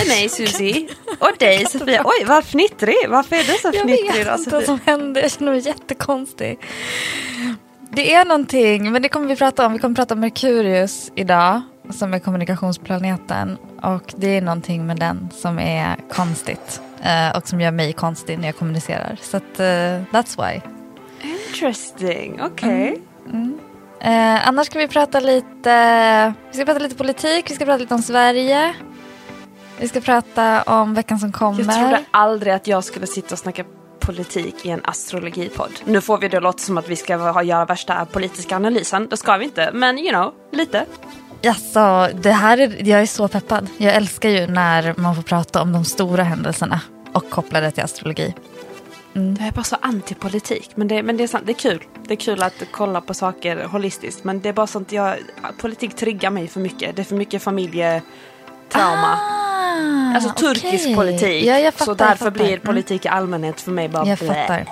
Med 0.00 0.08
mig 0.08 0.28
Susie 0.28 0.88
och 1.18 1.30
dig 1.38 1.66
Sofia. 1.66 2.02
Oj, 2.04 2.24
vad 2.26 2.44
fnittrig! 2.44 2.96
Varför 3.08 3.36
är 3.36 3.44
du 3.44 3.52
så 3.52 3.70
Jag 3.72 3.82
fnittrig 3.82 4.12
vet 4.14 4.26
då 4.26 4.34
inte 4.38 4.50
vad 4.50 4.64
som 4.64 4.80
händer, 4.86 5.22
jag 5.22 5.30
känner 5.30 5.52
mig 5.52 5.60
jättekonstig. 5.60 6.58
Det 7.90 8.14
är 8.14 8.24
någonting, 8.24 8.92
men 8.92 9.02
det 9.02 9.08
kommer 9.08 9.28
vi 9.28 9.36
prata 9.36 9.66
om. 9.66 9.72
Vi 9.72 9.78
kommer 9.78 9.94
prata 9.94 10.14
om 10.14 10.20
Merkurius 10.20 11.12
idag, 11.14 11.60
som 11.90 12.14
är 12.14 12.18
kommunikationsplaneten. 12.18 13.58
Och 13.82 14.14
det 14.16 14.36
är 14.36 14.42
någonting 14.42 14.86
med 14.86 14.96
den 14.98 15.28
som 15.36 15.58
är 15.58 15.96
konstigt. 16.12 16.80
eh, 17.02 17.36
och 17.36 17.48
som 17.48 17.60
gör 17.60 17.70
mig 17.70 17.92
konstig 17.92 18.38
när 18.38 18.48
jag 18.48 18.56
kommunicerar. 18.56 19.16
Så 19.22 19.36
att, 19.36 19.60
eh, 19.60 19.64
that's 20.12 20.36
why. 20.52 20.60
Interesting, 21.48 22.40
okej. 22.42 23.02
Eh, 24.00 24.48
annars 24.48 24.66
ska 24.66 24.78
vi 24.78 24.88
prata 24.88 25.20
lite, 25.20 26.34
vi 26.50 26.56
ska 26.56 26.64
prata 26.64 26.78
lite 26.78 26.94
politik, 26.94 27.50
vi 27.50 27.54
ska 27.54 27.64
prata 27.64 27.78
lite 27.78 27.94
om 27.94 28.02
Sverige. 28.02 28.74
Vi 29.80 29.88
ska 29.88 30.00
prata 30.00 30.62
om 30.62 30.94
veckan 30.94 31.18
som 31.18 31.32
kommer. 31.32 31.64
Jag 31.64 31.74
trodde 31.74 32.04
aldrig 32.10 32.52
att 32.52 32.66
jag 32.66 32.84
skulle 32.84 33.06
sitta 33.06 33.34
och 33.34 33.38
snacka 33.38 33.64
politik 33.98 34.66
i 34.66 34.70
en 34.70 34.80
astrologipodd. 34.84 35.70
Nu 35.84 36.00
får 36.00 36.18
vi 36.18 36.28
det 36.28 36.40
låta 36.40 36.58
som 36.58 36.78
att 36.78 36.88
vi 36.88 36.96
ska 36.96 37.16
ha, 37.16 37.42
göra 37.42 37.64
värsta 37.64 38.06
politiska 38.06 38.56
analysen. 38.56 39.08
Det 39.08 39.16
ska 39.16 39.36
vi 39.36 39.44
inte, 39.44 39.70
men 39.72 39.98
you 39.98 40.10
know, 40.10 40.34
lite. 40.52 40.86
Alltså, 41.46 42.08
det 42.22 42.32
här 42.32 42.58
är, 42.58 42.88
jag 42.88 43.00
är 43.02 43.06
så 43.06 43.28
peppad. 43.28 43.68
Jag 43.76 43.94
älskar 43.94 44.28
ju 44.28 44.46
när 44.46 44.94
man 44.96 45.14
får 45.14 45.22
prata 45.22 45.62
om 45.62 45.72
de 45.72 45.84
stora 45.84 46.22
händelserna 46.22 46.80
och 47.12 47.30
koppla 47.30 47.60
det 47.60 47.70
till 47.70 47.84
astrologi. 47.84 48.34
Jag 49.12 49.46
är 49.46 49.52
bara 49.52 49.64
så 49.64 49.76
antipolitik, 49.80 50.70
men 50.74 50.88
det, 50.88 51.02
men 51.02 51.16
det 51.16 51.22
är 51.22 51.28
sant, 51.28 51.46
det 51.46 51.52
är 51.52 51.70
kul. 51.70 51.82
Det 52.04 52.14
är 52.14 52.16
kul 52.16 52.42
att 52.42 52.64
kolla 52.70 53.00
på 53.00 53.14
saker 53.14 53.64
holistiskt, 53.64 54.24
men 54.24 54.40
det 54.40 54.48
är 54.48 54.52
bara 54.52 54.66
sånt 54.66 54.92
jag, 54.92 55.16
politik 55.60 55.96
triggar 55.96 56.30
mig 56.30 56.48
för 56.48 56.60
mycket. 56.60 56.96
Det 56.96 57.02
är 57.02 57.04
för 57.04 57.16
mycket 57.16 57.42
familjetrauma. 58.72 59.18
Ah, 60.12 60.14
Alltså 60.14 60.30
turkisk 60.30 60.84
okej. 60.84 60.94
politik. 60.94 61.44
Ja, 61.44 61.58
jag 61.58 61.74
fattar, 61.74 61.84
så 61.84 61.90
jag 61.90 61.96
därför 61.98 62.16
fattar. 62.16 62.30
blir 62.30 62.46
Mm. 62.52 62.60
politik 62.60 63.04
i 63.04 63.08
allmänhet 63.08 63.60
för 63.60 63.70
mig 63.70 63.88
bara 63.88 64.06
Jag 64.06 64.18
blä. 64.18 64.34
fattar. 64.34 64.66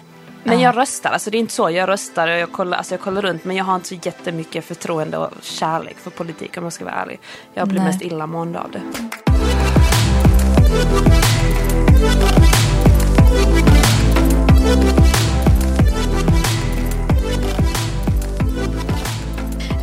Men 0.44 0.60
Ja. 0.60 0.64
jag 0.68 0.76
röstar, 0.76 1.10
alltså 1.10 1.30
det 1.30 1.36
är 1.38 1.40
inte 1.40 1.52
så. 1.54 1.70
Jag 1.70 1.88
röstar 1.88 2.28
och 2.28 2.38
jag 2.38 2.52
kollar, 2.52 2.78
alltså 2.78 2.94
jag 2.94 3.00
kollar 3.00 3.22
runt 3.22 3.44
men 3.44 3.56
jag 3.56 3.64
har 3.64 3.74
inte 3.76 3.88
så 3.88 3.94
jättemycket 4.02 4.64
förtroende 4.64 5.18
och 5.18 5.30
kärlek 5.42 5.96
för 5.98 6.10
politik 6.10 6.56
om 6.58 6.64
jag 6.64 6.72
ska 6.72 6.84
vara 6.84 6.94
ärlig. 6.94 7.20
Jag 7.54 7.68
blir 7.68 7.78
Nej. 7.80 7.88
mest 7.88 8.02
illamående 8.02 8.60
av 8.60 8.70
det. 8.70 8.80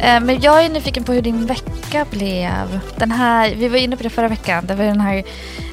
Men 0.01 0.41
jag 0.41 0.65
är 0.65 0.69
nyfiken 0.69 1.03
på 1.03 1.13
hur 1.13 1.21
din 1.21 1.45
vecka 1.45 2.05
blev. 2.11 2.79
Den 2.97 3.11
här, 3.11 3.55
vi 3.55 3.67
var 3.67 3.77
inne 3.77 3.97
på 3.97 4.03
det 4.03 4.09
förra 4.09 4.27
veckan. 4.27 4.65
Det 4.65 4.75
var 4.75 4.83
den 4.83 5.01
här 5.01 5.23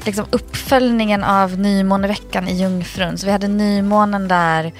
liksom 0.06 0.26
uppföljningen 0.30 1.24
av 1.24 1.58
nymåneveckan 1.58 2.48
i 2.48 2.62
Jungfrun. 2.62 3.18
Så 3.18 3.26
vi 3.26 3.32
hade 3.32 3.48
nymånen 3.48 4.28
där 4.28 4.72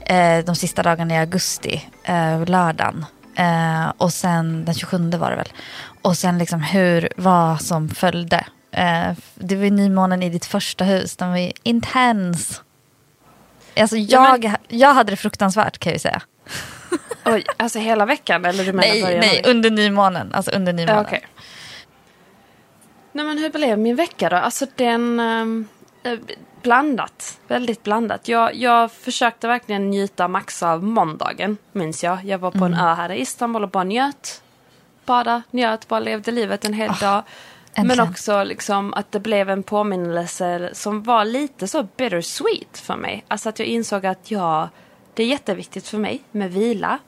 eh, 0.00 0.44
de 0.44 0.56
sista 0.56 0.82
dagarna 0.82 1.14
i 1.14 1.18
augusti, 1.18 1.82
eh, 2.04 2.44
lördagen. 2.44 3.04
Eh, 3.36 3.92
och 3.98 4.12
sen 4.12 4.64
den 4.64 4.74
27 4.74 5.10
var 5.10 5.30
det 5.30 5.36
väl. 5.36 5.48
Och 6.02 6.16
sen 6.16 6.38
liksom 6.38 6.60
hur, 6.60 7.08
vad 7.16 7.62
som 7.62 7.88
följde. 7.88 8.44
Eh, 8.70 9.12
det 9.34 9.56
var 9.56 9.70
nymånen 9.70 10.22
i 10.22 10.30
ditt 10.30 10.46
första 10.46 10.84
hus. 10.84 11.16
Den 11.16 11.30
var 11.30 11.36
ju 11.38 11.52
intens. 11.62 12.62
Alltså 13.80 13.96
Ja, 13.96 14.38
jag, 14.42 14.56
jag 14.68 14.94
hade 14.94 15.12
det 15.12 15.16
fruktansvärt 15.16 15.78
kan 15.78 15.90
jag 15.90 15.94
ju 15.94 16.00
säga. 16.00 16.22
Oj, 17.26 17.44
alltså 17.56 17.78
hela 17.78 18.06
veckan 18.06 18.44
eller 18.44 18.64
du 18.64 18.72
menar 18.72 18.88
Nej, 18.88 19.02
början 19.02 19.20
nej, 19.20 19.42
under 19.46 19.70
nymånen. 19.70 20.34
Alltså 20.34 20.50
under 20.50 20.72
nymånen. 20.72 21.04
Okej. 21.06 21.26
Nej 23.12 23.24
men 23.24 23.38
hur 23.38 23.50
blev 23.50 23.78
min 23.78 23.96
vecka 23.96 24.28
då? 24.28 24.36
Alltså 24.36 24.66
den... 24.76 25.20
ehm, 25.20 25.68
eh, 26.02 26.18
blandat. 26.66 27.38
Väldigt 27.48 27.82
blandat. 27.82 28.28
Jag, 28.28 28.54
jag 28.54 28.92
försökte 28.92 29.48
verkligen 29.48 29.90
njuta 29.90 30.28
max 30.28 30.62
av 30.62 30.84
måndagen, 30.84 31.56
minns 31.72 32.04
jag. 32.04 32.24
Jag 32.24 32.38
var 32.38 32.50
på 32.50 32.64
en 32.64 32.74
ö 32.74 32.94
här 32.94 33.12
i 33.12 33.20
Istanbul 33.20 33.62
och 33.62 33.68
bara 33.68 33.84
njöt. 33.84 34.42
Bada, 35.04 35.42
njöt, 35.50 35.88
bara 35.88 36.00
levde 36.00 36.30
livet 36.30 36.64
en 36.64 36.72
hel 36.72 36.92
dag. 37.00 37.22
Men 37.74 37.90
äntligen. 37.90 38.10
också 38.10 38.44
liksom 38.44 38.94
att 38.94 39.12
det 39.12 39.20
blev 39.20 39.50
en 39.50 39.62
påminnelse 39.62 40.70
som 40.72 41.02
var 41.02 41.24
lite 41.24 41.68
så 41.68 41.82
bittersweet 41.82 42.78
för 42.78 42.96
mig. 42.96 43.24
Alltså 43.28 43.48
att 43.48 43.58
jag 43.58 43.68
insåg 43.68 44.06
att 44.06 44.30
ja, 44.30 44.68
det 45.14 45.22
är 45.22 45.26
jätteviktigt 45.26 45.88
för 45.88 45.98
mig 45.98 46.22
med 46.30 46.52
vila 46.52 46.98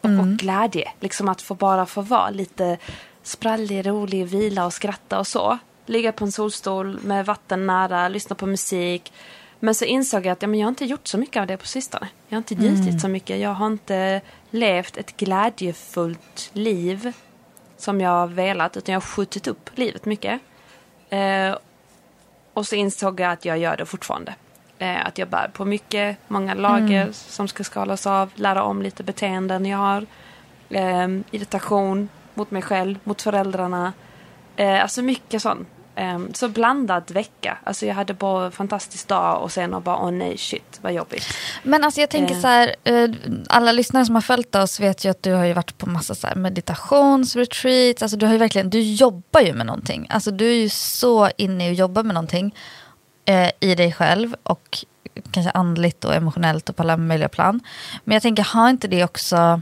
och, 0.00 0.10
och 0.10 0.26
glädje. 0.26 0.88
Liksom 1.00 1.28
att 1.28 1.42
få 1.42 1.54
bara 1.54 1.86
få 1.86 2.02
vara 2.02 2.30
lite 2.30 2.78
sprallig, 3.22 3.86
rolig, 3.86 4.26
vila 4.26 4.66
och 4.66 4.72
skratta 4.72 5.18
och 5.18 5.26
så. 5.26 5.58
Ligga 5.86 6.12
på 6.12 6.24
en 6.24 6.32
solstol 6.32 7.00
med 7.00 7.26
vatten 7.26 7.66
nära, 7.66 8.08
lyssna 8.08 8.36
på 8.36 8.46
musik. 8.46 9.12
Men 9.60 9.74
så 9.74 9.84
insåg 9.84 10.26
jag 10.26 10.32
att 10.32 10.42
ja, 10.42 10.48
men 10.48 10.60
jag 10.60 10.66
har 10.66 10.70
inte 10.70 10.84
gjort 10.84 11.08
så 11.08 11.18
mycket 11.18 11.40
av 11.40 11.46
det 11.46 11.56
på 11.56 11.66
sistone. 11.66 12.08
Jag 12.28 12.36
har 12.36 12.38
inte 12.38 12.54
njutit 12.54 13.00
så 13.00 13.08
mycket. 13.08 13.40
Jag 13.40 13.54
har 13.54 13.66
inte 13.66 14.20
levt 14.50 14.96
ett 14.96 15.16
glädjefullt 15.16 16.50
liv 16.52 17.12
som 17.76 18.00
jag 18.00 18.10
har 18.10 18.26
velat 18.26 18.76
utan 18.76 18.92
jag 18.92 19.00
har 19.00 19.06
skjutit 19.06 19.46
upp 19.46 19.70
livet 19.74 20.04
mycket. 20.04 20.40
Eh, 21.08 21.56
och 22.52 22.66
så 22.66 22.74
insåg 22.74 23.20
jag 23.20 23.32
att 23.32 23.44
jag 23.44 23.58
gör 23.58 23.76
det 23.76 23.86
fortfarande. 23.86 24.34
Eh, 24.80 25.06
att 25.06 25.18
jag 25.18 25.28
bär 25.28 25.50
på 25.52 25.64
mycket, 25.64 26.16
många 26.28 26.54
lager 26.54 27.08
som 27.12 27.48
ska 27.48 27.64
skalas 27.64 28.06
av, 28.06 28.30
lära 28.34 28.62
om 28.62 28.82
lite 28.82 29.02
beteenden 29.02 29.66
jag 29.66 29.78
har. 29.78 30.06
Eh, 30.70 31.08
irritation 31.30 32.08
mot 32.34 32.50
mig 32.50 32.62
själv, 32.62 32.98
mot 33.04 33.22
föräldrarna. 33.22 33.92
Eh, 34.56 34.82
alltså 34.82 35.02
mycket 35.02 35.42
sånt. 35.42 35.68
Eh, 35.94 36.18
så 36.32 36.48
blandad 36.48 37.10
vecka. 37.10 37.58
Alltså 37.64 37.86
jag 37.86 37.94
hade 37.94 38.14
bara 38.14 38.46
en 38.46 38.52
fantastisk 38.52 39.08
dag 39.08 39.42
och 39.42 39.52
sen 39.52 39.74
och 39.74 39.82
bara 39.82 39.96
åh 39.96 40.10
nej 40.10 40.38
shit 40.38 40.78
vad 40.82 40.92
jobbigt. 40.92 41.24
Men 41.62 41.84
alltså 41.84 42.00
jag 42.00 42.10
tänker 42.10 42.34
Eh. 42.34 42.40
så 42.40 42.46
här, 42.46 42.74
eh, 42.84 43.08
alla 43.48 43.72
lyssnare 43.72 44.06
som 44.06 44.14
har 44.14 44.22
följt 44.22 44.54
oss 44.54 44.80
vet 44.80 45.04
ju 45.04 45.10
att 45.10 45.22
du 45.22 45.32
har 45.32 45.44
ju 45.44 45.52
varit 45.52 45.78
på 45.78 45.88
massa 45.88 46.14
så 46.14 46.26
här 46.26 46.34
meditationsretreats. 46.34 48.02
Alltså 48.02 48.16
du 48.16 48.26
har 48.26 48.32
ju 48.32 48.38
verkligen, 48.38 48.70
du 48.70 48.80
jobbar 48.80 49.40
ju 49.40 49.52
med 49.52 49.66
någonting. 49.66 50.06
Alltså 50.10 50.30
du 50.30 50.50
är 50.50 50.54
ju 50.54 50.68
så 50.68 51.30
inne 51.36 51.68
i 51.68 51.70
att 51.70 51.78
jobba 51.78 52.02
med 52.02 52.14
någonting 52.14 52.54
eh, 53.30 53.50
i 53.60 53.74
dig 53.74 53.92
själv 53.92 54.36
och 54.42 54.84
kanske 55.30 55.50
andligt 55.50 56.04
och 56.04 56.14
emotionellt 56.14 56.68
och 56.68 56.76
på 56.76 56.82
alla 56.82 56.96
möjliga 56.96 57.28
plan. 57.28 57.60
Men 58.04 58.14
jag 58.14 58.22
tänker, 58.22 58.42
har 58.42 58.70
inte 58.70 58.88
det 58.88 59.04
också, 59.04 59.60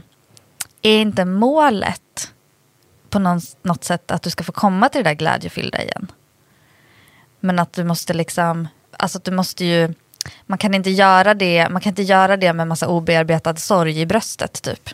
är 0.81 1.01
inte 1.01 1.25
målet 1.25 2.33
på 3.09 3.19
någon, 3.19 3.41
något 3.61 3.83
sätt 3.83 4.11
att 4.11 4.23
du 4.23 4.29
ska 4.29 4.43
få 4.43 4.51
komma 4.51 4.89
till 4.89 5.03
det 5.03 5.09
där 5.09 5.15
glädjefyllda 5.15 5.83
igen? 5.83 6.11
Men 7.39 7.59
att 7.59 7.73
du 7.73 7.83
måste 7.83 8.13
liksom, 8.13 8.67
alltså 8.91 9.17
att 9.17 9.23
du 9.23 9.31
måste 9.31 9.65
ju, 9.65 9.93
man 10.45 10.57
kan 10.57 10.73
inte 10.73 10.89
göra 10.89 11.33
det, 11.33 11.69
man 11.69 11.81
kan 11.81 11.91
inte 11.91 12.03
göra 12.03 12.37
det 12.37 12.53
med 12.53 12.67
massa 12.67 12.87
obearbetad 12.87 13.55
sorg 13.55 14.01
i 14.01 14.05
bröstet 14.05 14.61
typ. 14.61 14.89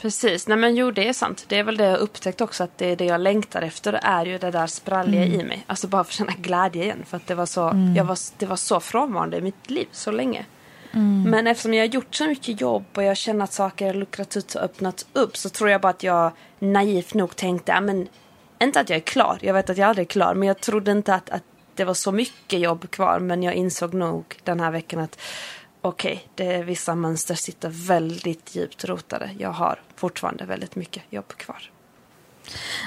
Precis, 0.00 0.48
nej 0.48 0.58
men 0.58 0.76
jo 0.76 0.90
det 0.90 1.08
är 1.08 1.12
sant. 1.12 1.44
Det 1.48 1.58
är 1.58 1.62
väl 1.62 1.76
det 1.76 1.84
jag 1.84 1.98
upptäckt 1.98 2.40
också 2.40 2.64
att 2.64 2.78
det 2.78 2.86
är 2.92 2.96
det 2.96 3.04
jag 3.04 3.20
längtar 3.20 3.62
efter. 3.62 3.92
Är 4.02 4.26
ju 4.26 4.38
det 4.38 4.50
där 4.50 4.66
spralliga 4.66 5.24
i 5.24 5.44
mig. 5.44 5.64
Alltså 5.66 5.88
bara 5.88 6.04
för 6.04 6.10
att 6.10 6.14
känna 6.14 6.32
glädje 6.32 6.82
igen. 6.82 7.04
För 7.06 7.16
att 7.16 7.26
det 7.26 7.34
var 7.34 7.46
så, 7.46 7.92
jag 7.96 8.04
var, 8.04 8.18
det 8.38 8.46
var 8.46 8.56
så 8.56 8.80
frånvarande 8.80 9.36
i 9.36 9.40
mitt 9.40 9.70
liv 9.70 9.88
så 9.92 10.10
länge. 10.10 10.44
Men 11.26 11.46
eftersom 11.46 11.74
jag 11.74 11.82
har 11.82 11.88
gjort 11.88 12.14
så 12.14 12.26
mycket 12.26 12.60
jobb 12.60 12.84
och 12.94 13.02
jag 13.02 13.16
känner 13.16 13.44
att 13.44 13.52
saker 13.52 13.86
har 13.86 13.94
luckrat 13.94 14.36
ut 14.36 14.54
och 14.54 14.62
öppnat 14.62 15.06
upp 15.12 15.36
så 15.36 15.48
tror 15.48 15.70
jag 15.70 15.80
bara 15.80 15.88
att 15.88 16.02
jag 16.02 16.32
naivt 16.58 17.14
nog 17.14 17.36
tänkte, 17.36 17.80
men 17.80 18.08
inte 18.62 18.80
att 18.80 18.90
jag 18.90 18.96
är 18.96 19.00
klar, 19.00 19.38
jag 19.40 19.54
vet 19.54 19.70
att 19.70 19.78
jag 19.78 19.88
aldrig 19.88 20.06
är 20.06 20.10
klar, 20.10 20.34
men 20.34 20.48
jag 20.48 20.60
trodde 20.60 20.90
inte 20.90 21.14
att, 21.14 21.30
att 21.30 21.42
det 21.74 21.84
var 21.84 21.94
så 21.94 22.12
mycket 22.12 22.60
jobb 22.60 22.90
kvar, 22.90 23.18
men 23.18 23.42
jag 23.42 23.54
insåg 23.54 23.94
nog 23.94 24.24
den 24.44 24.60
här 24.60 24.70
veckan 24.70 25.00
att 25.00 25.20
okej, 25.88 26.28
det 26.34 26.62
vissa 26.62 26.94
mönster 26.94 27.34
sitter 27.34 27.68
väldigt 27.68 28.56
djupt 28.56 28.84
rotade. 28.84 29.30
Jag 29.38 29.50
har 29.50 29.80
fortfarande 29.96 30.44
väldigt 30.44 30.76
mycket 30.76 31.02
jobb 31.10 31.28
kvar. 31.28 31.62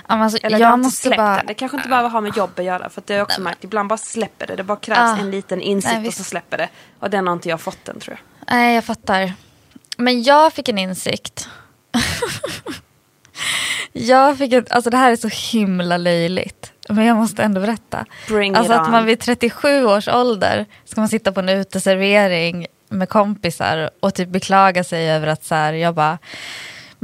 Alltså, 0.08 0.38
Eller 0.44 0.60
jag 0.60 0.72
jag 0.72 0.80
måste 0.80 1.02
släppt 1.02 1.18
bara... 1.18 1.36
den. 1.36 1.46
Det 1.46 1.54
kanske 1.54 1.78
inte 1.78 1.90
behöver 1.90 2.10
ha 2.10 2.22
med 2.22 2.38
jobb 2.38 2.50
att 2.56 2.66
göra. 2.66 2.90
För 2.90 3.02
att 3.02 3.08
det 3.08 3.14
har 3.14 3.18
jag 3.18 3.26
också 3.26 3.42
märkt. 3.42 3.64
Ibland 3.64 3.90
bara 3.90 3.98
släpper 3.98 4.48
det. 4.48 4.56
Det 4.56 4.64
bara 4.64 4.78
krävs 4.78 5.00
Ah. 5.00 5.18
en 5.18 5.32
liten 5.32 5.62
insikt 5.62 5.94
Nej, 5.94 6.08
och 6.08 6.14
så 6.14 6.24
släpper 6.24 6.58
det. 6.58 6.70
Och 7.00 7.10
den 7.10 7.28
har 7.28 7.34
inte 7.34 7.50
jag 7.50 7.62
fått 7.62 7.90
än 7.90 8.00
tror 8.00 8.18
jag. 8.18 8.54
Nej, 8.56 8.76
jag 8.76 8.84
fattar. 8.84 9.34
Men 9.98 10.24
jag 10.24 10.54
fick 10.54 10.70
en 10.70 10.78
insikt. 10.78 11.50
jag 13.94 14.38
fick 14.38 14.54
en, 14.54 14.66
alltså 14.70 14.90
det 14.90 14.98
här 14.98 15.12
är 15.12 15.16
så 15.16 15.28
himla 15.28 15.98
löjligt. 15.98 16.74
Men 16.90 17.06
jag 17.06 17.18
måste 17.18 17.44
ändå 17.44 17.62
berätta. 17.62 18.06
Bring 18.28 18.56
alltså 18.56 18.74
att 18.74 18.92
man 18.92 19.06
vid 19.06 19.20
37 19.20 19.86
års 19.86 20.08
ålder 20.08 20.66
ska 20.86 21.02
man 21.02 21.10
sitta 21.10 21.32
på 21.32 21.40
en 21.40 21.50
uteservering 21.50 22.68
med 22.92 23.10
kompisar 23.10 23.90
och 24.00 24.14
typ 24.14 24.30
beklaga 24.30 24.84
sig 24.84 25.12
över 25.12 25.28
att 25.28 25.44
så 25.44 25.56
här, 25.56 25.74
jag 25.74 25.96
bara 25.96 26.18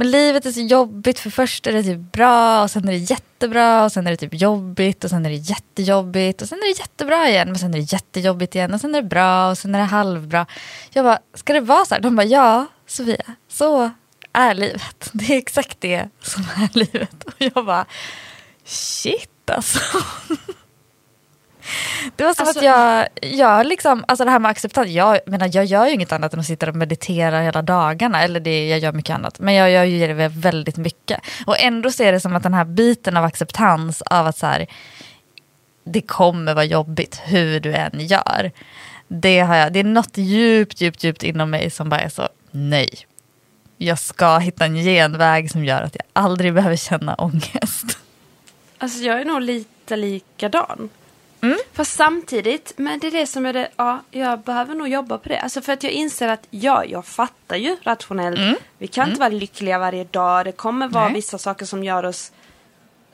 men 0.00 0.10
livet 0.10 0.46
är 0.46 0.52
så 0.52 0.60
jobbigt 0.60 1.18
för 1.18 1.30
först 1.30 1.66
är 1.66 1.72
det 1.72 1.82
typ 1.82 2.12
bra 2.12 2.62
och 2.62 2.70
sen 2.70 2.88
är 2.88 2.92
det 2.92 2.98
jättebra 2.98 3.84
och 3.84 3.92
sen 3.92 4.06
är 4.06 4.10
det 4.10 4.16
typ 4.16 4.34
jobbigt 4.34 5.04
och 5.04 5.10
sen 5.10 5.26
är 5.26 5.30
det 5.30 5.36
jättejobbigt 5.36 6.42
och 6.42 6.48
sen 6.48 6.58
är 6.58 6.74
det 6.74 6.78
jättebra 6.78 7.28
igen 7.28 7.48
men 7.48 7.58
sen 7.58 7.74
är 7.74 7.78
det 7.78 7.92
jättejobbigt 7.92 8.54
igen 8.54 8.74
och 8.74 8.80
sen 8.80 8.94
är 8.94 9.02
det 9.02 9.08
bra 9.08 9.50
och 9.50 9.58
sen 9.58 9.74
är 9.74 9.78
det 9.78 9.84
halvbra. 9.84 10.46
Jag 10.90 11.04
bara, 11.04 11.18
ska 11.34 11.52
det 11.52 11.60
vara 11.60 11.84
så 11.84 11.94
här? 11.94 12.02
De 12.02 12.16
bara, 12.16 12.26
ja 12.26 12.66
Sofia, 12.86 13.34
så 13.48 13.90
är 14.32 14.54
livet. 14.54 15.10
Det 15.12 15.34
är 15.34 15.38
exakt 15.38 15.80
det 15.80 16.08
som 16.22 16.42
är 16.42 16.78
livet. 16.78 17.24
Och 17.24 17.34
jag 17.38 17.66
bara, 17.66 17.86
shit 18.64 19.50
alltså. 19.50 19.80
Det 22.16 22.24
var 22.24 22.34
som 22.34 22.46
Alltså- 22.46 22.58
att 22.58 22.64
jag, 22.64 23.08
jag 23.20 23.66
liksom, 23.66 24.04
alltså 24.08 24.24
det 24.24 24.30
här 24.30 24.38
med 24.38 24.50
acceptans, 24.50 24.88
jag 24.88 25.18
menar 25.26 25.50
jag 25.52 25.64
gör 25.64 25.86
ju 25.86 25.92
inget 25.92 26.12
annat 26.12 26.34
än 26.34 26.40
att 26.40 26.46
sitta 26.46 26.68
och 26.68 26.76
meditera 26.76 27.40
hela 27.40 27.62
dagarna, 27.62 28.22
eller 28.22 28.40
det, 28.40 28.68
jag 28.68 28.78
gör 28.78 28.92
mycket 28.92 29.14
annat, 29.14 29.38
men 29.40 29.54
jag 29.54 29.70
gör 29.70 29.84
ju 29.84 30.06
det 30.14 30.28
väldigt 30.28 30.76
mycket. 30.76 31.20
Och 31.46 31.58
ändå 31.60 31.90
ser 31.90 32.12
det 32.12 32.20
som 32.20 32.36
att 32.36 32.42
den 32.42 32.54
här 32.54 32.64
biten 32.64 33.16
av 33.16 33.24
acceptans 33.24 34.02
av 34.02 34.26
att 34.26 34.38
så 34.38 34.46
här, 34.46 34.66
det 35.84 36.00
kommer 36.00 36.54
vara 36.54 36.64
jobbigt 36.64 37.20
hur 37.24 37.60
du 37.60 37.74
än 37.74 37.92
gör. 38.06 38.50
Det, 39.08 39.40
har 39.40 39.56
jag, 39.56 39.72
det 39.72 39.78
är 39.80 39.84
något 39.84 40.16
djupt, 40.16 40.80
djupt, 40.80 41.04
djupt 41.04 41.22
inom 41.22 41.50
mig 41.50 41.70
som 41.70 41.88
bara 41.88 42.00
är 42.00 42.08
så, 42.08 42.28
nej. 42.50 42.88
Jag 43.80 43.98
ska 43.98 44.38
hitta 44.38 44.64
en 44.64 44.74
genväg 44.76 45.50
som 45.50 45.64
gör 45.64 45.82
att 45.82 45.94
jag 45.94 46.04
aldrig 46.12 46.54
behöver 46.54 46.76
känna 46.76 47.14
ångest. 47.14 47.98
Alltså 48.78 48.98
jag 48.98 49.20
är 49.20 49.24
nog 49.24 49.40
lite 49.40 49.96
likadan. 49.96 50.88
Mm. 51.40 51.58
Fast 51.72 51.92
samtidigt, 51.96 52.72
men 52.76 52.98
det 52.98 53.06
är 53.06 53.10
det 53.10 53.26
som 53.26 53.46
är 53.46 53.52
det, 53.52 53.68
ja, 53.76 54.00
jag 54.10 54.40
behöver 54.40 54.74
nog 54.74 54.88
jobba 54.88 55.18
på 55.18 55.28
det. 55.28 55.38
Alltså 55.40 55.60
för 55.60 55.72
att 55.72 55.82
jag 55.82 55.92
inser 55.92 56.28
att 56.28 56.46
ja, 56.50 56.84
jag 56.84 57.06
fattar 57.06 57.56
ju 57.56 57.76
rationellt. 57.82 58.60
Vi 58.78 58.86
kan 58.86 59.08
inte 59.08 59.20
vara 59.20 59.28
lyckliga 59.28 59.78
varje 59.78 60.04
dag. 60.04 60.44
Det 60.44 60.52
kommer 60.52 60.88
vara 60.88 61.02
Mm. 61.04 61.12
Nej. 61.12 61.18
vissa 61.18 61.38
saker 61.38 61.66
som 61.66 61.84
gör 61.84 62.04
oss 62.04 62.32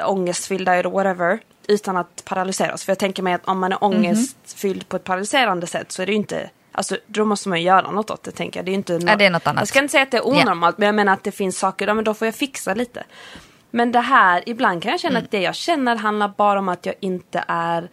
ångestfyllda 0.06 0.74
eller 0.74 0.90
whatever. 0.90 1.38
Utan 1.68 1.96
att 1.96 2.24
paralysera 2.24 2.74
oss. 2.74 2.84
För 2.84 2.90
jag 2.90 2.98
tänker 2.98 3.22
mig 3.22 3.34
att 3.34 3.48
om 3.48 3.58
man 3.58 3.72
är 3.72 3.76
Mhm. 3.76 3.82
ångestfylld 3.96 4.88
på 4.88 4.96
ett 4.96 5.04
paralyserande 5.04 5.66
sätt 5.66 5.92
så 5.92 6.02
är 6.02 6.06
det 6.06 6.12
ju 6.12 6.18
inte 6.18 6.50
Alltså 6.76 6.96
då 7.06 7.24
måste 7.24 7.48
man 7.48 7.58
ju 7.60 7.64
göra 7.66 7.90
något 7.90 8.10
åt 8.10 8.22
det 8.22 8.30
tänker 8.30 8.58
jag. 8.60 8.64
Det 8.66 8.70
är 8.72 8.74
inte 8.74 8.92
Ja, 9.06 9.16
det 9.16 9.24
är 9.26 9.30
något 9.30 9.46
annat. 9.46 9.60
Jag 9.60 9.68
ska 9.68 9.78
inte 9.78 9.92
säga 9.92 10.02
att 10.02 10.10
det 10.10 10.16
är 10.16 10.26
onormalt 10.26 10.78
men 10.78 10.86
jag 10.86 10.94
menar 10.94 11.12
att 11.12 11.24
det 11.24 11.32
finns 11.32 11.58
saker, 11.58 11.86
ja, 11.86 11.94
men 11.94 12.04
då 12.04 12.14
får 12.14 12.26
jag 12.26 12.34
fixa 12.34 12.74
lite. 12.74 13.04
Men 13.70 13.92
det 13.92 14.00
här, 14.00 14.42
ibland 14.46 14.82
kan 14.82 14.90
jag 14.90 15.00
känna 15.00 15.12
Mm. 15.18 15.24
att 15.24 15.30
det 15.30 15.40
jag 15.40 15.54
känner 15.54 15.96
handlar 15.96 16.28
bara 16.28 16.58
om 16.58 16.68
att 16.68 16.86
jag 16.86 16.94
inte 17.00 17.44
är 17.48 17.88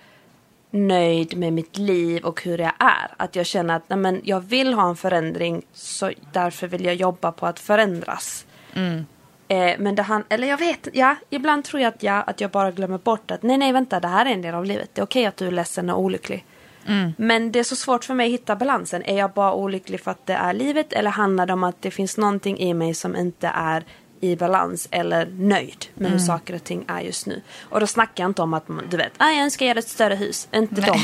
nöjd 0.72 1.38
med 1.38 1.54
mitt 1.54 1.78
liv 1.78 2.24
och 2.24 2.44
hur 2.44 2.58
jag 2.58 2.74
är. 2.80 3.14
Att 3.18 3.36
jag 3.36 3.46
känner 3.46 3.76
att 3.76 3.90
nej, 3.90 4.00
men 4.00 4.22
jag 4.24 4.40
vill 4.40 4.74
ha 4.74 4.90
en 4.90 4.96
förändring 4.96 5.66
så 5.74 6.12
därför 6.34 6.68
vill 6.68 6.86
jag 6.86 6.96
jobba 6.96 7.32
på 7.32 7.46
att 7.48 7.60
förändras. 7.60 8.46
Mm. 8.74 9.06
Eh, 9.48 9.76
men 9.80 9.96
det 9.96 10.02
han, 10.02 10.24
eller 10.30 10.48
jag 10.48 10.58
vet, 10.58 10.88
ja, 10.94 11.16
ibland 11.30 11.64
tror 11.64 11.82
jag 11.82 11.94
att, 11.94 12.04
ja, 12.04 12.22
att 12.22 12.42
jag 12.42 12.52
bara 12.52 12.72
glömmer 12.72 12.98
bort 12.98 13.32
att 13.32 13.44
nej, 13.44 13.58
nej, 13.58 13.72
vänta, 13.72 14.00
det 14.00 14.08
här 14.08 14.26
är 14.26 14.30
en 14.30 14.42
del 14.42 14.56
av 14.56 14.66
livet. 14.66 14.90
Det 14.94 15.02
är 15.02 15.06
okej 15.06 15.26
att 15.26 15.38
du 15.38 15.48
är 15.48 15.52
ledsen 15.52 15.90
och 15.90 16.00
olycklig. 16.00 16.46
Mm. 16.88 17.14
Men 17.18 17.52
det 17.52 17.60
är 17.60 17.64
så 17.64 17.76
svårt 17.76 18.04
för 18.04 18.14
mig 18.14 18.26
att 18.26 18.34
hitta 18.34 18.56
balansen. 18.56 19.04
Är 19.06 19.18
jag 19.18 19.32
bara 19.32 19.54
olycklig 19.54 20.02
för 20.02 20.12
att 20.12 20.26
det 20.26 20.34
är 20.34 20.54
livet 20.54 20.94
eller 20.94 21.10
handlar 21.10 21.46
det 21.46 21.54
om 21.54 21.64
att 21.64 21.82
det 21.82 21.92
finns 21.92 22.18
någonting 22.18 22.60
i 22.60 22.74
mig 22.74 22.94
som 22.94 23.16
inte 23.16 23.48
är 23.48 23.84
i 24.22 24.36
balans 24.36 24.88
eller 24.92 25.26
nöjd 25.26 25.86
med 25.94 26.06
Mm. 26.08 26.12
hur 26.12 26.26
saker 26.26 26.56
och 26.56 26.64
ting 26.64 26.86
är 26.88 27.02
just 27.02 27.26
nu. 27.26 27.42
Och 27.70 27.80
då 27.80 27.88
snackar 27.88 28.24
jag 28.24 28.30
inte 28.30 28.42
om 28.42 28.54
att 28.54 28.68
man, 28.68 28.84
du 28.90 28.98
vet, 28.98 29.12
ah, 29.18 29.30
jag 29.30 29.44
önskar 29.44 29.66
göra 29.66 29.80
ett 29.80 29.88
större 29.90 30.16
hus. 30.16 30.48
Inte 30.54 30.82
dem. 30.82 31.00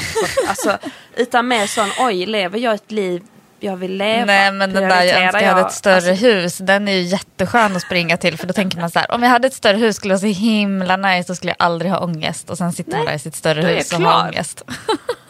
Alltså, 0.47 0.77
utan 1.15 1.47
mer 1.47 1.67
sån, 1.67 1.89
oj, 1.99 2.25
lever 2.25 2.59
jag 2.59 2.73
ett 2.75 2.91
liv 2.91 3.23
jag 3.59 3.77
vill 3.77 3.97
leva? 3.97 4.25
Nej 4.25 4.51
men 4.51 4.73
den 4.73 4.89
där 4.89 5.03
jag 5.03 5.23
önskar 5.23 5.41
jag 5.41 5.49
hade 5.49 5.61
ett 5.67 5.71
större 5.71 5.95
Alltså, 5.95 6.11
hus, 6.11 6.57
den 6.57 6.87
är 6.87 6.91
ju 6.91 7.01
jätteskön 7.01 7.75
att 7.75 7.81
springa 7.81 8.17
till 8.17 8.37
för 8.37 8.47
då 8.47 8.53
tänker 8.53 8.77
man 8.79 8.89
så 8.89 8.99
här, 8.99 9.11
om 9.11 9.23
jag 9.23 9.29
hade 9.29 9.47
ett 9.47 9.53
större 9.53 9.77
hus 9.77 9.95
skulle 9.95 10.13
det 10.13 10.21
vara 10.21 10.33
så 10.33 10.39
himla 10.39 10.97
nice, 10.97 11.27
då 11.27 11.35
skulle 11.35 11.49
jag 11.57 11.65
aldrig 11.65 11.91
ha 11.91 11.99
ångest 11.99 12.49
och 12.49 12.57
sen 12.57 12.73
sitter 12.73 12.97
man 12.97 13.05
där 13.05 13.13
i 13.13 13.19
sitt 13.19 13.35
större 13.35 13.61
hus 13.61 13.93
och 13.93 13.99
har 14.01 14.27
ångest. 14.29 14.63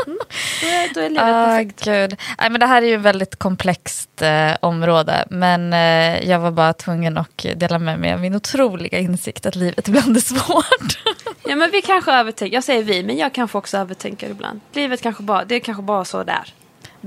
då, 0.06 0.68
är, 0.68 0.94
då 0.94 1.00
är 1.00 1.10
livet 1.10 1.24
Ah, 1.24 1.46
perfekt. 1.46 1.84
gud. 1.84 2.16
Nej, 2.40 2.50
men 2.50 2.60
det 2.60 2.66
här 2.66 2.82
är 2.82 2.86
ju 2.88 2.96
ett 2.96 3.02
väldigt 3.02 3.36
komplext 3.36 4.22
eh, 4.22 4.52
område 4.62 5.26
men 5.30 5.74
eh, 5.74 6.30
jag 6.30 6.40
var 6.40 6.52
bara 6.52 6.74
tvungen 6.74 7.18
att 7.18 7.46
dela 7.56 7.80
med 7.80 8.00
mig 8.00 8.14
av 8.14 8.20
min 8.20 8.36
otroliga 8.36 9.00
insikt 9.00 9.46
att 9.46 9.56
livet 9.56 9.88
ibland 9.88 10.18
är 10.18 10.22
svårt. 10.22 11.00
Ja 11.50 11.56
men 11.56 11.72
vi 11.72 11.82
kanske 11.82 12.12
övertänker, 12.12 12.56
jag 12.56 12.64
säger 12.64 12.84
vi, 12.84 13.04
men 13.04 13.18
jag 13.18 13.34
kanske 13.34 13.58
också 13.58 13.78
övertänker 13.78 14.30
ibland. 14.30 14.60
Livet 14.74 15.02
kanske 15.02 15.24
bara, 15.24 15.46
det 15.46 15.56
är 15.56 15.60
kanske 15.60 15.84
bara 15.84 16.06
så 16.06 16.24
där. 16.24 16.54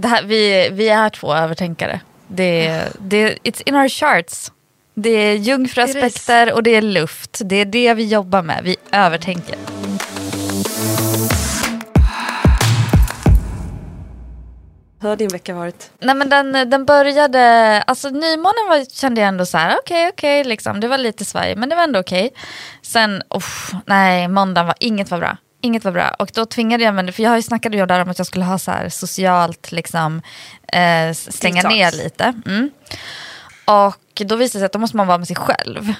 Det 0.00 0.08
här, 0.08 0.22
vi, 0.22 0.70
vi 0.72 0.88
är 0.88 1.10
två 1.10 1.34
övertänkare. 1.34 2.00
Det, 2.26 2.84
det, 2.98 3.38
it's 3.42 3.62
in 3.66 3.74
our 3.74 3.88
charts. 3.88 4.52
Det 4.94 5.10
är 5.10 5.34
jungfruaspekter 5.34 6.52
och 6.52 6.62
det 6.62 6.70
är 6.70 6.82
luft. 6.82 7.40
Det 7.44 7.56
är 7.56 7.64
det 7.64 7.94
vi 7.94 8.04
jobbar 8.06 8.42
med. 8.42 8.60
Vi 8.64 8.76
övertänker. 8.92 9.56
Hur 15.00 15.08
har 15.08 15.16
din 15.16 15.28
vecka 15.28 15.54
varit? 15.54 15.90
Nej 15.98 16.14
men 16.14 16.28
den, 16.28 16.70
den 16.70 16.84
började, 16.84 17.42
alltså 17.86 18.08
nymånen 18.08 18.68
var, 18.68 18.94
kände 18.94 19.20
jag 19.20 19.28
ändå 19.28 19.46
så 19.46 19.58
här, 19.58 19.76
okej 19.80 20.08
okej 20.08 20.44
liksom, 20.44 20.80
det 20.80 20.88
var 20.88 20.98
lite 20.98 21.24
Sverige 21.24 21.56
men 21.56 21.68
det 21.68 21.76
var 21.76 21.82
ändå 21.82 22.00
okej. 22.00 22.30
Sen, 22.82 23.22
uff, 23.34 23.72
nej 23.86 24.28
måndagen 24.28 24.66
var, 24.66 24.74
inget 24.80 25.10
var 25.10 25.18
bra. 25.18 25.36
Inget 25.62 25.84
var 25.84 25.92
bra 25.92 26.14
och 26.18 26.30
då 26.34 26.46
tvingade 26.46 26.84
jag 26.84 26.94
mig, 26.94 27.12
för 27.12 27.22
jag 27.22 27.30
har 27.30 27.36
ju 27.36 27.42
där 27.86 28.00
om 28.02 28.10
att 28.10 28.18
jag 28.18 28.26
skulle 28.26 28.44
ha 28.44 28.58
så 28.58 28.70
här 28.70 28.88
socialt 28.88 29.72
liksom 29.72 30.22
eh, 30.72 31.12
stänga 31.12 31.62
Detox. 31.62 31.74
ner 31.74 31.92
lite. 31.92 32.34
Mm. 32.46 32.70
Och 33.64 34.22
då 34.26 34.36
visade 34.36 34.44
det 34.44 34.48
sig 34.48 34.64
att 34.64 34.72
då 34.72 34.78
måste 34.78 34.96
man 34.96 35.06
vara 35.06 35.18
med 35.18 35.26
sig 35.26 35.36
själv. 35.36 35.92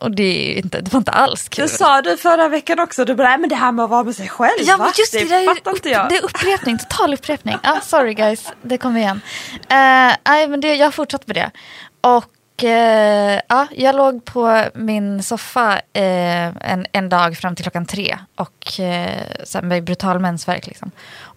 Och 0.00 0.10
det, 0.10 0.52
inte, 0.52 0.80
det 0.80 0.92
var 0.92 0.98
inte 0.98 1.10
alls 1.10 1.48
kul. 1.48 1.62
Det 1.62 1.68
sa 1.68 2.02
du 2.02 2.16
förra 2.16 2.48
veckan 2.48 2.80
också, 2.80 3.04
du 3.04 3.14
bara, 3.14 3.28
"Nej, 3.28 3.38
men 3.38 3.48
det 3.48 3.54
här 3.56 3.72
med 3.72 3.84
att 3.84 3.90
vara 3.90 4.04
med 4.04 4.16
sig 4.16 4.28
själv 4.28 4.58
Ja, 4.60 4.76
men 4.76 4.92
just 4.98 5.12
det, 5.12 5.24
det 5.24 5.34
är, 5.34 5.50
upp, 5.50 5.82
det 5.82 5.92
är 5.94 6.24
upprepning, 6.24 6.78
total 6.78 7.14
upprepning. 7.14 7.56
Ah, 7.62 7.80
sorry 7.80 8.14
guys, 8.14 8.52
det 8.62 8.78
kommer 8.78 9.00
igen. 9.00 9.20
Uh, 9.62 10.16
nej, 10.26 10.48
men 10.48 10.60
det, 10.60 10.74
jag 10.74 10.86
har 10.86 10.90
fortsatt 10.92 11.26
med 11.26 11.36
det. 11.36 11.50
Och 12.00 12.24
eh, 12.62 13.40
ja, 13.48 13.66
jag 13.76 13.96
låg 13.96 14.24
på 14.24 14.64
min 14.74 15.22
soffa 15.22 15.80
eh, 15.92 16.46
en, 16.60 16.86
en 16.92 17.08
dag 17.08 17.36
fram 17.36 17.56
till 17.56 17.64
klockan 17.64 17.86
tre 17.86 18.18
och 18.36 18.80
eh, 18.80 19.22
så 19.44 19.58
här 19.58 19.64
med 19.64 19.84
brutal 19.84 20.18
mensvärk. 20.18 20.66
Liksom. 20.66 20.90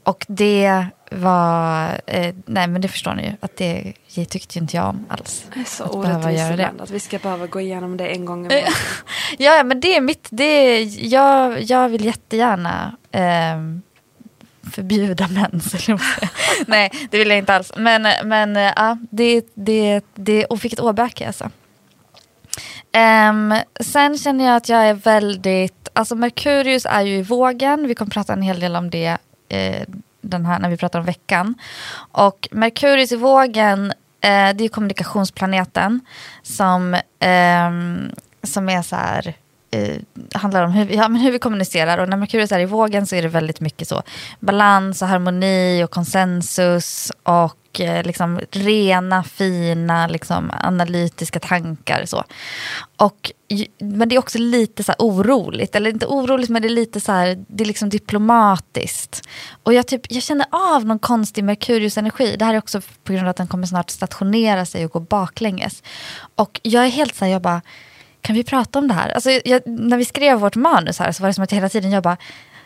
Och 0.03 0.25
det 0.27 0.86
var, 1.12 2.01
eh, 2.05 2.36
nej 2.45 2.67
men 2.67 2.81
det 2.81 2.88
förstår 2.88 3.13
ni 3.13 3.24
ju, 3.24 3.31
att 3.39 3.57
det, 3.57 3.93
det 4.15 4.25
tyckte 4.25 4.59
ju 4.59 4.62
inte 4.62 4.77
jag 4.77 4.89
om 4.89 5.05
alls. 5.09 5.45
Det 5.53 5.59
är 5.59 5.63
så 5.63 5.83
orättvist 5.83 6.81
att 6.81 6.89
vi 6.89 7.00
ska 7.00 7.19
behöva 7.19 7.47
gå 7.47 7.62
igenom 7.62 7.97
det 7.97 8.07
en 8.07 8.25
gång 8.25 8.45
Eh, 8.45 8.57
året. 8.63 8.74
Ja, 9.38 9.63
men 9.63 9.79
det 9.79 9.95
är 9.95 10.01
mitt, 10.01 10.27
det 10.31 10.43
är, 10.43 10.88
jag, 11.13 11.62
jag 11.62 11.89
vill 11.89 12.05
jättegärna 12.05 12.97
ehm, 13.12 13.81
förbjuda 14.67 15.27
mens. 15.27 15.89
Nej, 16.67 16.91
det 17.12 17.17
vill 17.17 17.29
jag 17.29 17.38
inte 17.38 17.55
alls. 17.55 17.71
Men, 17.77 18.07
men 18.24 18.57
eh, 18.57 18.74
ja, 18.75 18.97
det, 19.09 19.45
det, 19.53 20.01
det, 20.15 20.45
och 20.45 20.63
vilket 20.63 20.79
åbäke 20.79 21.27
alltså. 21.27 21.50
Um, 23.29 23.55
sen 23.79 24.17
känner 24.17 24.45
jag 24.45 24.55
att 24.55 24.69
jag 24.69 24.89
är 24.89 24.93
väldigt, 24.93 25.89
alltså 25.93 26.15
Merkurius 26.15 26.86
är 26.86 27.01
ju 27.01 27.15
i 27.17 27.21
vågen, 27.21 27.88
vi 27.88 27.95
kommer 27.95 28.12
prata 28.12 28.33
en 28.33 28.41
hel 28.41 28.59
del 28.59 28.75
om 28.75 28.89
det 28.89 29.17
eh, 29.50 29.83
den 30.21 30.45
här, 30.45 30.59
när 30.59 30.69
vi 30.69 30.77
pratar 30.77 31.00
om 31.00 31.05
veckan. 31.05 31.55
Och 32.12 32.47
Merkurius 32.51 33.12
i 33.12 33.15
vågen, 33.15 33.91
eh, 34.21 34.53
det 34.55 34.63
är 34.63 34.69
kommunikationsplaneten 34.69 36.01
som, 36.43 36.93
eh, 37.19 37.71
som 38.43 38.69
är 38.69 38.81
så 38.81 38.95
här, 38.95 39.36
eh, 39.77 39.96
handlar 40.34 40.63
om 40.63 40.72
hur, 40.72 40.86
vi- 40.86 40.96
ja, 40.96 41.07
men 41.07 41.22
hur 41.22 41.31
vi 41.31 41.39
kommunicerar. 41.39 41.98
Och 41.98 42.10
när 42.10 42.17
Merkurius 42.17 42.51
är 42.51 42.60
i 42.60 42.65
vågen 42.65 43.07
så 43.07 43.15
är 43.15 43.22
det 43.22 43.27
väldigt 43.27 43.60
mycket 43.60 43.88
så 43.88 44.03
balans 44.39 45.01
och 45.01 45.07
harmoni 45.07 45.84
och 45.84 45.91
konsensus 45.91 47.12
och 47.24 47.81
eh, 47.81 48.03
liksom 48.05 48.39
rena, 48.51 49.24
fina, 49.24 50.07
liksom 50.07 50.51
analytiska 50.63 51.39
tankar. 51.39 52.05
Så. 52.05 52.24
Och, 52.98 53.31
men 53.79 54.10
det 54.10 54.15
är 54.15 54.19
också 54.19 54.38
lite 54.38 54.84
så 54.84 54.91
här 54.91 54.98
oroligt, 55.00 55.75
eller 55.75 55.89
inte 55.89 56.05
oroligt 56.05 56.50
men 56.50 56.62
det 56.62 56.67
är 56.67 56.69
lite 56.69 57.01
så 57.01 57.12
här, 57.12 57.46
det 57.48 57.63
är 57.63 57.67
liksom 57.67 57.89
diplomatiskt. 57.89 59.22
Och 59.63 59.74
jag, 59.74 59.88
typ, 59.88 60.01
jag 60.12 60.24
känner 60.24 60.46
av 60.51 60.86
någon 60.86 61.00
konstig 61.00 61.43
Merkurius-energi. 61.43 62.36
Det 62.39 62.46
här 62.46 62.53
är 62.53 62.57
också 62.57 62.81
på 63.03 63.13
grund 63.13 63.24
av 63.25 63.29
att 63.29 63.38
den 63.38 63.48
kommer 63.48 63.67
snart 63.67 63.89
stationera 63.89 64.65
sig 64.65 64.86
och 64.86 64.91
gå 64.91 65.00
baklänges. 65.00 65.84
Och 66.36 66.60
jag 66.63 66.86
är 66.86 66.89
helt 66.89 67.15
så 67.15 67.25
här, 67.25 67.31
jag 67.31 67.41
bara, 67.41 67.62
kan 68.27 68.36
vi 68.36 68.43
prata 68.43 68.79
om 68.79 68.88
det 68.88 68.93
här? 68.93 69.10
Alltså, 69.10 69.31
jag, 69.31 69.62
när 69.65 69.98
vi 69.98 70.05
skrev 70.05 70.39
vårt 70.39 70.55
manus 70.55 71.00
här 71.00 71.12
så 71.12 71.24
var 71.24 71.27
det 71.27 71.34
som 71.34 71.43
att 71.43 71.51
jag 71.51 71.55
hela 71.55 71.69
tiden 71.69 71.91
jag 71.91 72.03
bara, 72.03 72.17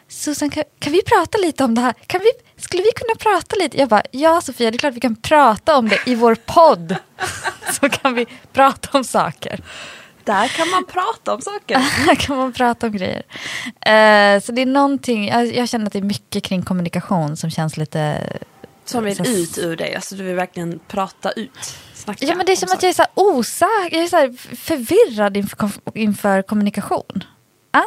Susan, 0.08 0.50
kan, 0.50 0.64
kan 0.80 0.94
vi 0.94 1.02
prata 1.02 1.38
lite 1.38 1.64
om 1.64 1.76
det 1.76 1.82
här? 1.82 1.94
Kan 2.08 2.22
vi, 2.22 2.62
skulle 2.62 2.84
vi 2.84 2.90
kunna 2.96 3.16
prata 3.20 3.56
lite? 3.56 3.78
Jag 3.78 3.90
bara, 3.90 4.04
ja 4.12 4.42
Sofia, 4.42 4.72
det 4.72 4.76
är 4.76 4.80
klart 4.80 4.94
vi 4.94 5.00
kan 5.00 5.16
prata 5.16 5.78
om 5.78 5.90
det 5.90 6.00
i 6.06 6.16
vår 6.16 6.36
podd. 6.36 6.96
så 7.82 7.90
kan 7.90 8.14
vi 8.14 8.26
prata 8.54 8.98
om 8.98 9.04
saker. 9.04 9.60
Där 10.24 10.48
kan 10.48 10.70
man 10.70 10.86
prata 10.86 11.34
om 11.34 11.42
saker. 11.42 11.76
Här 11.80 12.16
kan 12.16 12.38
man 12.38 12.54
prata 12.54 12.88
om 12.88 12.94
grejer. 12.94 13.24
Eh, 13.66 14.42
så 14.42 14.52
det 14.52 14.62
är 14.62 14.66
någonting, 14.66 15.28
jag, 15.28 15.56
jag 15.56 15.70
känner 15.70 15.86
att 15.86 15.94
det 15.94 16.00
är 16.00 16.04
mycket 16.04 16.44
kring 16.44 16.64
kommunikation 16.64 17.38
som 17.38 17.50
känns 17.50 17.78
lite... 17.78 18.30
Som 18.86 19.04
vill 19.04 19.28
ut 19.28 19.58
ur 19.58 19.76
dig, 19.76 19.96
alltså 19.96 20.16
du 20.16 20.24
vill 20.24 20.36
verkligen 20.36 20.80
prata 20.88 21.32
ut. 21.32 21.78
Snacka 22.02 22.26
Ja 22.26 22.36
men 22.36 22.46
det 22.46 22.52
är 22.52 22.56
om 22.56 22.58
som 22.68 22.72
att 22.78 22.84
jag 22.84 22.90
är 22.90 22.94
så 22.94 23.06
osäker, 23.16 23.98
jag 23.98 24.04
är 24.04 24.08
så 24.32 24.56
förvirrad 24.56 25.38
inför, 25.38 25.70
inför 25.96 26.42
kommunikation. 26.42 27.24
Ah? 27.72 27.82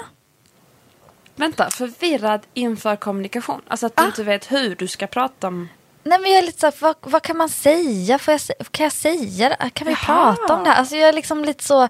Vänta, 1.37 1.71
förvirrad 1.71 2.41
inför 2.55 2.97
kommunikation. 2.97 3.61
Alltså 3.69 3.87
att 3.87 3.97
du 3.97 4.03
Ah. 4.03 4.07
inte 4.07 4.25
vet 4.25 4.53
hur 4.53 4.77
du 4.77 4.89
ska 4.89 5.07
prata 5.07 5.47
om... 5.49 5.69
Nej 6.07 6.19
men 6.19 6.31
jag 6.31 6.39
är 6.39 6.47
lite 6.47 6.61
så 6.61 6.67
här, 6.67 6.75
vad, 6.79 6.97
vad 7.01 7.23
kan 7.23 7.37
man 7.37 7.49
säga? 7.49 8.19
Får 8.19 8.33
jag, 8.33 8.41
kan 8.71 8.85
jag 8.85 8.93
säga 8.93 9.49
det? 9.49 9.71
Kan 9.73 9.87
vi 9.87 9.93
Jaha. 9.93 10.37
prata 10.37 10.55
om 10.55 10.65
det 10.65 10.71
här? 10.71 10.77
Alltså 10.77 10.97
jag 10.97 11.09
är 11.09 11.13
liksom 11.13 11.45
lite 11.45 11.65
så, 11.65 11.89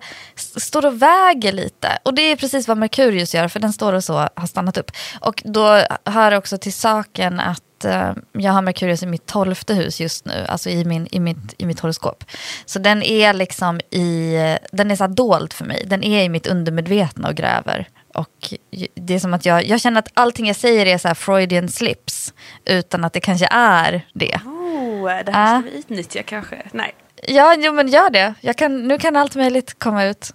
står 0.57 0.87
och 0.87 1.03
väger 1.03 1.53
lite. 1.53 1.99
Och 2.03 2.15
det 2.15 2.23
är 2.23 2.37
precis 2.37 2.69
vad 2.69 2.79
Merkurius 2.79 3.35
gör, 3.35 3.49
för 3.49 3.61
den 3.61 3.73
står 3.73 3.93
och 3.93 4.05
så 4.05 4.29
har 4.37 4.47
stannat 4.47 4.77
upp. 4.77 4.91
Och 5.21 5.43
då 5.45 5.83
hör 6.05 6.33
också 6.37 6.59
till 6.59 6.73
saken 6.73 7.41
att 7.41 7.63
eh, 7.85 8.13
jag 8.33 8.53
har 8.53 8.63
Merkurius 8.63 9.03
i 9.03 9.07
mitt 9.07 9.27
tolfte 9.27 9.75
hus 9.75 10.01
just 10.01 10.25
nu, 10.25 10.47
alltså 10.49 10.71
i, 10.71 10.85
min, 10.85 11.09
i, 11.11 11.21
mitt, 11.21 11.55
i 11.59 11.67
mitt 11.67 11.81
horoskop. 11.81 12.25
Så 12.67 12.79
den 12.79 13.03
är 13.03 13.33
liksom 13.33 13.81
i, 13.81 14.37
den 14.73 14.91
är 14.91 14.97
så 14.97 15.07
dold 15.07 15.53
för 15.53 15.65
mig. 15.65 15.85
Den 15.87 16.05
är 16.05 16.23
i 16.23 16.29
mitt 16.29 16.47
undermedvetna 16.47 17.29
och 17.29 17.35
gräver. 17.35 17.89
Och 18.15 18.55
det 18.95 19.15
är 19.15 19.19
som 19.19 19.35
att 19.35 19.47
jag, 19.47 19.65
jag 19.65 19.81
känner 19.81 19.99
att 19.99 20.11
allting 20.15 20.47
jag 20.47 20.57
säger 20.57 20.87
är 20.87 20.99
så 20.99 21.09
här 21.09 21.15
Freudian 21.15 21.69
slips, 21.69 22.35
utan 22.65 23.05
att 23.05 23.13
det 23.13 23.21
kanske 23.21 23.49
är 23.51 24.07
det. 24.13 24.41
Oh, 24.45 25.25
det 25.25 25.33
här 25.33 25.61
ska 25.61 25.71
vi 25.71 25.79
utnyttja 25.79 26.23
kanske. 26.23 26.63
Nej. 26.73 26.95
Ja, 27.27 27.55
jo, 27.59 27.73
men 27.73 27.89
gör 27.89 28.11
det. 28.11 28.35
Jag 28.41 28.57
kan, 28.57 28.89
nu 28.89 28.99
kan 28.99 29.17
allt 29.17 29.37
möjligt 29.37 29.79
komma 29.79 30.05
ut. 30.05 30.35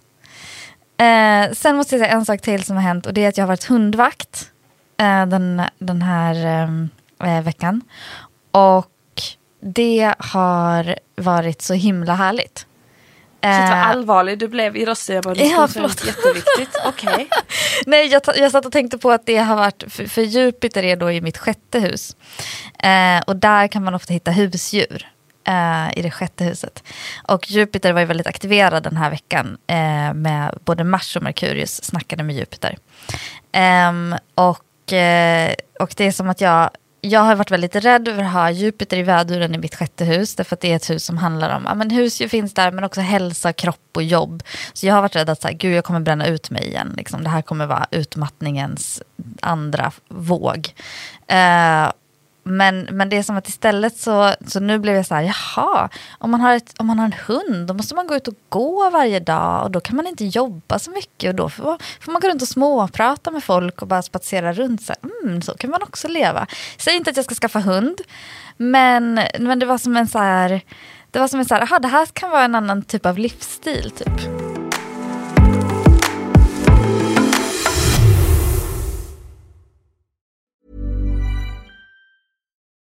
Eh, 0.97 1.51
sen 1.51 1.75
måste 1.75 1.95
jag 1.95 2.05
säga 2.05 2.13
en 2.13 2.25
sak 2.25 2.41
till 2.41 2.63
som 2.63 2.75
har 2.75 2.83
hänt 2.83 3.05
och 3.05 3.13
det 3.13 3.25
är 3.25 3.29
att 3.29 3.37
jag 3.37 3.43
har 3.43 3.47
varit 3.47 3.63
hundvakt 3.63 4.51
eh, 4.97 5.25
den, 5.25 5.61
den 5.77 6.01
här 6.01 6.63
eh, 6.63 6.69
veckan. 7.43 7.81
Och 8.51 8.91
det 9.61 10.13
har 10.19 10.95
varit 11.15 11.61
så 11.61 11.73
himla 11.73 12.13
härligt. 12.15 12.65
Shit 13.41 13.51
vad 13.51 13.71
Eh, 13.71 13.87
allvarlig 13.87 14.39
du 14.39 14.47
blev 14.47 14.77
i 14.77 14.85
det 14.85 15.43
Ja, 15.45 15.67
förlåt. 15.73 16.05
jätteviktigt. 16.05 16.77
Okej. 16.85 17.27
Nej, 17.85 18.07
jag, 18.07 18.21
jag 18.35 18.51
satt 18.51 18.65
och 18.65 18.71
tänkte 18.71 18.97
på 18.97 19.11
att 19.11 19.25
det 19.25 19.37
har 19.37 19.55
varit, 19.55 19.83
för, 19.87 20.05
för 20.05 20.21
Jupiter 20.21 20.83
är 20.83 20.95
då 20.95 21.11
i 21.11 21.21
mitt 21.21 21.37
sjätte 21.37 21.79
hus. 21.79 22.15
Eh, 22.79 23.21
och 23.27 23.35
där 23.35 23.67
kan 23.67 23.83
man 23.83 23.95
ofta 23.95 24.13
hitta 24.13 24.31
husdjur 24.31 25.07
eh, 25.47 25.97
i 25.97 26.01
det 26.01 26.11
sjätte 26.11 26.43
huset. 26.43 26.83
Och 27.27 27.51
Jupiter 27.51 27.93
var 27.93 27.99
ju 27.99 28.05
väldigt 28.05 28.27
aktiverad 28.27 28.83
den 28.83 28.97
här 28.97 29.09
veckan 29.09 29.57
eh, 29.67 30.13
med 30.13 30.59
både 30.65 30.83
Mars 30.83 31.15
och 31.15 31.23
Merkurius 31.23 31.83
snackade 31.83 32.23
med 32.23 32.35
Jupiter. 32.35 32.77
Ehm, 33.51 34.15
och, 34.35 34.93
eh, 34.93 35.53
och 35.79 35.93
det 35.97 36.05
är 36.07 36.11
som 36.11 36.29
att 36.29 36.41
jag 36.41 36.69
jag 37.01 37.19
har 37.19 37.35
varit 37.35 37.51
väldigt 37.51 37.75
rädd 37.75 38.07
över 38.07 38.23
att 38.23 38.33
ha 38.33 38.51
Jupiter 38.51 38.97
i 38.97 39.03
väduren 39.03 39.55
i 39.55 39.57
mitt 39.57 39.75
sjätte 39.75 40.05
hus. 40.05 40.35
Därför 40.35 40.55
att 40.55 40.61
det 40.61 40.71
är 40.71 40.75
ett 40.75 40.89
hus 40.89 41.05
som 41.05 41.17
handlar 41.17 41.55
om, 41.55 41.63
ja 41.65 41.75
men 41.75 41.89
husdjur 41.89 42.27
finns 42.27 42.53
där 42.53 42.71
men 42.71 42.83
också 42.83 43.01
hälsa, 43.01 43.53
kropp 43.53 43.89
och 43.95 44.03
jobb. 44.03 44.43
Så 44.73 44.85
jag 44.87 44.93
har 44.93 45.01
varit 45.01 45.15
rädd 45.15 45.29
att 45.29 45.41
så 45.41 45.47
här, 45.47 45.55
gud 45.55 45.73
jag 45.73 45.83
kommer 45.83 45.99
bränna 45.99 46.27
ut 46.27 46.49
mig 46.49 46.67
igen. 46.67 46.93
Liksom, 46.97 47.23
det 47.23 47.29
här 47.29 47.41
kommer 47.41 47.65
vara 47.65 47.87
utmattningens 47.91 49.01
andra 49.41 49.91
våg. 50.07 50.73
Eh, 51.27 51.91
men, 52.49 52.87
men 52.91 53.09
det 53.09 53.17
är 53.17 53.23
som 53.23 53.37
att 53.37 53.47
istället 53.47 53.97
så, 53.97 54.33
så 54.47 54.59
nu 54.59 54.79
blev 54.79 54.95
jag 54.95 55.05
så 55.05 55.15
här, 55.15 55.21
jaha, 55.21 55.89
om 56.17 56.31
man, 56.31 56.41
har 56.41 56.55
ett, 56.55 56.73
om 56.77 56.87
man 56.87 56.99
har 56.99 57.05
en 57.05 57.15
hund 57.27 57.67
då 57.67 57.73
måste 57.73 57.95
man 57.95 58.07
gå 58.07 58.15
ut 58.15 58.27
och 58.27 58.33
gå 58.49 58.89
varje 58.89 59.19
dag 59.19 59.63
och 59.63 59.71
då 59.71 59.79
kan 59.79 59.95
man 59.95 60.07
inte 60.07 60.25
jobba 60.25 60.79
så 60.79 60.91
mycket 60.91 61.29
och 61.29 61.35
då 61.35 61.49
får, 61.49 61.77
får 61.99 62.11
man 62.11 62.21
gå 62.21 62.27
runt 62.27 62.41
och 62.41 62.47
småprata 62.47 63.31
med 63.31 63.43
folk 63.43 63.81
och 63.81 63.87
bara 63.87 64.01
spatsera 64.01 64.53
runt. 64.53 64.81
Så, 64.81 64.93
här, 64.93 65.27
mm, 65.27 65.41
så 65.41 65.57
kan 65.57 65.69
man 65.69 65.83
också 65.83 66.07
leva. 66.07 66.47
Säg 66.77 66.95
inte 66.95 67.09
att 67.09 67.15
jag 67.15 67.25
ska 67.25 67.35
skaffa 67.35 67.59
hund, 67.59 68.01
men, 68.57 69.19
men 69.39 69.59
det 69.59 69.65
var 69.65 69.77
som 69.77 69.97
en 69.97 70.07
så 70.07 70.19
här, 70.19 70.61
det 71.11 71.19
var 71.19 71.27
som 71.27 71.39
en 71.39 71.45
så 71.45 71.55
här, 71.55 71.61
aha, 71.61 71.79
det 71.79 71.87
här 71.87 72.05
kan 72.05 72.29
vara 72.31 72.43
en 72.43 72.55
annan 72.55 72.81
typ 72.81 73.05
av 73.05 73.17
livsstil 73.17 73.91
typ. 73.91 74.48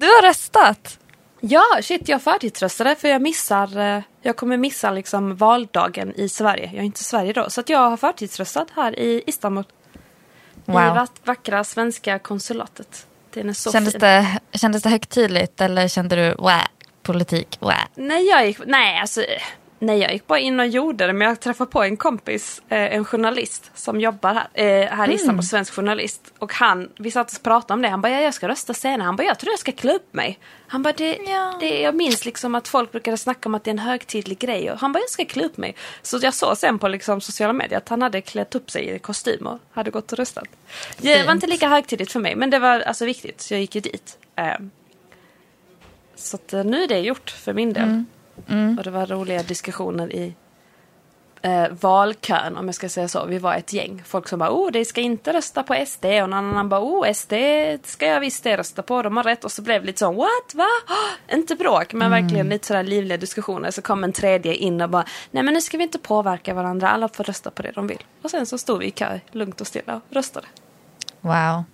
Du 0.00 0.06
har 0.06 0.22
röstat. 0.22 0.98
Ja, 1.40 1.64
shit, 1.82 2.08
jag 2.08 2.22
förtidsröstade 2.22 2.96
för 2.96 3.08
jag 3.08 3.22
missar, 3.22 3.78
eh, 3.78 4.02
jag 4.22 4.36
kommer 4.36 4.56
missa 4.56 4.90
liksom 4.90 5.36
valdagen 5.36 6.12
i 6.16 6.28
Sverige. 6.28 6.64
Jag 6.64 6.74
är 6.80 6.82
inte 6.82 7.00
i 7.00 7.04
Sverige 7.04 7.32
då, 7.32 7.50
så 7.50 7.62
jag 7.66 7.90
har 7.90 7.96
förtidsröstat 7.96 8.68
här 8.76 8.98
i 8.98 9.22
Istanbul. 9.26 9.64
I 10.66 10.70
Wow. 10.70 10.80
vack- 10.82 11.20
vackra 11.24 11.64
svenska 11.64 12.18
konsulatet. 12.18 13.06
Den 13.34 13.48
är 13.48 13.52
så 13.52 13.72
Kändes 13.72 13.92
fin. 13.92 14.00
det, 14.00 14.38
kändes 14.52 14.82
det 14.82 14.88
högtidligt 14.88 15.60
eller 15.60 15.88
kände 15.88 16.16
du, 16.16 16.34
wah, 16.38 16.64
politik, 17.02 17.56
wah? 17.60 17.84
Nej, 17.94 18.24
jag 18.28 18.46
gick, 18.46 18.58
nej, 18.66 19.00
alltså, 19.00 19.24
nej, 19.82 19.98
jag 19.98 20.12
gick 20.12 20.26
bara 20.26 20.38
in 20.38 20.60
och 20.60 20.66
gjorde 20.66 21.06
det. 21.06 21.12
Men 21.12 21.28
jag 21.28 21.40
träffade 21.40 21.70
på 21.70 21.82
en 21.82 21.96
kompis, 21.96 22.62
eh, 22.68 22.94
en 22.94 23.04
journalist 23.04 23.70
som 23.74 24.00
jobbar 24.00 24.34
här, 24.34 24.48
eh, 24.54 24.88
här 24.96 25.10
i 25.10 25.14
Istanbul, 25.14 25.44
svensk 25.44 25.74
journalist. 25.74 26.32
Och 26.38 26.52
han, 26.52 26.88
vi 26.98 27.10
satt 27.10 27.36
och 27.36 27.42
pratade 27.42 27.74
om 27.74 27.82
det. 27.82 27.88
Han 27.88 28.00
bara, 28.00 28.12
ja, 28.12 28.20
jag 28.20 28.34
ska 28.34 28.48
rösta 28.48 28.74
senare. 28.74 29.06
Han 29.06 29.16
bara, 29.16 29.22
jag 29.26 29.38
tror 29.38 29.52
jag 29.52 29.58
ska 29.60 29.72
klä 29.72 29.92
upp 29.92 30.14
mig. 30.14 30.38
Han 30.66 30.82
bara, 30.82 30.94
det, 30.96 31.16
Ja. 31.26 31.56
det, 31.60 31.80
jag 31.80 31.94
minns 31.94 32.24
liksom 32.24 32.54
att 32.54 32.68
folk 32.68 32.92
brukade 32.92 33.16
snacka 33.16 33.48
om 33.48 33.54
att 33.54 33.64
det 33.64 33.68
är 33.70 33.72
en 33.72 33.78
högtidlig 33.78 34.38
grej. 34.38 34.72
Och 34.72 34.78
han 34.78 34.92
bara, 34.92 34.98
jag 35.00 35.10
ska 35.10 35.24
klä 35.24 35.44
upp 35.44 35.56
mig. 35.56 35.74
Så 36.02 36.18
jag 36.22 36.34
såg 36.34 36.56
sen 36.56 36.78
på 36.78 36.88
liksom 36.88 37.20
sociala 37.20 37.52
medier 37.52 37.78
att 37.78 37.88
han 37.88 38.02
hade 38.02 38.20
klätt 38.20 38.54
upp 38.54 38.70
sig 38.70 38.88
i 38.88 38.98
kostym 38.98 39.46
och 39.46 39.58
hade 39.72 39.90
gått 39.90 40.12
och 40.12 40.18
röstat. 40.18 40.44
Det 40.98 41.22
var 41.22 41.32
inte 41.32 41.46
lika 41.46 41.68
högtidligt 41.68 42.12
för 42.12 42.20
mig, 42.20 42.36
men 42.36 42.50
det 42.50 42.58
var 42.58 42.80
alltså 42.80 43.04
viktigt. 43.04 43.40
Så 43.40 43.54
jag 43.54 43.60
gick 43.60 43.74
ju 43.74 43.80
dit. 43.80 44.18
Eh, 44.36 44.54
så 46.14 46.36
att, 46.36 46.52
eh, 46.52 46.64
nu 46.64 46.82
är 46.82 46.88
det 46.88 46.98
gjort 46.98 47.30
för 47.30 47.52
min 47.52 47.72
del. 47.72 48.04
Och 48.78 48.84
det 48.84 48.90
var 48.90 49.06
roliga 49.06 49.42
diskussioner 49.42 50.12
i 50.12 50.34
eh, 51.42 51.68
valkön 51.70 52.56
om 52.56 52.66
jag 52.66 52.74
ska 52.74 52.88
säga 52.88 53.08
så. 53.08 53.26
Vi 53.26 53.38
var 53.38 53.54
ett 53.54 53.72
gäng. 53.72 54.02
Folk 54.06 54.28
som 54.28 54.38
bara 54.38 54.50
oh 54.50 54.70
det 54.72 54.84
ska 54.84 55.00
inte 55.00 55.32
rösta 55.32 55.62
på 55.62 55.84
SD 55.86 56.04
och 56.04 56.30
någon 56.30 56.32
annan 56.32 56.68
bara 56.68 56.80
oh 56.80 57.12
SD 57.12 57.32
ska 57.84 58.06
jag 58.06 58.20
visst 58.20 58.46
rösta 58.46 58.82
på. 58.82 59.02
De 59.02 59.16
har 59.16 59.24
rätt. 59.24 59.44
Och 59.44 59.52
så 59.52 59.62
blev 59.62 59.80
det 59.80 59.86
lite 59.86 59.98
så 59.98 60.12
what 60.12 60.54
va? 60.54 60.66
Oh, 60.88 61.34
inte 61.36 61.54
bråk 61.54 61.92
men 61.92 62.10
verkligen 62.10 62.48
lite 62.48 62.66
sådär 62.66 62.82
livliga 62.82 63.18
diskussioner. 63.18 63.70
Så 63.70 63.82
kom 63.82 64.04
en 64.04 64.12
tredje 64.12 64.54
in 64.54 64.80
och 64.80 64.90
bara 64.90 65.04
nej 65.30 65.42
men 65.42 65.54
nu 65.54 65.60
ska 65.60 65.76
vi 65.76 65.82
inte 65.82 65.98
påverka 65.98 66.54
varandra. 66.54 66.88
Alla 66.88 67.08
får 67.08 67.24
rösta 67.24 67.50
på 67.50 67.62
det 67.62 67.72
de 67.72 67.86
vill. 67.86 68.04
Och 68.22 68.30
sen 68.30 68.46
så 68.46 68.58
stod 68.58 68.78
vi 68.78 68.86
i 68.86 68.90
kö 68.90 69.18
lugnt 69.32 69.60
och 69.60 69.66
stilla 69.66 69.94
och 69.94 70.02
röstade. 70.10 70.46
Wow. 71.20 71.64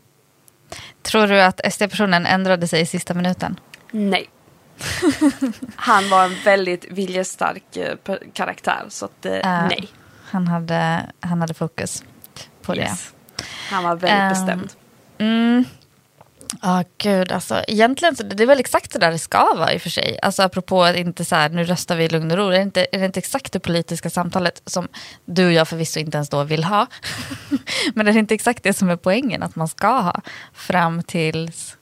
Tror 1.02 1.26
du 1.26 1.40
att 1.40 1.72
SD-personen 1.72 2.26
ändrade 2.26 2.68
sig 2.68 2.80
i 2.80 2.86
sista 2.86 3.14
minuten? 3.14 3.60
Nej. 3.90 4.28
Han 5.76 6.08
var 6.08 6.24
en 6.24 6.36
väldigt 6.44 6.84
viljestark 6.90 7.76
eh, 7.76 7.96
karaktär, 8.32 8.84
så 8.88 9.04
att, 9.04 9.16
Ja. 9.42 9.66
nej. 9.68 9.88
Han 10.30 10.48
hade, 10.48 11.06
han 11.20 11.40
hade 11.40 11.54
fokus 11.54 12.04
på 12.62 12.76
Yes. 12.76 13.12
Han 13.70 13.84
var 13.84 13.96
väldigt 13.96 14.10
Ehm, 14.10 14.28
bestämd. 14.28 14.70
det. 15.16 15.24
Mm. 15.24 15.64
Ja, 16.62 16.84
gud. 16.98 17.32
Alltså, 17.32 17.62
egentligen 17.68 18.16
så 18.16 18.22
det 18.22 18.42
är 18.42 18.46
väl 18.46 18.60
exakt 18.60 18.92
det 18.92 18.98
där 18.98 19.10
det 19.10 19.18
ska 19.18 19.54
vara 19.54 19.72
i 19.72 19.76
och 19.76 19.82
för 19.82 19.90
sig. 19.90 20.18
Alltså 20.22 20.42
apropå 20.42 20.84
att 20.84 20.96
inte 20.96 21.24
så 21.24 21.34
här, 21.36 21.48
nu 21.48 21.64
röstar 21.64 21.96
vi 21.96 22.04
i 22.04 22.08
lugn 22.08 22.30
och 22.30 22.36
ro. 22.36 22.46
Är 22.46 22.50
det, 22.56 22.62
inte, 22.62 22.86
är 22.92 22.98
det 22.98 23.06
inte 23.06 23.18
exakt 23.20 23.52
det 23.52 23.60
politiska 23.60 24.10
samtalet 24.10 24.62
som 24.66 24.88
du 25.24 25.46
och 25.46 25.52
jag 25.52 25.68
förvisso 25.68 26.00
inte 26.00 26.16
ens 26.16 26.28
då 26.28 26.44
vill 26.44 26.64
ha? 26.64 26.86
Men 27.94 28.08
är 28.08 28.12
det 28.12 28.18
inte 28.18 28.34
exakt 28.34 28.62
det 28.62 28.72
som 28.72 28.88
är 28.90 28.96
poängen 28.96 29.42
att 29.42 29.56
man 29.56 29.68
ska 29.68 29.88
ha 30.00 30.20
fram 30.54 31.02
tills, 31.02 31.76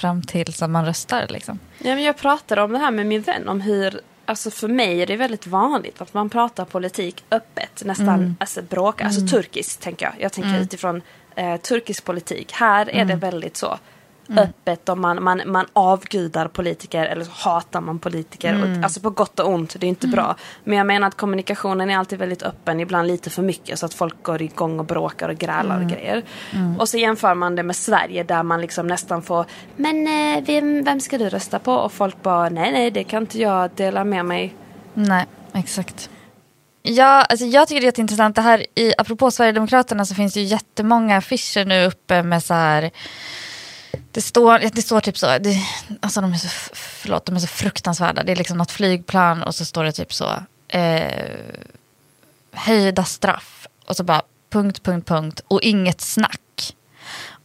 fram 0.00 0.22
tills 0.22 0.60
man 0.60 0.84
röstar 0.84 1.26
liksom? 1.28 1.58
Ja, 1.78 1.94
men 1.94 2.02
jag 2.02 2.16
pratade 2.16 2.62
om 2.62 2.72
det 2.72 2.78
här 2.78 2.90
med 2.90 3.06
min 3.06 3.22
vän, 3.22 3.48
om 3.48 3.60
hur 3.60 4.00
Alltså 4.24 4.50
för 4.50 4.68
mig 4.68 5.02
är 5.02 5.06
det 5.06 5.16
väldigt 5.16 5.46
vanligt 5.46 6.00
att 6.00 6.14
man 6.14 6.30
pratar 6.30 6.64
politik 6.64 7.24
öppet, 7.30 7.82
nästan 7.84 8.08
Mm. 8.08 8.36
alltså 8.40 8.62
bråka, 8.62 9.04
alltså 9.04 9.26
turkiskt 9.26 9.82
tänker 9.82 10.06
jag. 10.06 10.14
Jag 10.18 10.32
tänker 10.32 10.60
utifrån 10.60 11.02
eh, 11.34 11.56
turkisk 11.56 12.04
politik. 12.04 12.52
Här 12.52 12.86
är 12.88 12.94
Mm. 12.94 13.08
det 13.08 13.14
väldigt 13.14 13.56
så 13.56 13.78
öppet 14.38 14.88
och 14.88 14.98
man, 14.98 15.22
man, 15.22 15.42
man 15.46 15.66
avgudar 15.72 16.48
politiker 16.48 17.04
eller 17.04 17.24
så 17.24 17.30
hatar 17.34 17.80
man 17.80 17.98
politiker. 17.98 18.54
Mm. 18.54 18.78
Och, 18.78 18.84
alltså 18.84 19.00
på 19.00 19.10
gott 19.10 19.40
och 19.40 19.48
ont, 19.48 19.76
det 19.80 19.86
är 19.86 19.88
inte 19.88 20.06
bra. 20.08 20.36
Men 20.64 20.78
jag 20.78 20.86
menar 20.86 21.08
att 21.08 21.16
kommunikationen 21.16 21.90
är 21.90 21.98
alltid 21.98 22.18
väldigt 22.18 22.42
öppen, 22.42 22.80
ibland 22.80 23.08
lite 23.08 23.30
för 23.30 23.42
mycket 23.42 23.78
så 23.78 23.86
att 23.86 23.94
folk 23.94 24.22
går 24.22 24.42
igång 24.42 24.78
och 24.78 24.84
bråkar 24.86 25.28
och 25.28 25.38
grälar 25.38 25.76
Mm. 25.76 25.86
och 25.86 25.92
grejer. 25.92 26.22
Och 26.78 26.88
så 26.88 26.98
jämför 26.98 27.34
man 27.34 27.56
det 27.56 27.62
med 27.62 27.76
Sverige 27.76 28.22
där 28.22 28.42
man 28.42 28.60
liksom 28.60 28.86
nästan 28.86 29.22
får 29.22 29.46
Men 29.76 30.06
eh, 30.06 30.44
vem, 30.44 30.84
vem 30.84 31.00
ska 31.00 31.18
du 31.18 31.28
rösta 31.28 31.58
på? 31.58 31.72
Och 31.72 31.92
folk 31.92 32.22
bara 32.22 32.48
nej 32.48 32.72
nej 32.72 32.90
det 32.90 33.04
kan 33.04 33.22
inte 33.22 33.38
jag 33.38 33.70
dela 33.74 34.04
med 34.04 34.24
mig. 34.24 34.54
Nej, 34.94 35.26
exakt. 35.54 36.10
Ja, 36.82 37.22
alltså 37.22 37.46
jag 37.46 37.68
tycker 37.68 37.80
det 37.80 37.84
är 37.84 37.88
jätteintressant. 37.88 38.36
Det 38.36 38.42
här, 38.42 38.66
i, 38.74 38.92
apropå 38.98 39.30
Sverigedemokraterna 39.30 40.04
så 40.06 40.14
finns 40.14 40.34
det 40.34 40.40
ju 40.40 40.46
jättemånga 40.46 41.16
affischer 41.16 41.64
nu 41.64 41.84
uppe 41.86 42.22
med 42.22 42.42
så 42.42 42.54
här... 42.54 42.90
Det 44.12 44.20
står, 44.20 44.58
det 44.58 44.82
står 44.82 45.00
typ 45.00 45.18
så, 45.18 45.38
det, 45.38 45.56
alltså 46.00 46.20
de 46.20 46.32
är 46.32 46.36
så, 46.36 46.48
förlåt, 46.72 47.26
de 47.26 47.36
är 47.36 47.40
så 47.40 47.46
fruktansvärda. 47.46 48.22
Det 48.22 48.32
är 48.32 48.36
liksom 48.36 48.58
något 48.58 48.70
flygplan 48.70 49.42
och 49.42 49.54
så 49.54 49.64
står 49.64 49.84
det 49.84 49.92
typ 49.92 50.12
så, 50.12 50.30
eh, 50.68 51.26
höjda 52.52 53.04
straff. 53.04 53.66
Och 53.86 53.96
så 53.96 54.04
bara 54.04 54.22
punkt, 54.50 54.82
punkt, 54.82 55.08
punkt 55.08 55.40
och 55.48 55.62
inget 55.62 56.00
snack. 56.00 56.76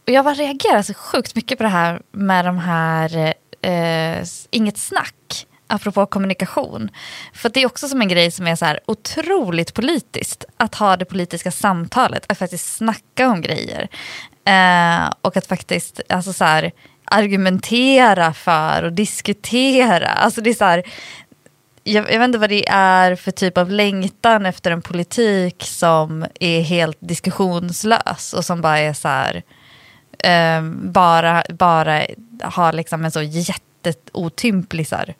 Och 0.06 0.12
jag 0.12 0.24
bara 0.24 0.34
reagerar 0.34 0.82
så 0.82 0.94
sjukt 0.94 1.34
mycket 1.34 1.58
på 1.58 1.64
det 1.64 1.70
här 1.70 2.02
med 2.12 2.44
de 2.44 2.58
här 2.58 3.34
eh, 3.62 4.26
inget 4.50 4.78
snack. 4.78 5.46
Apropå 5.68 6.06
kommunikation. 6.06 6.90
För 7.32 7.48
det 7.48 7.62
är 7.62 7.66
också 7.66 7.88
som 7.88 8.00
en 8.00 8.08
grej 8.08 8.30
som 8.30 8.46
är 8.46 8.56
så 8.56 8.64
här 8.64 8.80
otroligt 8.86 9.74
politiskt. 9.74 10.44
Att 10.56 10.74
ha 10.74 10.96
det 10.96 11.04
politiska 11.04 11.50
samtalet, 11.50 12.24
att 12.28 12.38
faktiskt 12.38 12.76
snacka 12.76 13.28
om 13.28 13.40
grejer. 13.40 13.88
Eh, 14.46 15.12
och 15.20 15.36
att 15.36 15.46
faktiskt 15.46 16.00
alltså 16.08 16.32
så 16.32 16.44
här, 16.44 16.72
argumentera 17.04 18.32
för 18.32 18.82
och 18.82 18.92
diskutera. 18.92 20.08
Alltså 20.08 20.40
det 20.40 20.50
är 20.50 20.54
så 20.54 20.64
här, 20.64 20.82
jag, 21.84 22.12
jag 22.12 22.18
vet 22.18 22.26
inte 22.26 22.38
vad 22.38 22.50
det 22.50 22.68
är 22.68 23.14
för 23.14 23.30
typ 23.30 23.58
av 23.58 23.70
längtan 23.70 24.46
efter 24.46 24.70
en 24.70 24.82
politik 24.82 25.62
som 25.62 26.26
är 26.40 26.60
helt 26.60 26.98
diskussionslös 27.00 28.32
och 28.32 28.44
som 28.44 28.60
bara 28.60 28.78
är 28.78 28.92
så 28.92 29.08
här, 29.08 29.42
eh, 30.18 30.62
bara, 30.72 31.44
bara 31.48 32.02
har 32.40 32.72
liksom 32.72 33.04
en 33.04 33.10
så 33.10 33.22
jätteotymplig 33.22 34.88
så 34.88 34.96
här, 34.96 35.14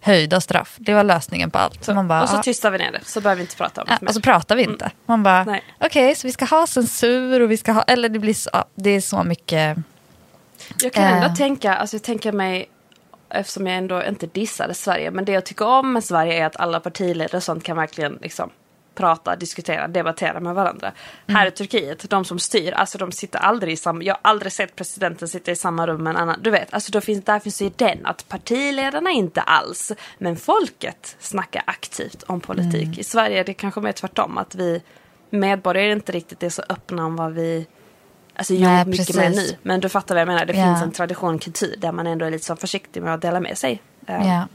höjda 0.00 0.40
straff. 0.40 0.76
Det 0.78 0.94
var 0.94 1.04
lösningen 1.04 1.50
på 1.50 1.58
allt. 1.58 1.84
Så, 1.84 1.94
bara, 2.02 2.22
och 2.22 2.28
så 2.28 2.36
ah, 2.36 2.42
tystar 2.42 2.70
vi 2.70 2.78
ner 2.78 2.92
det 2.92 3.00
så 3.04 3.20
behöver 3.20 3.36
vi 3.36 3.42
inte 3.42 3.56
prata 3.56 3.80
om 3.80 3.86
det 3.86 3.92
Ja, 3.92 3.98
mer. 4.00 4.08
och 4.08 4.14
så 4.14 4.20
pratar 4.20 4.56
vi 4.56 4.62
inte. 4.62 4.90
Man 5.06 5.22
bara, 5.22 5.58
okej, 5.80 6.14
så 6.14 6.26
vi 6.26 6.32
ska 6.32 6.44
ha 6.44 6.66
censur 6.66 7.40
och 7.42 7.50
vi 7.50 7.56
ska 7.56 7.72
ha, 7.72 7.82
eller 7.82 8.08
det 8.08 8.18
blir 8.18 8.34
så, 8.34 8.50
det 8.74 8.90
är 8.90 9.00
så 9.00 9.22
mycket, 9.24 9.78
Jag 10.82 10.92
kan 10.92 11.04
ändå 11.04 11.26
Eh. 11.26 11.34
tänka, 11.34 11.74
alltså 11.74 11.96
jag 11.96 12.02
tänker 12.02 12.32
mig, 12.32 12.68
eftersom 13.30 13.66
jag 13.66 13.76
ändå 13.76 14.04
inte 14.04 14.26
dissade 14.26 14.74
Sverige, 14.74 15.10
men 15.10 15.24
det 15.24 15.32
jag 15.32 15.44
tycker 15.46 15.66
om 15.66 15.92
med 15.92 16.04
Sverige 16.04 16.42
är 16.42 16.46
att 16.46 16.56
alla 16.56 16.80
partiledare 16.80 17.36
och 17.36 17.42
sånt 17.42 17.64
kan 17.64 17.76
verkligen 17.76 18.18
liksom 18.22 18.50
prata, 19.00 19.36
diskutera, 19.36 19.88
debattera 19.88 20.40
med 20.40 20.54
varandra. 20.54 20.92
Här 21.28 21.46
i 21.46 21.50
Turkiet, 21.50 22.10
de 22.10 22.24
som 22.24 22.38
styr, 22.38 22.72
alltså 22.72 22.98
de 22.98 23.12
sitter 23.12 23.38
aldrig 23.38 23.72
i 23.72 23.76
samma, 23.76 24.02
jag 24.02 24.14
har 24.14 24.20
aldrig 24.22 24.52
sett 24.52 24.76
presidenten 24.76 25.28
sitta 25.28 25.50
i 25.50 25.56
samma 25.56 25.86
rum 25.86 26.02
med 26.02 26.10
en 26.10 26.16
annan, 26.16 26.36
du 26.42 26.50
vet, 26.50 26.74
alltså 26.74 26.92
då 26.92 27.00
finns, 27.00 27.24
där 27.24 27.38
finns 27.38 27.62
ju 27.62 27.70
den, 27.76 28.06
att 28.06 28.28
partiledarna 28.28 29.10
inte 29.10 29.40
alls, 29.40 29.92
men 30.18 30.36
folket 30.36 31.16
snackar 31.18 31.62
aktivt 31.66 32.22
om 32.22 32.40
politik. 32.40 32.98
I 32.98 33.04
Sverige 33.04 33.40
är 33.40 33.44
det 33.44 33.54
kanske 33.54 33.80
mer 33.80 33.92
tvärtom, 33.92 34.38
att 34.38 34.54
vi 34.54 34.82
medborgare 35.30 35.92
inte 35.92 36.12
riktigt 36.12 36.42
är 36.42 36.48
så 36.48 36.62
öppna 36.68 37.06
om 37.06 37.16
vad 37.16 37.32
vi 37.32 37.66
Alltså 38.34 38.54
jo, 38.54 38.60
Nej, 38.60 38.86
mycket 38.86 39.16
mer 39.16 39.30
nu. 39.30 39.56
Men 39.62 39.80
du 39.80 39.88
fattar 39.88 40.14
vad 40.14 40.20
jag 40.20 40.26
menar. 40.28 40.44
Det 40.46 40.52
Ja. 40.56 40.64
finns 40.64 40.82
en 40.82 40.92
tradition, 40.92 41.38
kultur 41.38 41.74
där 41.78 41.92
man 41.92 42.06
ändå 42.06 42.24
är 42.26 42.30
lite 42.30 42.44
så 42.44 42.56
försiktig 42.56 43.02
med 43.02 43.14
att 43.14 43.22
dela 43.22 43.40
med 43.40 43.58
sig. 43.58 43.82
eh, 44.06 44.28
ja. 44.28 44.48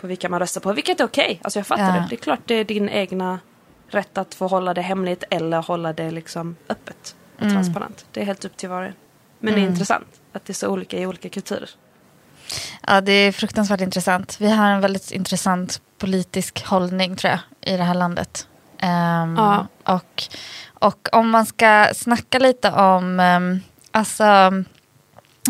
På 0.00 0.06
vilka 0.06 0.28
man 0.28 0.40
röstar 0.40 0.60
på. 0.60 0.72
Vilket 0.72 1.00
är 1.00 1.04
okej. 1.04 1.40
Alltså 1.42 1.58
jag 1.58 1.66
fattar 1.66 1.86
Ja. 1.88 1.92
det. 2.00 2.06
Det 2.10 2.14
är 2.14 2.20
klart 2.20 2.40
det 2.44 2.54
är 2.54 2.64
din 2.64 2.88
egna 2.88 3.38
rätt 3.90 4.18
att 4.18 4.34
få 4.34 4.46
hålla 4.46 4.74
det 4.74 4.82
hemligt 4.82 5.24
eller 5.30 5.62
hålla 5.62 5.92
det 5.92 6.10
liksom 6.10 6.56
öppet 6.68 7.14
och 7.36 7.42
Mm. 7.42 7.54
transparent. 7.54 8.06
Det 8.12 8.20
är 8.20 8.24
helt 8.24 8.44
upp 8.44 8.56
till 8.56 8.68
var 8.68 8.80
och 8.82 8.86
en. 8.88 8.94
Men 9.38 9.54
det 9.54 9.60
är 9.60 9.64
intressant 9.66 10.06
att 10.32 10.44
det 10.44 10.50
är 10.52 10.54
så 10.54 10.68
olika 10.68 10.98
i 10.98 11.06
olika 11.06 11.28
kulturer. 11.28 11.70
Ja, 12.86 13.00
det 13.00 13.12
är 13.12 13.32
fruktansvärt 13.32 13.80
intressant. 13.80 14.36
Vi 14.40 14.50
har 14.50 14.70
en 14.70 14.80
väldigt 14.80 15.10
intressant 15.10 15.80
politisk 15.98 16.66
hållning 16.66 17.16
tror 17.16 17.30
jag 17.30 17.40
i 17.74 17.76
det 17.76 17.82
här 17.84 17.94
landet. 17.94 18.46
Ehm, 18.78 19.34
Ja. 19.38 19.66
och, 19.84 20.22
och 20.74 21.08
om 21.12 21.30
man 21.30 21.46
ska 21.46 21.88
snacka 21.94 22.38
lite 22.38 22.70
om, 22.72 23.20
um, 23.20 23.60
alltså, 23.90 24.24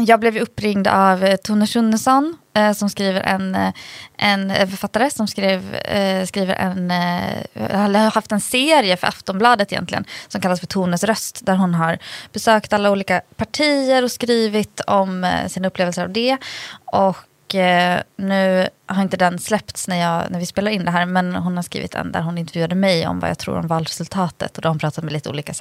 jag 0.04 0.20
blev 0.20 0.36
uppringd 0.36 0.86
av 0.86 1.24
eh, 1.24 1.36
Tone 1.36 1.66
Schunnesson 1.66 2.36
eh, 2.54 2.72
som 2.72 2.90
skriver 2.90 3.20
en, 3.20 3.54
eh, 3.54 3.72
en 4.16 4.50
eh, 4.50 4.68
författare 4.68 5.10
som 5.10 5.28
skrev, 5.28 5.74
eh, 5.74 6.26
skriver 6.26 6.54
en, 6.54 6.90
eh, 6.90 7.78
har 7.78 8.10
haft 8.10 8.32
en 8.32 8.40
serie 8.40 8.96
för 8.96 9.06
Aftonbladet 9.06 9.72
egentligen 9.72 10.04
som 10.28 10.40
kallas 10.40 10.60
för 10.60 10.66
Tones 10.66 11.04
röst 11.04 11.46
där 11.46 11.56
hon 11.56 11.74
har 11.74 11.98
besökt 12.32 12.72
alla 12.72 12.90
olika 12.90 13.20
partier 13.36 14.04
och 14.04 14.10
skrivit 14.10 14.80
om 14.80 15.24
eh, 15.24 15.46
sina 15.46 15.68
upplevelser 15.68 16.02
av 16.02 16.10
det. 16.12 16.36
Och 16.84 17.16
eh, 17.54 18.02
nu 18.16 18.68
har 18.86 19.02
inte 19.02 19.16
den 19.16 19.38
släppts 19.38 19.88
när, 19.88 19.96
jag, 19.96 20.30
när 20.30 20.38
vi 20.38 20.46
spelar 20.46 20.70
in 20.70 20.84
det 20.84 20.90
här 20.90 21.06
men 21.06 21.34
hon 21.34 21.56
har 21.56 21.62
skrivit 21.62 21.94
en 21.94 22.12
där 22.12 22.20
hon 22.20 22.38
intervjuade 22.38 22.74
mig 22.74 23.06
om 23.06 23.20
vad 23.20 23.30
jag 23.30 23.38
tror 23.38 23.58
om 23.58 23.66
valresultatet 23.66 24.56
och 24.56 24.62
då 24.62 24.66
har 24.66 24.70
hon 24.70 24.78
pratat 24.78 25.04
med 25.04 25.12
lite 25.12 25.28
olika 25.28 25.52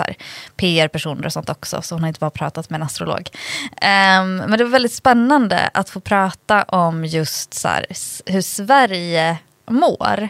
PR-personer 0.56 1.25
och 1.25 1.34
sånt 1.34 1.49
också 1.49 1.82
så 1.82 1.95
hon 1.95 2.02
har 2.02 2.08
inte 2.08 2.19
bara 2.19 2.30
pratat 2.30 2.69
med 2.69 2.78
en 2.78 2.84
astrolog. 2.84 3.30
Um, 3.71 4.36
men 4.36 4.52
det 4.52 4.63
var 4.63 4.71
väldigt 4.71 4.93
spännande 4.93 5.69
att 5.73 5.89
få 5.89 5.99
prata 5.99 6.63
om 6.63 7.06
just 7.06 7.54
så 7.54 7.67
här, 7.67 7.86
hur 8.25 8.41
Sverige 8.41 9.38
mår 9.69 10.30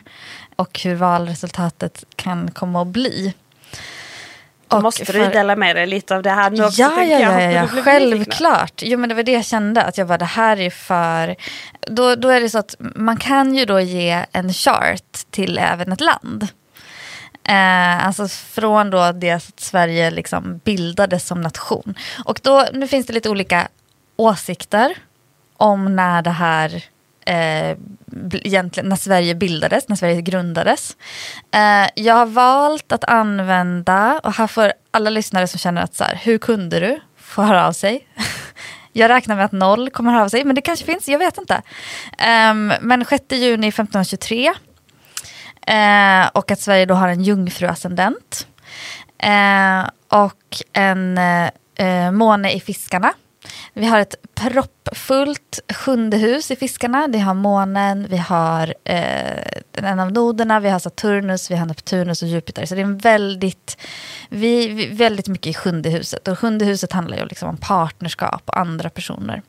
och 0.55 0.79
hur 0.83 0.95
valresultatet 0.95 2.03
kan 2.15 2.51
komma 2.51 2.81
att 2.81 2.87
bli. 2.87 3.33
Och 4.69 4.83
måste 4.83 5.05
för- 5.05 5.13
du 5.13 5.25
dela 5.29 5.55
med 5.55 5.75
dig 5.75 5.87
lite 5.87 6.15
av 6.15 6.23
det 6.23 6.29
här 6.29 6.49
nu 6.49 6.65
också. 6.65 6.81
Ja, 6.81 7.03
ja, 7.03 7.19
jag. 7.19 7.43
ja, 7.43 7.51
ja, 7.51 7.67
självklart. 7.67 8.81
Jo, 8.85 8.99
men 8.99 9.09
det 9.09 9.15
var 9.15 9.23
det 9.23 9.31
jag 9.31 9.45
kände, 9.45 9.83
att 9.83 9.97
jag 9.97 10.07
bara, 10.07 10.17
det 10.17 10.25
här 10.25 10.59
är 10.59 10.69
för... 10.69 11.35
Då, 11.79 12.15
då 12.15 12.29
är 12.29 12.41
det 12.41 12.49
så 12.49 12.59
att 12.59 12.75
man 12.79 13.17
kan 13.17 13.55
ju 13.55 13.65
då 13.65 13.79
ge 13.79 14.25
en 14.31 14.53
chart 14.53 15.17
till 15.31 15.57
även 15.57 15.91
ett 15.91 16.01
land. 16.01 16.47
Eh, 17.43 18.07
alltså 18.07 18.27
från 18.27 18.89
då 18.89 19.11
det 19.11 19.31
att 19.31 19.59
Sverige 19.59 20.11
liksom 20.11 20.61
bildades 20.63 21.27
som 21.27 21.41
nation. 21.41 21.95
Och 22.25 22.39
då, 22.43 22.65
nu 22.73 22.87
finns 22.87 23.07
det 23.07 23.13
lite 23.13 23.29
olika 23.29 23.67
åsikter 24.15 24.97
om 25.57 25.95
när 25.95 26.21
det 26.21 26.29
här 26.29 26.83
eh, 27.29 27.77
egentligen 28.31 28.89
när 28.89 28.95
Sverige 28.95 29.35
bildades, 29.35 29.87
när 29.87 29.95
Sverige 29.95 30.21
grundades. 30.21 30.97
Eh, 31.51 31.89
jag 31.95 32.13
har 32.13 32.25
valt 32.25 32.91
att 32.91 33.03
använda, 33.03 34.19
och 34.23 34.33
här 34.33 34.47
får 34.47 34.73
alla 34.91 35.09
lyssnare 35.09 35.47
som 35.47 35.59
känner 35.59 35.81
att 35.81 35.95
så 35.95 36.03
här, 36.03 36.19
hur 36.23 36.37
kunde 36.37 36.79
du, 36.79 36.99
få 37.17 37.41
höra 37.41 37.67
av 37.67 37.73
sig. 37.73 38.07
Jag 38.93 39.09
räknar 39.09 39.35
med 39.35 39.45
att 39.45 39.51
noll 39.51 39.89
kommer 39.89 40.11
höra 40.11 40.23
av 40.23 40.29
sig, 40.29 40.45
men 40.45 40.55
det 40.55 40.61
kanske 40.61 40.85
finns, 40.85 41.07
jag 41.07 41.19
vet 41.19 41.37
inte. 41.37 41.61
Ehm, 42.17 42.73
men 42.81 43.05
6 43.05 43.23
juni 43.29 43.67
1523 43.67 44.53
eh, 45.67 46.27
och 46.33 46.51
att 46.51 46.59
Sverige 46.59 46.85
då 46.85 46.93
har 46.93 47.07
en 47.07 47.23
jungfruascendent. 47.23 48.47
Eh, 49.17 49.89
och 50.07 50.57
en 50.73 51.17
eh, 51.17 52.11
måne 52.11 52.51
i 52.51 52.59
fiskarna. 52.59 53.13
Vi 53.79 53.85
har 53.85 53.99
ett 53.99 54.15
proppfullt 54.35 55.59
sjunde 55.73 56.17
hus 56.17 56.51
i 56.51 56.55
fiskarna. 56.55 57.07
Vi 57.07 57.19
har 57.19 57.33
månen, 57.33 58.07
vi 58.09 58.17
har 58.17 58.73
eh, 58.83 59.51
en 59.73 59.99
av 59.99 60.11
noderna, 60.11 60.59
vi 60.59 60.69
har 60.69 60.79
Saturnus, 60.79 61.51
vi 61.51 61.55
har 61.55 61.65
Neptunus 61.65 62.21
och 62.21 62.27
Jupiter. 62.27 62.65
Så 62.65 62.75
det 62.75 62.81
är 62.81 62.85
en 62.85 62.97
väldigt, 62.97 63.77
vi, 64.29 64.67
vi, 64.67 64.85
väldigt 64.85 65.27
mycket 65.27 65.47
i 65.47 65.53
sjunde 65.53 65.89
huset. 65.89 66.27
Och 66.27 66.39
sjunde 66.39 66.65
huset 66.65 66.91
handlar 66.91 67.17
ju 67.17 67.25
liksom 67.25 67.49
om 67.49 67.57
partnerskap 67.57 68.41
och 68.45 68.59
andra 68.59 68.89
personer. 68.89 69.41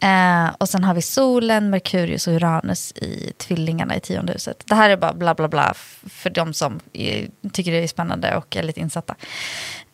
Eh, 0.00 0.54
och 0.58 0.68
sen 0.68 0.84
har 0.84 0.94
vi 0.94 1.02
solen, 1.02 1.70
Merkurius 1.70 2.26
och 2.26 2.34
Uranus 2.34 2.92
i 2.92 3.32
tvillingarna 3.36 3.96
i 3.96 4.00
tionde 4.00 4.32
huset. 4.32 4.64
Det 4.66 4.74
här 4.74 4.90
är 4.90 4.96
bara 4.96 5.14
bla 5.14 5.34
bla 5.34 5.48
bla 5.48 5.74
för 6.10 6.30
de 6.30 6.54
som 6.54 6.80
är, 6.92 7.28
tycker 7.52 7.72
det 7.72 7.78
är 7.78 7.88
spännande 7.88 8.36
och 8.36 8.56
är 8.56 8.62
lite 8.62 8.80
insatta. 8.80 9.14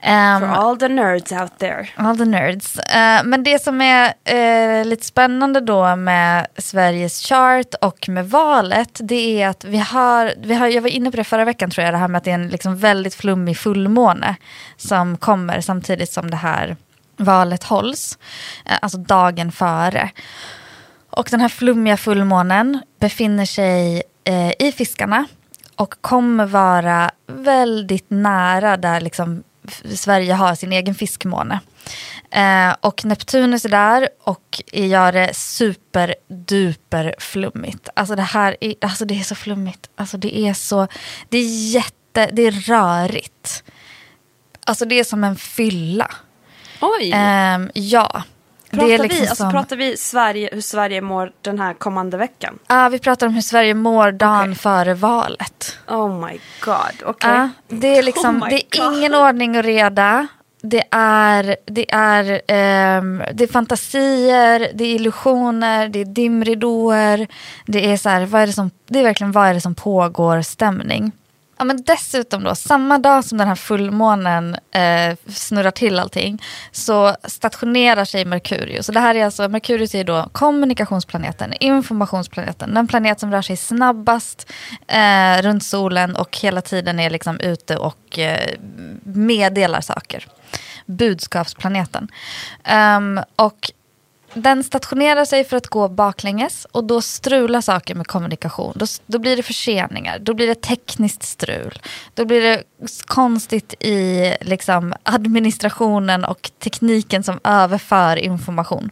Ehm, 0.07 0.40
For 0.40 0.49
all 0.49 0.77
the 0.77 0.88
nerds 0.88 1.33
out 1.33 1.59
there. 1.59 1.88
All 1.97 2.17
the 2.17 2.25
nerds. 2.25 2.79
Eh, 2.79 3.25
men 3.25 3.43
det 3.43 3.62
som 3.62 3.81
är 3.81 4.14
eh, 4.25 4.85
lite 4.85 5.05
spännande 5.05 5.61
då 5.61 5.97
med 5.97 6.47
Sveriges 6.59 7.21
chart 7.21 7.75
och 7.81 8.09
med 8.09 8.31
valet, 8.31 9.01
det 9.03 9.43
är 9.43 9.49
att 9.49 9.64
vi 9.64 9.79
har, 9.79 10.33
vi 10.38 10.55
har, 10.55 10.69
jag 10.69 10.83
var 10.83 10.88
inne 10.88 11.11
på 11.11 11.17
det 11.17 11.25
förra 11.25 11.45
veckan 11.45 11.71
tror 11.71 11.85
jag, 11.85 11.95
det 11.95 11.99
här 11.99 12.09
med 12.09 12.19
att 12.19 12.25
det 12.25 12.31
är 12.31 12.35
en 12.35 12.49
liksom 12.49 12.77
väldigt 12.77 13.14
flummig 13.14 13.59
fullmåne 13.59 14.37
som 14.77 15.17
kommer 15.17 15.61
samtidigt 15.61 16.12
som 16.12 16.31
det 16.31 16.37
här 16.37 16.77
valet 17.17 17.64
hålls, 17.64 18.19
eh, 18.67 18.79
alltså 18.83 18.99
dagen 18.99 19.53
före. 19.53 20.11
Och 21.11 21.29
den 21.31 21.40
här 21.40 21.49
flummiga 21.49 21.97
fullmånen 21.97 22.83
befinner 23.01 23.45
sig 23.47 24.03
i 24.59 24.73
fiskarna 24.73 25.27
och 25.77 25.95
kommer 26.01 26.47
vara 26.47 27.11
väldigt 27.27 28.07
nära 28.11 28.77
där 28.77 29.01
liksom 29.01 29.43
Sverige 29.96 30.35
har 30.35 30.55
sin 30.55 30.72
egen 30.72 30.94
fiskmåne. 30.94 31.61
Eh, 32.31 32.74
och 32.81 33.05
Neptunus 33.05 33.64
är 33.64 33.68
där 33.68 34.09
och 34.20 34.62
gör 34.72 35.12
det 35.12 35.35
superduper 35.35 37.14
flummigt. 37.18 37.88
Alltså 37.96 38.16
det 38.16 38.22
här 38.22 38.57
är, 38.61 38.74
alltså 38.81 39.05
det 39.05 39.20
är 39.20 39.22
så 39.22 39.35
flummigt. 39.35 39.90
Alltså 39.96 40.16
det 40.16 40.38
är 40.38 40.55
så, 40.55 40.88
det 41.29 41.38
är 41.38 41.72
jätte, 41.74 42.31
det 42.33 42.42
är 42.42 42.50
rörigt. 42.50 43.64
Alltså 44.66 44.85
det 44.85 45.00
är 45.00 45.05
som 45.05 45.24
en 45.24 45.37
fylla. 45.37 46.11
Oj! 46.81 47.11
Ehm, 47.14 47.70
ja. 47.74 48.22
Pratar, 48.75 48.99
liksom 48.99 49.09
vi, 49.21 49.21
alltså, 49.29 49.35
som- 49.43 49.51
pratar 49.51 49.77
vi 49.77 49.97
Sverige, 49.97 50.49
hur 50.53 50.61
Sverige 50.61 51.01
mår 51.01 51.33
den 51.43 51.59
här 51.59 51.75
kommande 51.75 52.17
veckan? 52.17 52.59
Ja, 52.67 52.89
vi 52.89 52.99
pratar 52.99 53.27
om 53.27 53.35
hur 53.35 53.41
Sverige 53.41 53.75
mår 53.75 54.13
dagen 54.13 54.43
Okej. 54.43 54.55
före 54.55 54.95
valet. 54.95 55.79
Oh 55.89 56.27
my 56.27 56.41
god, 56.65 57.03
okej. 57.07 57.31
Ja, 57.31 57.49
det 57.69 57.99
är, 57.99 58.03
liksom, 58.03 58.43
Oh 58.43 58.49
det 58.49 58.79
är 58.79 58.97
ingen 58.97 59.15
ordning 59.15 59.57
och 59.57 59.63
reda. 59.65 60.27
Det 60.67 60.83
är, 60.91 61.57
det, 61.67 61.93
är, 61.93 62.41
ehm, 62.49 63.23
det 63.35 63.45
är 63.45 63.49
fantasier, 63.53 64.71
det 64.75 64.85
är 64.85 64.95
illusioner, 64.95 65.89
det 65.89 66.01
är 66.01 66.05
dimridåer. 66.05 67.27
Det 67.67 67.93
är, 67.93 67.97
så 67.97 68.09
här, 68.09 68.27
vad 68.27 68.43
är 68.43 68.47
det, 68.47 68.53
som, 68.53 68.71
det 68.89 68.99
är 68.99 69.03
verkligen 69.03 69.33
vad 69.33 69.47
är 69.49 69.55
det 69.55 69.61
som 69.61 69.75
pågår 69.75 70.43
stämning. 70.43 71.13
Ja, 71.59 71.64
men 71.64 71.83
dessutom 71.83 72.45
då, 72.45 72.55
samma 72.55 72.99
dag 72.99 73.25
som 73.25 73.38
den 73.38 73.49
här 73.49 73.55
fullmånen 73.55 74.57
eh, 74.71 75.17
snurrar 75.29 75.71
till 75.71 75.99
allting 75.99 76.43
så 76.73 77.17
stationerar 77.25 78.05
sig 78.05 78.25
Merkurius. 78.25 78.87
Så 78.87 78.93
det 78.93 79.01
här 79.01 79.14
är 79.14 79.25
alltså, 79.25 79.49
Merkurius 79.49 79.95
är 79.95 80.05
då 80.05 80.29
kommunikationsplaneten, 80.33 81.53
informationsplaneten, 81.61 82.75
den 82.75 82.87
planet 82.87 83.21
som 83.21 83.33
rör 83.33 83.43
sig 83.43 83.57
snabbast 83.57 84.53
eh, 84.87 85.43
runt 85.43 85.64
solen 85.64 86.17
och 86.17 86.38
hela 86.38 86.61
tiden 86.61 87.01
är 87.01 87.11
liksom 87.11 87.40
ute 87.40 87.77
och 87.77 88.19
eh, 88.19 88.51
meddelar 89.03 89.81
saker. 89.81 90.27
Budskapsplaneten. 90.87 92.09
Um, 92.97 93.21
och 93.37 93.71
den 94.35 94.64
stationerar 94.64 95.25
sig 95.25 95.44
för 95.44 95.57
att 95.57 95.66
gå 95.66 95.88
baklänges 95.88 96.66
och 96.73 96.85
då 96.85 97.01
strular 97.01 97.61
saker 97.61 97.94
med 97.94 98.07
kommunikation. 98.07 98.73
Då, 98.77 98.87
då 99.07 99.18
blir 99.18 99.37
det 99.37 99.42
förseningar, 99.42 100.18
då 100.18 100.35
blir 100.35 100.47
det 100.47 100.61
tekniskt 100.62 101.23
strul. 101.23 101.79
Då 102.14 102.25
blir 102.25 102.40
det 102.40 102.62
konstigt 103.07 103.75
i 103.83 104.35
liksom, 104.40 104.94
administrationen 105.03 106.25
och 106.25 106.51
tekniken 106.59 107.23
som 107.23 107.40
överför 107.44 108.16
information. 108.16 108.90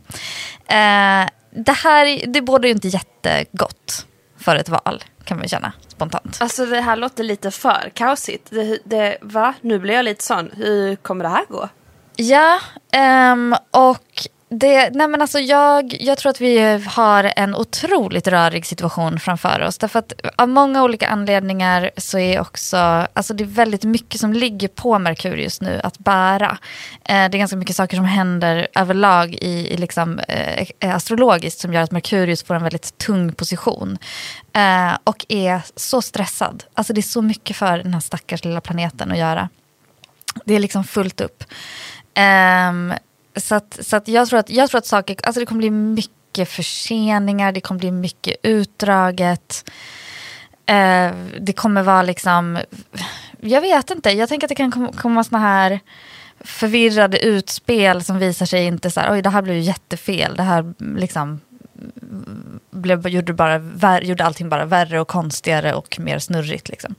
Eh, 0.67 1.29
det 1.55 1.73
här 1.73 2.27
det 2.27 2.43
bådar 2.43 2.65
ju 2.65 2.75
inte 2.75 2.89
jättegott 2.89 4.07
för 4.39 4.57
ett 4.57 4.69
val 4.69 5.05
kan 5.25 5.39
man 5.39 5.49
känna 5.49 5.73
spontant. 5.89 6.39
Alltså 6.41 6.67
det 6.67 6.81
här 6.81 6.97
låter 6.97 7.25
lite 7.25 7.51
för 7.51 7.93
kaosigt. 7.95 8.51
Det, 8.51 8.79
det, 8.85 9.19
va? 9.21 9.55
Nu 9.61 9.79
blir 9.79 9.95
jag 9.95 10.05
lite 10.05 10.25
sån, 10.25 10.51
hur 10.57 10.97
kommer 10.97 11.25
det 11.25 11.31
här 11.31 11.45
gå? 11.49 11.69
Ja, 12.17 12.61
ehm, 12.93 13.57
och 13.71 14.29
det, 14.53 14.91
nej 14.91 15.09
men 15.09 15.23
alltså 15.23 15.39
jag, 15.39 15.97
jag 16.01 16.19
tror 16.19 16.31
att 16.31 16.41
vi 16.41 16.83
har 16.87 17.33
en 17.37 17.55
otroligt 17.55 18.29
rörig 18.29 18.67
situation 18.67 19.21
framför 19.21 19.61
oss. 19.61 19.79
Därför 19.79 19.99
att 19.99 20.13
av 20.37 20.49
många 20.49 20.83
olika 20.83 21.09
anledningar 21.09 21.91
så 21.97 22.19
är 22.19 22.41
också, 22.41 22.77
alltså 23.13 23.35
det 23.35 23.45
är 23.45 23.49
väldigt 23.49 23.85
mycket 23.85 24.21
som 24.21 24.33
ligger 24.33 24.69
på 24.69 24.99
Merkurius 24.99 25.61
nu 25.61 25.81
att 25.85 25.99
bära. 25.99 26.59
Eh, 27.05 27.15
det 27.15 27.37
är 27.37 27.39
ganska 27.39 27.57
mycket 27.57 27.77
saker 27.77 27.97
som 27.97 28.05
händer 28.05 28.69
överlag 28.75 29.35
i, 29.35 29.73
i 29.73 29.77
liksom, 29.77 30.19
eh, 30.19 30.67
eh 30.81 30.95
astrologiskt 30.95 31.61
som 31.61 31.73
gör 31.73 31.83
att 31.83 31.91
Merkurius 31.91 32.43
får 32.43 32.55
en 32.55 32.63
väldigt 32.63 32.99
tung 32.99 33.33
position. 33.33 33.99
Eh, 34.53 34.93
och 35.05 35.27
är 35.29 35.61
så 35.77 36.03
stressad. 36.03 36.65
Alltså 36.75 36.93
det 36.93 37.01
är 37.01 37.03
så 37.03 37.23
mycket 37.23 37.57
för 37.57 37.79
den 37.79 37.95
här 37.95 38.01
stackars 38.01 38.45
lilla 38.45 38.61
planeten 38.61 39.13
att 39.13 39.19
göra. 39.19 39.49
Det 40.45 40.55
är 40.55 40.61
liksom 40.61 40.85
fullt 40.85 41.21
upp. 41.21 41.45
Ehm, 42.15 42.95
så 43.37 43.55
att, 43.55 43.79
så 43.81 43.97
att 43.97 44.09
jag 44.09 44.29
tror 44.29 44.39
att, 44.39 44.51
jag 44.51 44.71
tror 44.71 44.79
att 44.79 44.87
saker, 44.87 45.17
alltså 45.23 45.41
det 45.41 45.47
kommer 45.47 45.59
bli 45.59 45.71
mycket 45.71 46.49
förseningar, 46.49 47.53
det 47.53 47.61
kommer 47.61 47.79
bli 47.79 47.91
mycket 47.91 48.37
utdraget. 48.43 49.71
Eh, 50.67 51.11
det 51.41 51.53
kommer 51.53 51.83
vara 51.83 52.03
liksom, 52.03 52.59
jag 53.41 53.61
vet 53.61 53.91
inte, 53.91 54.11
jag 54.11 54.29
tänker 54.29 54.45
att 54.45 54.49
det 54.49 54.55
kan 54.55 54.93
komma 54.93 55.25
såna 55.25 55.39
här 55.39 55.81
förvirrade 56.41 57.19
utspel 57.19 58.05
som 58.05 58.19
visar 58.19 58.47
sig 58.47 58.65
inte 58.65 58.91
så 58.91 59.01
här, 59.01 59.13
oj 59.13 59.23
det 59.23 59.31
här 59.31 59.43
blev 59.43 59.57
ju 59.57 59.63
jättefel, 59.63 60.37
det 60.37 60.43
här 60.43 60.75
liksom 60.97 61.41
blev, 62.71 63.09
gjorde, 63.09 63.33
bara, 63.33 64.01
gjorde 64.01 64.25
allting 64.25 64.49
bara 64.49 64.65
värre 64.65 65.01
och 65.01 65.09
konstigare 65.09 65.75
och 65.75 66.01
mer 66.01 66.19
snurrigt. 66.19 66.69
Liksom. 66.69 66.95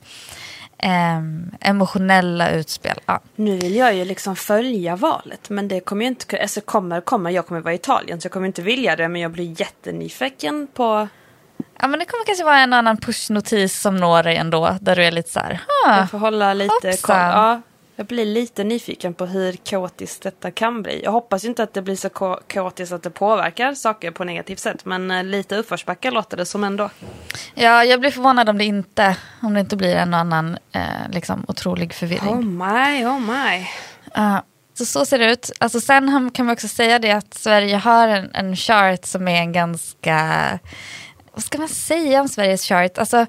Ehm, 0.86 1.52
emotionella 1.62 2.52
utspel. 2.52 3.00
Ja. 3.06 3.20
Nu 3.36 3.58
vill 3.58 3.76
jag 3.76 3.96
ju 3.96 4.06
liksom 4.06 4.36
följa 4.36 4.96
valet 4.96 5.50
men 5.50 5.68
det 5.68 5.80
kommer 5.80 6.02
ju 6.06 6.08
inte 6.08 6.42
alltså 6.42 6.62
kommer, 6.62 7.02
kommer, 7.02 7.30
jag 7.30 7.48
kommer 7.48 7.62
vara 7.62 7.74
i 7.74 7.76
Italien 7.76 8.22
så 8.22 8.26
jag 8.26 8.32
kommer 8.32 8.48
inte 8.48 8.62
vilja 8.62 8.96
det 8.96 9.08
men 9.08 9.22
jag 9.22 9.32
blir 9.32 9.62
jättenyfiken 9.62 10.68
på 10.74 11.08
ja, 11.80 11.88
men 11.88 12.00
det 12.00 12.06
kommer 12.06 12.26
kanske 12.26 12.44
vara 12.44 12.60
en 12.60 12.74
annan 12.74 12.98
pushnotis 12.98 13.80
som 13.82 13.98
når 13.98 14.24
dig 14.24 14.36
ändå. 14.38 14.78
Där 14.82 14.96
du 14.96 15.04
är 15.04 15.12
lite 15.12 15.30
så 15.30 15.40
här, 15.40 15.62
"Ah, 15.88 15.98
Jag 15.98 16.12
får 16.12 16.18
hålla 16.18 16.54
lite 16.54 16.98
koll. 17.02 17.16
Ja, 17.16 17.62
jag 17.96 18.06
blir 18.06 18.26
lite 18.26 18.64
nyfiken 18.64 19.14
på 19.14 19.26
hur 19.26 19.54
kaotiskt 19.54 20.24
detta 20.24 20.52
kan 20.52 20.82
bli. 20.82 21.04
Jag 21.04 21.12
hoppas 21.12 21.44
ju 21.46 21.48
inte 21.48 21.64
att 21.64 21.74
det 21.74 21.82
blir 21.82 21.96
så 21.96 22.08
ka- 22.08 22.40
kaotiskt 22.48 22.94
att 22.94 23.04
det 23.04 23.10
påverkar 23.10 23.74
saker 23.74 24.12
på 24.12 24.24
negativt 24.24 24.60
sätt. 24.60 24.86
Men 24.86 25.12
eh, 25.12 25.24
lite 25.24 25.56
uppförsbacke 25.56 26.12
låter 26.12 26.38
det 26.38 26.46
som 26.46 26.64
ändå. 26.64 26.90
Ja, 27.54 27.84
jag 27.84 28.00
blir 28.00 28.12
förvånad 28.12 28.50
om 28.50 28.58
det 28.58 28.66
inte, 28.66 29.18
om 29.42 29.54
det 29.54 29.60
inte 29.60 29.78
blir 29.78 29.96
en 29.96 30.14
och 30.14 30.20
annan 30.20 30.58
eh, 30.72 30.82
liksom, 31.12 31.46
otrolig 31.48 31.94
förvirring. 31.94 32.30
Oh 32.30 32.42
my, 32.42 33.06
oh 33.06 33.20
my. 33.20 33.68
Ja, 34.14 34.44
så, 34.74 34.86
så 34.86 35.06
ser 35.06 35.20
det 35.20 35.32
ut. 35.32 35.52
Alltså, 35.60 35.82
sen 35.82 36.32
kan 36.32 36.46
man 36.46 36.54
också 36.54 36.68
säga 36.68 37.00
det 37.00 37.12
att 37.12 37.34
Sverige 37.34 37.76
har 37.76 38.08
en, 38.08 38.30
en 38.34 38.56
chart 38.56 39.06
som 39.06 39.28
är 39.28 39.40
en 39.40 39.52
ganska... 39.54 40.60
Vad 41.36 41.44
ska 41.44 41.58
man 41.58 41.68
säga 41.70 42.22
om 42.22 42.28
Sveriges 42.28 42.66
chart? 42.66 42.98
Alltså, 42.98 43.26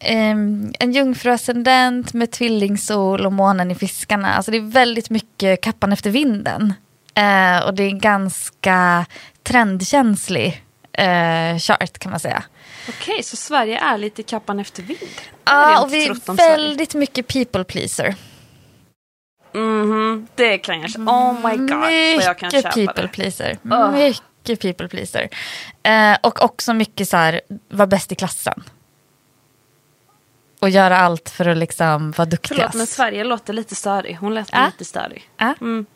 ehm, 0.00 0.72
en 0.78 0.92
jungfruascendent 0.92 2.12
med 2.12 2.30
tvillingsol 2.30 3.26
och 3.26 3.32
månen 3.32 3.70
i 3.70 3.74
fiskarna. 3.74 4.34
Alltså, 4.34 4.50
det 4.50 4.56
är 4.56 4.70
väldigt 4.70 5.10
mycket 5.10 5.60
kappan 5.62 5.92
efter 5.92 6.10
vinden. 6.10 6.74
Eh, 7.14 7.58
och 7.66 7.74
det 7.74 7.82
är 7.82 7.88
en 7.88 7.98
ganska 7.98 9.06
trendkänslig 9.42 10.62
eh, 10.92 11.58
chart 11.58 11.98
kan 11.98 12.10
man 12.10 12.20
säga. 12.20 12.42
Okej, 12.88 13.22
så 13.22 13.36
Sverige 13.36 13.78
är 13.78 13.98
lite 13.98 14.22
kappan 14.22 14.58
efter 14.60 14.82
vind. 14.82 15.00
Ja, 15.44 15.72
jag 15.72 15.82
och 15.82 15.92
vi 15.92 16.06
är 16.08 16.14
Sverige. 16.14 16.36
väldigt 16.50 16.94
mycket 16.94 17.26
people 17.28 17.64
pleaser. 17.64 18.14
Mhm, 19.54 20.26
det 20.34 20.58
kan 20.58 20.80
jag 20.80 20.90
köpa. 20.90 21.10
Oh 21.10 21.32
my 21.50 21.56
god, 21.56 21.70
vad 21.70 22.24
jag 22.24 22.38
kan 22.38 22.46
Mycket 22.46 22.62
köpa 22.62 22.70
people 22.74 23.02
det. 23.02 23.08
pleaser. 23.08 23.58
Mycket 23.92 24.60
people 24.60 24.88
pleaser. 24.88 25.28
Eh, 25.82 26.16
och 26.22 26.44
också 26.44 26.74
mycket 26.74 27.08
så 27.08 27.16
här, 27.16 27.40
vara 27.68 27.86
bäst 27.86 28.12
i 28.12 28.14
klassen. 28.14 28.62
Och 30.60 30.70
göra 30.70 30.96
allt 30.98 31.28
för 31.30 31.48
att 31.48 31.56
liksom 31.58 32.10
vara 32.10 32.26
duktigast. 32.26 32.60
Förlåt, 32.60 32.74
men 32.74 32.86
Sverige 32.86 33.24
låter 33.24 33.52
lite 33.52 33.74
störig. 33.74 34.16
Hon 34.20 34.34
lät 34.34 34.48
Ja. 34.52 34.66
lite 34.66 34.84
störig. 34.84 35.28
Ja. 35.36 35.54
Mm. 35.60 35.86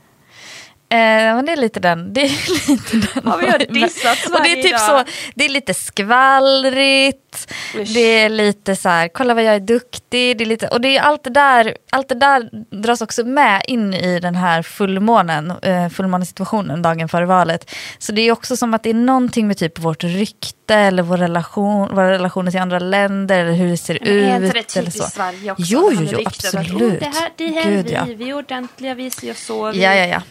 Eh, 0.92 0.98
men 1.34 1.46
det 1.46 1.52
är 1.52 1.56
lite 1.56 1.80
den. 1.80 2.12
Det 2.12 2.20
är 2.20 2.68
lite 2.70 2.96
den 2.96 3.22
Ja, 3.24 3.36
vi 3.36 3.46
har 3.50 3.58
dissat 3.58 4.18
Och 4.26 4.42
det 4.42 4.48
är 4.48 4.52
Sverige 4.52 4.62
typ 4.62 4.78
så, 4.78 4.92
idag. 4.92 5.04
det 5.34 5.44
är 5.44 5.48
lite 5.48 5.74
skvallrigt. 5.74 7.52
Usch. 7.76 7.88
Det 7.94 8.00
är 8.00 8.28
lite 8.28 8.76
så 8.76 8.88
här, 8.88 9.08
kolla 9.08 9.34
vad 9.34 9.44
jag 9.44 9.54
är 9.54 9.60
duktig. 9.60 10.38
Det 10.38 10.44
är 10.44 10.46
lite, 10.46 10.68
och 10.68 10.80
det 10.80 10.96
är 10.96 11.00
allt 11.02 11.24
det 11.24 11.30
där, 11.30 11.76
allt 11.90 12.08
det 12.08 12.14
där 12.14 12.50
dras 12.82 13.00
också 13.02 13.24
med 13.24 13.62
in 13.66 13.94
i 13.94 14.20
den 14.20 14.34
här 14.34 14.62
fullmånen, 14.62 15.50
eh, 15.62 15.88
fullmånesituationen 15.88 16.82
dagen 16.82 17.08
före 17.08 17.26
valet. 17.26 17.74
Så 17.98 18.12
det 18.12 18.22
är 18.22 18.32
också 18.32 18.56
som 18.56 18.74
att 18.74 18.82
det 18.82 18.90
är 18.90 18.94
någonting 18.94 19.46
med 19.48 19.56
typ 19.58 19.78
vårt 19.78 20.04
rykte 20.04 20.74
eller 20.74 21.02
vår 21.02 21.16
relation, 21.16 21.94
våra 21.94 22.10
relationer 22.10 22.50
till 22.50 22.60
andra 22.60 22.78
länder 22.78 23.38
eller 23.38 23.52
hur 23.52 23.68
det 23.68 23.76
ser 23.76 23.98
Men 24.00 24.08
är 24.18 24.34
inte 24.36 24.46
ut. 24.46 24.52
det 24.52 24.76
eller 24.78 24.90
typiskt 24.90 25.04
så. 25.04 25.10
Sverige 25.10 25.52
också? 25.52 25.64
Jo, 25.66 25.90
jo, 25.92 26.08
jo, 26.12 26.18
att, 26.20 26.26
absolut. 26.26 26.72
"Oh, 26.82 26.92
det 27.00 27.04
här, 27.14 27.30
det 27.36 27.46
här 27.48 27.70
Gud, 27.70 27.88
är 27.90 27.92
ja. 27.94 28.04
vi, 28.06 28.14
vi 28.14 28.30
är 28.30 28.34
ordentliga, 28.36 28.94
vi 28.94 29.10
ser 29.10 29.34
så. 29.34 29.70
Vi... 29.70 29.82
Ja, 29.82 29.94
ja, 29.94 30.06
ja. 30.06 30.22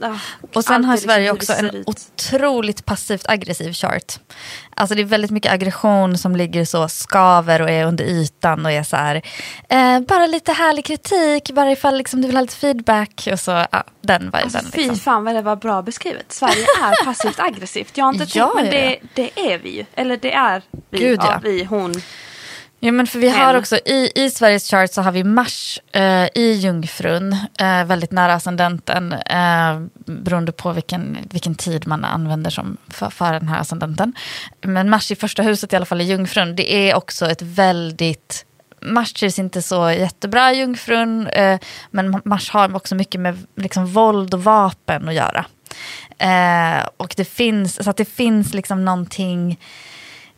Ah, 0.00 0.16
Och 0.54 0.64
sen 0.64 0.84
har 0.84 0.96
Sverige 0.96 1.32
liksom 1.32 1.54
också 1.54 1.66
en 1.66 1.84
otroligt 1.86 2.84
passivt 2.84 3.28
aggressiv 3.28 3.72
chart. 3.72 4.20
Alltså 4.76 4.94
det 4.94 5.02
är 5.02 5.04
väldigt 5.04 5.30
mycket 5.30 5.52
aggression 5.52 6.18
som 6.18 6.36
ligger 6.36 6.64
så, 6.64 6.88
skaver 6.88 7.62
och 7.62 7.70
är 7.70 7.84
under 7.84 8.04
ytan 8.04 8.66
och 8.66 8.72
är 8.72 8.82
så 8.82 8.96
här, 8.96 9.22
eh, 9.68 10.00
bara 10.00 10.26
lite 10.26 10.52
härlig 10.52 10.84
kritik, 10.84 11.50
bara 11.50 11.72
ifall 11.72 11.96
liksom 11.96 12.20
du 12.20 12.26
vill 12.26 12.36
ha 12.36 12.42
lite 12.42 12.56
feedback 12.56 13.28
och 13.32 13.40
så, 13.40 13.50
ja, 13.50 13.84
den 14.00 14.22
viben. 14.24 14.40
Alltså, 14.42 14.58
fy 14.72 14.78
liksom. 14.78 14.96
fan 14.96 15.24
vad 15.24 15.34
det 15.34 15.42
var 15.42 15.56
bra 15.56 15.82
beskrivet. 15.82 16.32
Sverige 16.32 16.62
är 16.82 17.04
passivt 17.04 17.40
aggressivt. 17.40 17.96
Jag 17.96 18.04
har 18.04 18.12
inte 18.12 18.38
Ja, 18.38 18.46
tänkt, 18.46 18.54
men 18.54 18.64
det, 18.70 18.98
det 19.14 19.52
är 19.52 19.58
vi 19.58 19.76
ju. 19.76 19.84
Eller 19.94 20.16
det 20.16 20.32
är 20.32 20.62
vi. 20.90 20.98
Gud, 20.98 21.20
ja. 21.22 21.40
vi, 21.42 21.64
hon. 21.64 21.94
Ja, 22.82 22.92
men 22.92 23.06
för 23.06 23.18
vi 23.18 23.28
har 23.28 23.54
också 23.54 23.76
i, 23.76 24.12
i 24.14 24.30
Sveriges 24.30 24.70
chart 24.70 24.92
så 24.92 25.02
har 25.02 25.12
vi 25.12 25.24
Mars 25.24 25.80
eh, 25.92 26.28
i 26.34 26.52
Jungfrun, 26.52 27.32
eh, 27.58 27.84
väldigt 27.84 28.12
nära 28.12 28.34
ascendenten, 28.34 29.12
eh, 29.12 29.80
beroende 30.06 30.52
på 30.52 30.72
vilken, 30.72 31.18
vilken 31.30 31.54
tid 31.54 31.86
man 31.86 32.04
använder 32.04 32.50
som 32.50 32.76
för, 32.88 33.10
för 33.10 33.32
den 33.32 33.48
här 33.48 33.60
ascendenten. 33.60 34.12
Men 34.60 34.90
Mars 34.90 35.10
i 35.10 35.16
första 35.16 35.42
huset 35.42 35.72
i 35.72 35.76
alla 35.76 35.84
fall 35.84 36.00
i 36.00 36.04
Jungfrun, 36.04 36.56
det 36.56 36.74
är 36.74 36.94
också 36.94 37.30
ett 37.30 37.42
väldigt 37.42 38.46
Mars 38.82 39.12
trivs 39.12 39.38
inte 39.38 39.62
så 39.62 39.90
jättebra 39.90 40.52
i 40.52 40.58
Jungfrun, 40.58 41.26
eh, 41.26 41.60
men 41.90 42.20
Mars 42.24 42.50
har 42.50 42.76
också 42.76 42.94
mycket 42.94 43.20
med 43.20 43.46
liksom, 43.56 43.86
våld 43.86 44.34
och 44.34 44.44
vapen 44.44 45.08
att 45.08 45.14
göra. 45.14 45.44
Eh, 46.18 46.86
och 46.96 47.14
det 47.16 47.24
finns, 47.24 47.84
så 47.84 47.90
att 47.90 47.96
det 47.96 48.04
finns 48.04 48.54
liksom 48.54 48.84
någonting 48.84 49.58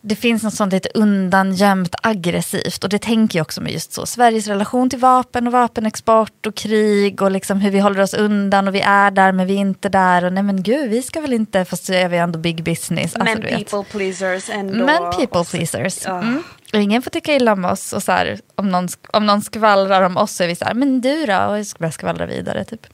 det 0.04 0.16
finns 0.16 0.42
något 0.42 0.54
sånt 0.54 0.72
lite 0.72 0.88
undangömt 0.94 1.94
aggressivt 2.02 2.84
och 2.84 2.90
det 2.90 2.98
tänker 2.98 3.38
jag 3.38 3.44
också 3.44 3.60
med 3.60 3.72
just 3.72 3.92
så. 3.92 4.06
Sveriges 4.06 4.46
relation 4.46 4.90
till 4.90 4.98
vapen 4.98 5.46
och 5.46 5.52
vapenexport 5.52 6.46
och 6.46 6.54
krig 6.54 7.22
och 7.22 7.30
liksom 7.30 7.60
hur 7.60 7.70
vi 7.70 7.78
håller 7.80 8.00
oss 8.00 8.14
undan 8.14 8.68
och 8.68 8.74
vi 8.74 8.80
är 8.80 9.10
där 9.10 9.32
men 9.32 9.46
vi 9.46 9.54
är 9.54 9.58
inte 9.58 9.88
där 9.88 10.24
och 10.24 10.32
nej 10.32 10.42
men 10.42 10.62
gud 10.62 10.90
vi 10.90 11.02
ska 11.02 11.20
väl 11.20 11.32
inte, 11.32 11.64
fast 11.64 11.84
så 11.84 11.92
är 11.92 12.08
vi 12.08 12.16
ändå 12.16 12.38
big 12.38 12.62
business. 12.64 13.14
Alltså, 13.16 13.24
men 13.24 13.40
du 13.40 13.46
vet. 13.46 13.70
people 13.70 13.84
pleasers 13.98 14.50
ändå. 14.50 14.84
Men 14.84 15.12
people 15.12 15.40
Och 15.40 15.46
så- 15.46 15.56
pleasers. 15.56 16.06
Mm. 16.06 16.42
Och 16.72 16.80
ingen 16.80 17.02
får 17.02 17.10
tycka 17.10 17.34
illa 17.34 17.52
om 17.52 17.64
oss 17.64 17.92
och 17.92 18.02
så 18.02 18.12
här, 18.12 18.40
om, 18.54 18.70
någon, 18.70 18.88
om 19.12 19.26
någon 19.26 19.42
skvallrar 19.42 20.02
om 20.02 20.16
oss 20.16 20.32
så 20.36 20.42
är 20.44 20.48
vi 20.48 20.56
så 20.56 20.64
här, 20.64 20.74
men 20.74 21.00
du 21.00 21.26
då? 21.26 21.38
Och 21.38 21.58
jag 21.58 21.66
ska 21.66 21.78
börja 21.78 21.92
skvallra 21.92 22.26
vidare 22.26 22.64
typ. 22.64 22.86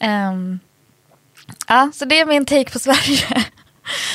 Ehm, 0.00 0.60
ja, 1.68 1.90
så 1.94 2.04
det 2.04 2.20
är 2.20 2.26
min 2.26 2.44
take 2.46 2.70
på 2.70 2.78
Sverige. 2.78 3.44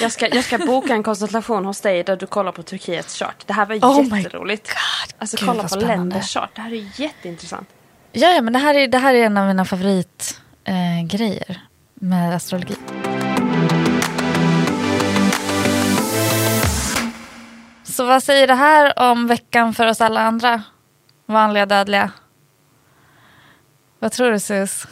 Jag 0.02 0.12
ska, 0.12 0.28
jag 0.28 0.44
ska 0.44 0.58
boka 0.66 0.94
en 0.94 1.04
konsultation 1.04 1.66
hos 1.66 1.82
dig 1.82 2.04
där 2.04 2.16
du 2.16 2.28
kollar 2.28 2.52
på 2.52 2.64
Turkiets 2.64 3.20
chart. 3.20 3.44
Det 3.46 3.54
här 3.54 3.66
var 3.66 3.76
Oh 3.76 4.18
jätteroligt. 4.18 4.72
Alltså 5.18 5.38
gud, 5.38 5.48
kolla 5.50 5.64
på 5.64 5.70
spännande. 5.70 5.96
länders 5.96 6.34
chart. 6.34 6.50
Det 6.56 6.62
här 6.62 6.74
är 6.74 7.02
jätteintressant. 7.02 7.70
Ja, 8.12 8.30
ja, 8.30 8.42
men 8.42 8.54
det 8.54 8.60
här 8.60 8.74
är, 8.74 8.88
det 8.88 8.98
här 8.98 9.14
är 9.14 9.26
en 9.26 9.38
av 9.38 9.48
mina 9.48 9.66
favoritgrejer 9.66 11.00
eh, 11.00 11.06
grejer 11.06 11.62
med 11.94 12.36
astrologi. 12.36 12.76
Så 17.84 18.06
vad 18.06 18.24
säger 18.24 18.48
det 18.48 18.56
här 18.56 19.00
om 19.12 19.28
veckan 19.28 19.74
för 19.74 19.88
oss 19.88 20.02
alla 20.02 20.22
andra 20.22 20.64
vanliga 21.26 21.66
dödliga? 21.66 22.12
Vad 24.00 24.12
tror 24.12 24.32
du 24.32 24.40
Sus? 24.40 24.86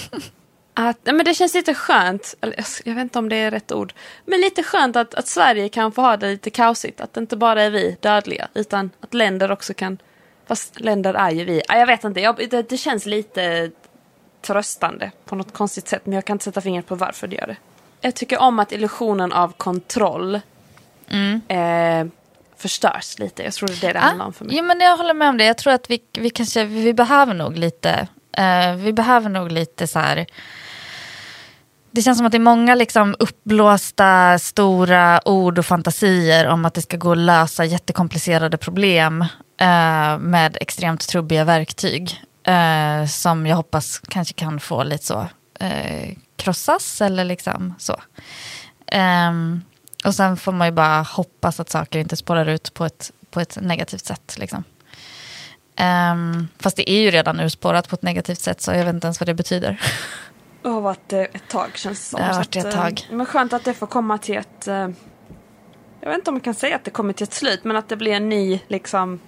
Att, 0.78 0.98
men 1.04 1.24
det 1.24 1.34
känns 1.34 1.54
lite 1.54 1.74
skönt, 1.74 2.34
eller, 2.40 2.64
jag- 2.84 2.94
vet 2.94 3.02
inte 3.02 3.18
om 3.18 3.28
det 3.28 3.36
är 3.36 3.50
rätt 3.50 3.72
ord, 3.72 3.92
men 4.24 4.40
lite 4.40 4.62
skönt 4.62 4.96
att, 4.96 5.14
att 5.14 5.26
Sverige 5.28 5.68
kan 5.68 5.92
få 5.92 6.02
ha 6.02 6.16
det 6.16 6.26
lite 6.28 6.50
kaosigt. 6.50 7.00
Att 7.00 7.14
det 7.14 7.20
inte 7.20 7.36
bara 7.36 7.62
är 7.62 7.70
vi 7.70 7.96
dödliga, 8.00 8.48
utan 8.54 8.90
att 9.00 9.14
länder 9.14 9.50
också 9.52 9.74
kan, 9.74 9.98
fast 10.46 10.80
länder 10.80 11.14
är 11.14 11.30
ju 11.30 11.44
vi. 11.44 11.62
Ja, 11.68 11.78
Jag 11.78 11.86
vet 11.86 12.04
inte, 12.04 12.20
jag, 12.20 12.36
det, 12.50 12.68
det 12.68 12.76
känns 12.76 13.06
lite 13.06 13.70
tröstande 14.42 15.10
på 15.24 15.34
något 15.36 15.52
konstigt 15.52 15.88
sätt, 15.88 16.02
men 16.06 16.12
jag 16.14 16.24
kan 16.24 16.34
inte 16.34 16.44
sätta 16.44 16.60
fingret 16.60 16.86
på 16.86 16.94
varför 16.94 17.26
det 17.26 17.36
gör 17.36 17.46
det. 17.46 17.56
Jag 18.00 18.14
tycker 18.14 18.38
om 18.38 18.58
att 18.58 18.72
illusionen 18.72 19.32
av 19.32 19.52
kontroll 19.56 20.40
eh, 21.48 22.06
förstörs 22.56 23.18
lite. 23.18 23.42
Jag 23.42 23.52
tror 23.52 23.68
det 23.68 23.74
är 23.74 23.80
det 23.86 23.92
det 23.92 23.98
handlar 23.98 24.26
om 24.26 24.32
för 24.32 24.44
mig. 24.44 24.56
Jo, 24.56 24.64
men 24.64 24.80
jag 24.80 24.96
håller 24.96 25.14
med 25.14 25.28
om 25.28 25.36
det. 25.36 25.44
Jag 25.44 25.58
tror 25.58 25.72
att 25.72 25.90
vi, 25.90 26.02
vi 26.18 26.30
kanske 26.30 26.64
vi 26.64 26.94
behöver 26.94 27.34
nog 27.34 27.56
lite, 27.58 28.08
eh, 28.32 28.74
vi 28.76 28.92
behöver 28.92 29.28
nog 29.28 29.52
lite 29.52 29.86
så 29.86 29.98
här. 29.98 30.26
Det 31.96 32.02
känns 32.02 32.18
som 32.18 32.26
att 32.26 32.32
det 32.32 32.38
är 32.38 32.40
många 32.40 32.74
liksom 32.74 33.16
uppblåsta 33.18 34.38
stora 34.38 35.28
ord 35.28 35.58
och 35.58 35.66
fantasier 35.66 36.46
om 36.46 36.64
att 36.64 36.74
det 36.74 36.82
ska 36.82 36.96
gå 36.96 37.12
att 37.12 37.18
lösa 37.18 37.64
jättekomplicerade 37.64 38.56
problem 38.56 39.22
eh, 39.60 40.18
med 40.18 40.56
extremt 40.60 41.08
trubbiga 41.08 41.44
verktyg. 41.44 42.22
Eh, 42.44 43.06
som 43.06 43.46
jag 43.46 43.56
hoppas 43.56 43.98
kanske 44.08 44.34
kan 44.34 44.60
få 44.60 44.82
lite 44.82 45.04
så 45.04 45.26
eh, 45.60 46.16
krossas 46.36 47.00
eller 47.00 47.24
liksom 47.24 47.74
så. 47.78 48.00
Ehm, 48.86 49.62
och 50.04 50.14
sen 50.14 50.36
får 50.36 50.52
man 50.52 50.68
ju 50.68 50.72
bara 50.72 51.02
hoppas 51.02 51.60
att 51.60 51.70
saker 51.70 51.98
inte 51.98 52.16
spårar 52.16 52.46
ut 52.46 52.74
på 52.74 52.84
ett, 52.84 53.12
på 53.30 53.40
ett 53.40 53.58
negativt 53.60 54.04
sätt. 54.04 54.36
Liksom. 54.38 54.64
Ehm, 55.76 56.48
fast 56.58 56.76
det 56.76 56.90
är 56.90 57.00
ju 57.00 57.10
redan 57.10 57.40
urspårat 57.40 57.88
på 57.88 57.94
ett 57.94 58.02
negativt 58.02 58.40
sätt 58.40 58.60
så 58.60 58.70
jag 58.70 58.84
vet 58.84 58.94
inte 58.94 59.06
ens 59.06 59.20
vad 59.20 59.28
det 59.28 59.34
betyder. 59.34 59.80
Det 60.66 60.70
har 60.72 60.80
varit 60.80 61.12
eh, 61.12 61.20
ett 61.20 61.48
tag 61.48 61.70
känns 61.74 61.98
det 62.00 62.04
som. 62.06 62.20
Det 62.20 62.26
har 62.26 62.34
varit 62.34 62.56
ett 62.56 62.64
eh, 62.64 62.70
tag. 62.70 63.00
Men 63.10 63.26
skönt 63.26 63.52
att 63.52 63.64
det 63.64 63.74
får 63.74 63.86
komma 63.86 64.18
till 64.18 64.36
ett... 64.36 64.68
eh, 64.68 64.88
Jag 66.00 66.08
vet 66.08 66.18
inte 66.18 66.30
om 66.30 66.34
man 66.34 66.40
kan 66.40 66.54
säga 66.54 66.76
att 66.76 66.84
det 66.84 66.90
kommer 66.90 67.12
till 67.12 67.24
ett 67.24 67.32
slut 67.34 67.64
men 67.64 67.76
att 67.76 67.88
det 67.88 67.96
blir 67.96 68.12
en 68.12 68.28
ny 68.28 68.60
liksom 68.68 69.20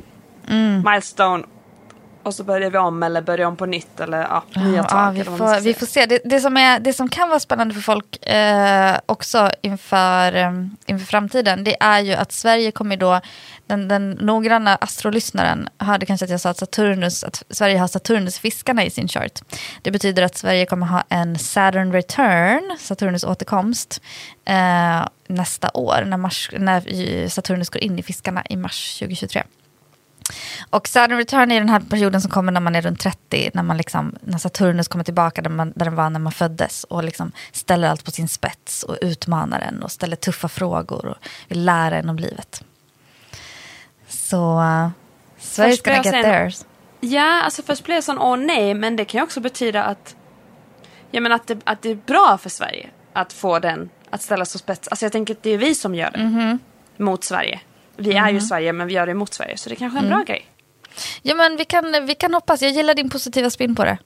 Mm. 0.49 0.83
milestone. 0.91 1.45
Och 2.29 2.35
så 2.35 2.45
börjar 2.45 2.71
vi 2.71 2.79
om 2.79 3.03
eller 3.03 3.23
börjar 3.23 3.47
om 3.47 3.57
på 3.57 3.67
nytt 3.67 4.01
eller 4.01 4.19
ja, 4.19 4.45
nya 4.57 4.83
tag. 4.83 4.99
Ja, 4.99 5.11
vi, 5.11 5.23
vad 5.23 5.39
man 5.39 5.55
får, 5.55 5.61
vi 5.61 5.75
får 5.75 5.87
se. 5.87 6.07
Det, 6.07 6.21
det, 6.25 6.41
som 6.41 6.57
är, 6.57 6.81
det 6.81 6.93
som 6.93 7.09
kan 7.09 7.29
vara 7.29 7.41
spännande 7.41 7.75
för 7.75 7.81
folk 7.81 8.27
eh, 8.27 8.99
också 9.07 9.51
inför, 9.63 10.37
eh, 10.37 10.53
inför 10.87 11.07
framtiden 11.07 11.65
det 11.65 11.77
är 11.81 12.01
ju 12.01 12.13
att 12.13 12.33
Sverige 12.33 12.71
kommer 12.71 12.97
då, 12.97 13.21
den, 13.67 13.89
den 13.89 14.11
noggranna 14.11 14.77
astrolyssnaren 14.77 15.69
hörde 15.79 16.07
kanske 16.07 16.25
att 16.25 16.31
jag 16.31 16.41
sa 16.41 16.51
att, 16.51 16.59
Saturnus, 16.59 17.25
att 17.25 17.43
Sverige 17.51 17.79
har 17.79 17.89
Saturnus-fiskarna 17.89 18.85
i 18.85 18.91
sin 18.91 19.09
chart. 19.09 19.41
Det 19.83 19.91
betyder 19.91 20.23
att 20.23 20.37
Sverige 20.37 20.67
kommer 20.67 20.87
ha 20.87 21.05
en 21.09 21.39
Saturn 21.39 21.93
return, 21.93 22.77
Saturnus 22.79 23.25
återkomst, 23.25 24.01
eh, 24.45 25.09
nästa 25.27 25.71
år 25.75 26.05
när, 26.07 26.17
mars, 26.17 26.51
när 26.59 27.29
Saturnus 27.29 27.69
går 27.69 27.83
in 27.83 27.99
i 27.99 28.03
fiskarna 28.03 28.43
i 28.51 28.57
mars 28.57 28.99
2023. 28.99 29.43
Och 30.71 30.89
Saturn 30.89 31.19
return 31.19 31.53
är 31.53 31.61
den 31.61 31.69
här 31.69 31.81
perioden 31.81 32.21
som 32.21 32.31
kommer 32.31 32.53
när 32.53 32.61
man 32.61 32.77
är 32.77 32.83
runt 32.83 33.01
30, 33.01 33.51
när, 33.55 33.63
man 33.63 33.77
liksom, 33.77 34.15
när 34.21 34.39
Saturnus 34.39 34.89
kommer 34.89 35.05
tillbaka 35.05 35.43
där, 35.43 35.51
man, 35.51 35.73
där 35.77 35.85
den 35.85 35.95
var 35.95 36.11
när 36.11 36.21
man 36.21 36.33
föddes 36.33 36.85
och 36.85 37.05
liksom 37.05 37.33
ställer 37.53 37.89
allt 37.89 38.05
på 38.05 38.11
sin 38.11 38.29
spets 38.29 38.83
och 38.83 38.97
utmanar 39.01 39.61
en 39.61 39.83
och 39.83 39.93
ställer 39.93 40.17
tuffa 40.17 40.49
frågor 40.49 41.07
och 41.07 41.17
vill 41.49 41.65
lära 41.65 41.97
en 41.97 42.09
om 42.09 42.17
livet. 42.19 42.63
Så 44.09 44.59
uh, 44.59 44.89
Sverige's 45.41 45.71
Först 45.71 45.83
blir 45.83 45.93
gonna 45.95 46.05
get 46.05 46.25
theirs. 46.25 46.65
Ja, 47.01 47.43
alltså 47.43 47.63
först 47.63 47.85
blir 47.85 47.95
jag 47.95 48.05
sån 48.05 48.19
åh 48.19 48.37
nej, 48.37 48.75
men 48.75 48.97
det 48.97 49.05
kan 49.05 49.19
ju 49.19 49.23
också 49.23 49.41
betyda 49.41 49.85
att, 49.85 50.17
jag 51.11 51.23
menar 51.23 51.37
att 51.37 51.47
det, 51.47 51.59
att 51.65 51.83
det 51.83 51.91
är 51.91 51.99
bra 52.07 52.39
för 52.43 52.51
Sverige 52.51 52.91
att 53.13 53.33
få 53.33 53.59
den 53.59 53.91
att 54.11 54.23
ställa 54.23 54.45
sig 54.45 54.59
spets. 54.61 54.89
Alltså 54.89 55.05
jag 55.05 55.13
tänker 55.13 55.35
att 55.35 55.43
det 55.43 55.51
är 55.51 55.59
vi 55.59 55.75
som 55.75 55.95
gör 55.95 56.11
det 56.11 56.19
Mhm. 56.19 56.59
mot 56.97 57.25
Sverige. 57.25 57.61
Vi 57.99 58.15
är 58.15 58.31
ju 58.31 58.41
Sverige 58.41 58.73
men 58.73 58.87
vi 58.87 58.95
gör 58.95 59.07
det 59.07 59.15
mot 59.15 59.35
Sverige 59.35 59.57
så 59.57 59.69
det 59.69 59.77
kanske 59.77 59.99
är 59.99 60.03
en 60.03 60.09
bra 60.09 60.23
grej. 60.23 60.47
Ja, 61.23 61.35
men 61.35 61.57
vi, 61.57 61.65
kan, 61.65 62.07
vi 62.07 62.15
kan 62.15 62.35
hoppas, 62.35 62.63
jag 62.63 62.71
gillar 62.71 62.95
din 62.95 63.11
positiva 63.11 63.51
spin 63.51 63.75
på 63.75 63.85
det. 63.85 63.99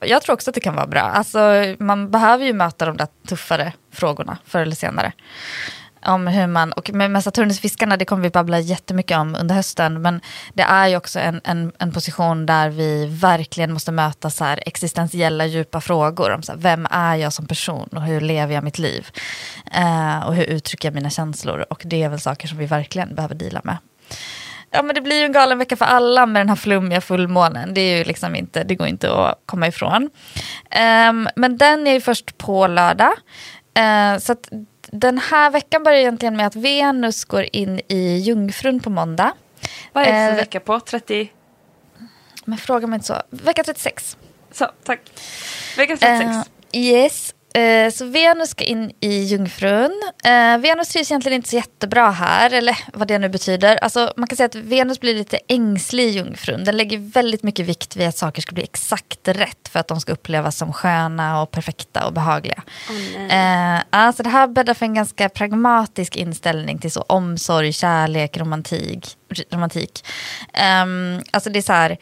Jag 0.00 0.22
tror 0.22 0.34
också 0.34 0.50
att 0.50 0.54
det 0.54 0.60
kan 0.60 0.74
vara 0.74 0.86
bra. 0.86 1.00
Alltså, 1.00 1.38
man 1.78 2.10
behöver 2.10 2.44
ju 2.44 2.52
möta 2.52 2.86
de 2.86 2.96
där 2.96 3.08
tuffare 3.28 3.72
frågorna 3.92 4.38
förr 4.44 4.60
eller 4.60 4.76
senare. 4.76 5.12
Om 6.04 6.26
hur 6.26 6.46
man, 6.46 6.72
och 6.72 6.90
med, 6.92 7.10
med 7.10 7.24
Saturnusfiskarna, 7.24 7.96
det 7.96 8.04
kommer 8.04 8.22
vi 8.22 8.30
babbla 8.30 8.60
jättemycket 8.60 9.18
om 9.18 9.36
under 9.40 9.54
hösten. 9.54 10.02
Men 10.02 10.20
det 10.54 10.62
är 10.62 10.88
ju 10.88 10.96
också 10.96 11.18
en, 11.18 11.40
en, 11.44 11.72
en 11.78 11.92
position 11.92 12.46
där 12.46 12.70
vi 12.70 13.06
verkligen 13.06 13.72
måste 13.72 13.92
möta 13.92 14.30
så 14.30 14.44
här 14.44 14.62
existentiella 14.66 15.46
djupa 15.46 15.80
frågor. 15.80 16.30
Om 16.30 16.42
så 16.42 16.52
här, 16.52 16.58
vem 16.58 16.86
är 16.90 17.16
jag 17.16 17.32
som 17.32 17.46
person 17.46 17.88
och 17.92 18.02
hur 18.02 18.20
lever 18.20 18.54
jag 18.54 18.64
mitt 18.64 18.78
liv? 18.78 19.06
Eh, 19.74 20.26
och 20.26 20.34
hur 20.34 20.44
uttrycker 20.44 20.88
jag 20.88 20.94
mina 20.94 21.10
känslor? 21.10 21.64
Och 21.70 21.82
det 21.84 22.02
är 22.02 22.08
väl 22.08 22.20
saker 22.20 22.48
som 22.48 22.58
vi 22.58 22.66
verkligen 22.66 23.14
behöver 23.14 23.34
dela 23.34 23.60
med. 23.64 23.76
Ja 24.70 24.82
men 24.82 24.94
det 24.94 25.00
blir 25.00 25.18
ju 25.18 25.24
en 25.24 25.32
galen 25.32 25.58
vecka 25.58 25.76
för 25.76 25.84
alla 25.84 26.26
med 26.26 26.40
den 26.40 26.48
här 26.48 26.56
flummiga 26.56 27.00
fullmånen. 27.00 27.74
Det, 27.74 27.80
är 27.80 27.98
ju 27.98 28.04
liksom 28.04 28.34
inte, 28.34 28.64
det 28.64 28.74
går 28.74 28.86
inte 28.86 29.12
att 29.12 29.42
komma 29.46 29.66
ifrån. 29.66 30.10
Eh, 30.70 31.12
men 31.36 31.56
den 31.58 31.86
är 31.86 31.92
ju 31.92 32.00
först 32.00 32.38
på 32.38 32.66
lördag. 32.66 33.12
Eh, 33.74 34.18
så 34.18 34.32
att 34.32 34.48
den 34.92 35.18
här 35.18 35.50
veckan 35.50 35.82
börjar 35.82 35.98
egentligen 35.98 36.36
med 36.36 36.46
att 36.46 36.56
Venus 36.56 37.24
går 37.24 37.46
in 37.52 37.80
i 37.88 38.16
Jungfrun 38.18 38.80
på 38.80 38.90
måndag. 38.90 39.32
Vad 39.92 40.04
är 40.04 40.06
det 40.06 40.26
för 40.26 40.32
Eh, 40.32 40.36
vecka 40.36 40.60
på? 40.60 40.80
30? 40.80 41.32
Men 42.44 42.58
fråga 42.58 42.86
mig 42.86 42.96
inte 42.96 43.06
så. 43.06 43.22
Vecka 43.30 43.64
36. 43.64 44.16
Så, 44.52 44.70
tack. 44.84 45.00
Vecka 45.76 45.96
36. 45.96 46.48
Eh, 46.72 46.80
yes. 46.80 47.31
Eh, 47.54 47.90
så 47.90 48.04
Venus 48.04 48.50
ska 48.50 48.64
in 48.64 48.92
i 49.00 49.22
Jungfrun. 49.24 50.02
Eh, 50.24 50.58
Venus 50.58 50.88
trivs 50.88 51.10
egentligen 51.10 51.36
inte 51.36 51.48
så 51.48 51.56
jättebra 51.56 52.10
här, 52.10 52.50
eller 52.52 52.78
vad 52.92 53.08
det 53.08 53.18
nu 53.18 53.28
betyder. 53.28 53.76
Alltså, 53.76 54.12
man 54.16 54.26
kan 54.26 54.36
säga 54.36 54.46
att 54.46 54.54
Venus 54.54 55.00
blir 55.00 55.14
lite 55.14 55.38
ängslig 55.48 56.04
i 56.04 56.08
Jungfrun. 56.08 56.64
Den 56.64 56.76
lägger 56.76 56.98
väldigt 56.98 57.42
mycket 57.42 57.66
vikt 57.66 57.96
vid 57.96 58.08
att 58.08 58.16
saker 58.16 58.42
ska 58.42 58.54
bli 58.54 58.64
exakt 58.64 59.28
rätt 59.28 59.68
för 59.68 59.80
att 59.80 59.88
de 59.88 60.00
ska 60.00 60.12
upplevas 60.12 60.56
som 60.56 60.72
sköna 60.72 61.42
och 61.42 61.50
perfekta 61.50 62.06
och 62.06 62.12
behagliga. 62.12 62.62
Oh, 62.90 63.34
eh, 63.36 63.82
alltså, 63.90 64.22
det 64.22 64.30
här 64.30 64.46
bäddar 64.46 64.74
för 64.74 64.86
en 64.86 64.94
ganska 64.94 65.28
pragmatisk 65.28 66.16
inställning 66.16 66.78
till 66.78 66.92
så 66.92 67.04
omsorg, 67.08 67.72
kärlek, 67.72 68.36
romantik. 68.36 69.16
romantik. 69.50 70.04
Um, 70.82 71.22
alltså 71.30 71.50
det 71.50 71.58
är 71.58 71.62
så 71.62 71.72
här 71.72 71.98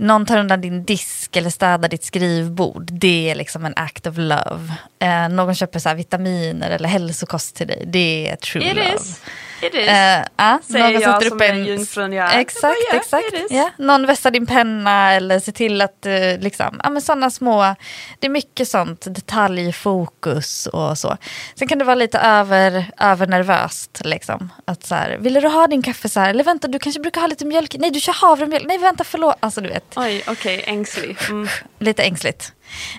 någon 0.00 0.26
tar 0.26 0.38
undan 0.38 0.60
din 0.60 0.84
disk 0.84 1.36
eller 1.36 1.50
städar 1.50 1.88
ditt 1.88 2.04
skrivbord. 2.04 2.88
Det 2.92 3.30
är 3.30 3.34
liksom 3.34 3.64
en 3.64 3.72
act 3.76 4.06
of 4.06 4.14
love. 4.16 4.72
Eh, 4.98 5.28
någon 5.28 5.54
köper 5.54 5.78
så 5.78 5.94
vitaminer 5.94 6.70
eller 6.70 6.88
hälsokost 6.88 7.56
till 7.56 7.66
dig. 7.66 7.84
Det 7.86 8.28
är 8.28 8.36
true 8.36 8.64
It 8.70 8.76
love. 8.76 8.94
is. 8.94 9.20
It 9.62 9.74
is. 9.74 9.88
Eh, 9.88 10.24
ja, 10.36 10.58
Säger 10.70 11.00
jag 11.00 11.22
som 11.22 11.32
upp 11.32 11.40
en... 11.40 11.64
jungfrun 11.64 12.12
jag 12.12 12.34
är. 12.34 12.38
Exakt, 12.40 12.76
Ja, 12.90 12.92
ja, 12.92 12.98
exakt. 12.98 13.50
Ja. 13.50 13.70
Någon 13.78 14.06
vässar 14.06 14.30
din 14.30 14.46
penna 14.46 15.12
eller 15.12 15.40
ser 15.40 15.52
till 15.52 15.80
att 15.80 16.06
eh, 16.06 16.38
liksom, 16.38 16.80
ja 16.84 16.90
men 16.90 17.02
sådana 17.02 17.30
små, 17.30 17.74
det 18.18 18.26
är 18.26 18.30
mycket 18.30 18.68
sånt 18.68 19.04
detaljfokus 19.14 20.66
och 20.66 20.98
så. 20.98 21.16
Sen 21.54 21.68
kan 21.68 21.78
det 21.78 21.84
vara 21.84 21.94
lite 21.94 22.18
över, 22.18 22.84
övernervöst 22.98 24.00
liksom. 24.04 24.52
Att 24.64 24.86
så 24.86 24.94
här, 24.94 25.16
vill 25.20 25.34
du 25.34 25.48
ha 25.48 25.66
din 25.66 25.82
kaffe 25.82 26.08
så 26.08 26.20
här? 26.20 26.30
Eller 26.30 26.44
vänta, 26.44 26.68
du 26.68 26.78
kanske 26.78 27.00
brukar 27.00 27.20
ha 27.20 27.28
lite 27.28 27.44
mjölk? 27.44 27.76
Nej, 27.78 27.90
du 27.90 28.00
kör 28.00 28.12
havremjölk. 28.12 28.66
Nej, 28.66 28.78
vänta, 28.78 29.04
förlåt. 29.04 29.36
Alltså 29.40 29.60
du 29.60 29.68
vet 29.68 29.84
Oj, 29.96 30.22
okej, 30.26 30.64
ängslig. 30.66 31.16
Mm. 31.28 31.48
lite 31.78 32.02
ängsligt. 32.02 32.52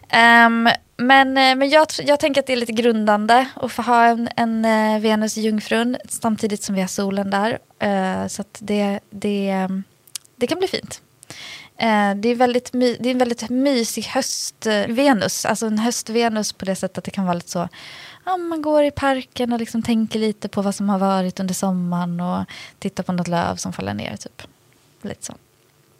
Ehm, 0.10 0.69
men 1.01 1.37
eh, 1.37 1.55
men 1.55 1.69
jag, 1.69 1.87
jag 2.03 2.19
tänker 2.19 2.41
att 2.41 2.47
det 2.47 2.53
är 2.53 2.57
lite 2.57 2.71
grundande 2.71 3.47
att 3.55 3.71
få 3.71 3.81
ha 3.81 4.05
en, 4.05 4.29
en 4.35 4.65
eh, 4.65 5.01
Venus 5.01 5.37
i 5.37 5.41
Jungfrun 5.41 5.97
samtidigt 6.09 6.63
som 6.63 6.75
vi 6.75 6.81
har 6.81 6.87
solen 6.87 7.29
där. 7.29 7.59
Eh, 7.79 8.27
så 8.27 8.41
att 8.41 8.57
det, 8.59 8.99
det, 9.09 9.67
det 10.35 10.47
kan 10.47 10.59
bli 10.59 10.67
fint. 10.67 11.01
Det, 12.15 12.29
är 12.29 12.35
väldigt 12.35 12.73
my, 12.73 12.97
det 12.99 13.09
är 13.09 13.11
en 13.11 13.17
väldigt 13.17 13.49
mysig 13.49 14.03
höst-Venus, 14.03 15.45
alltså 15.45 15.65
en 15.65 15.79
höst-Venus 15.79 16.53
på 16.53 16.65
det 16.65 16.75
sättet 16.75 16.97
att 16.97 17.03
det 17.03 17.11
kan 17.11 17.25
vara 17.25 17.33
lite 17.33 17.49
så 17.49 17.69
Ja, 18.25 18.37
man 18.37 18.61
går 18.61 18.83
i 18.83 18.91
parken 18.91 19.53
och 19.53 19.59
liksom 19.59 19.83
tänker 19.83 20.19
lite 20.19 20.49
på 20.49 20.61
vad 20.61 20.75
som 20.75 20.89
har 20.89 20.99
varit 20.99 21.39
under 21.39 21.53
sommaren 21.53 22.19
och 22.19 22.45
tittar 22.79 23.03
på 23.03 23.11
något 23.11 23.27
löv 23.27 23.55
som 23.55 23.73
faller 23.73 23.93
ner. 23.93 24.17
Typ. 24.17 24.41
Lite 25.01 25.25
så. 25.25 25.33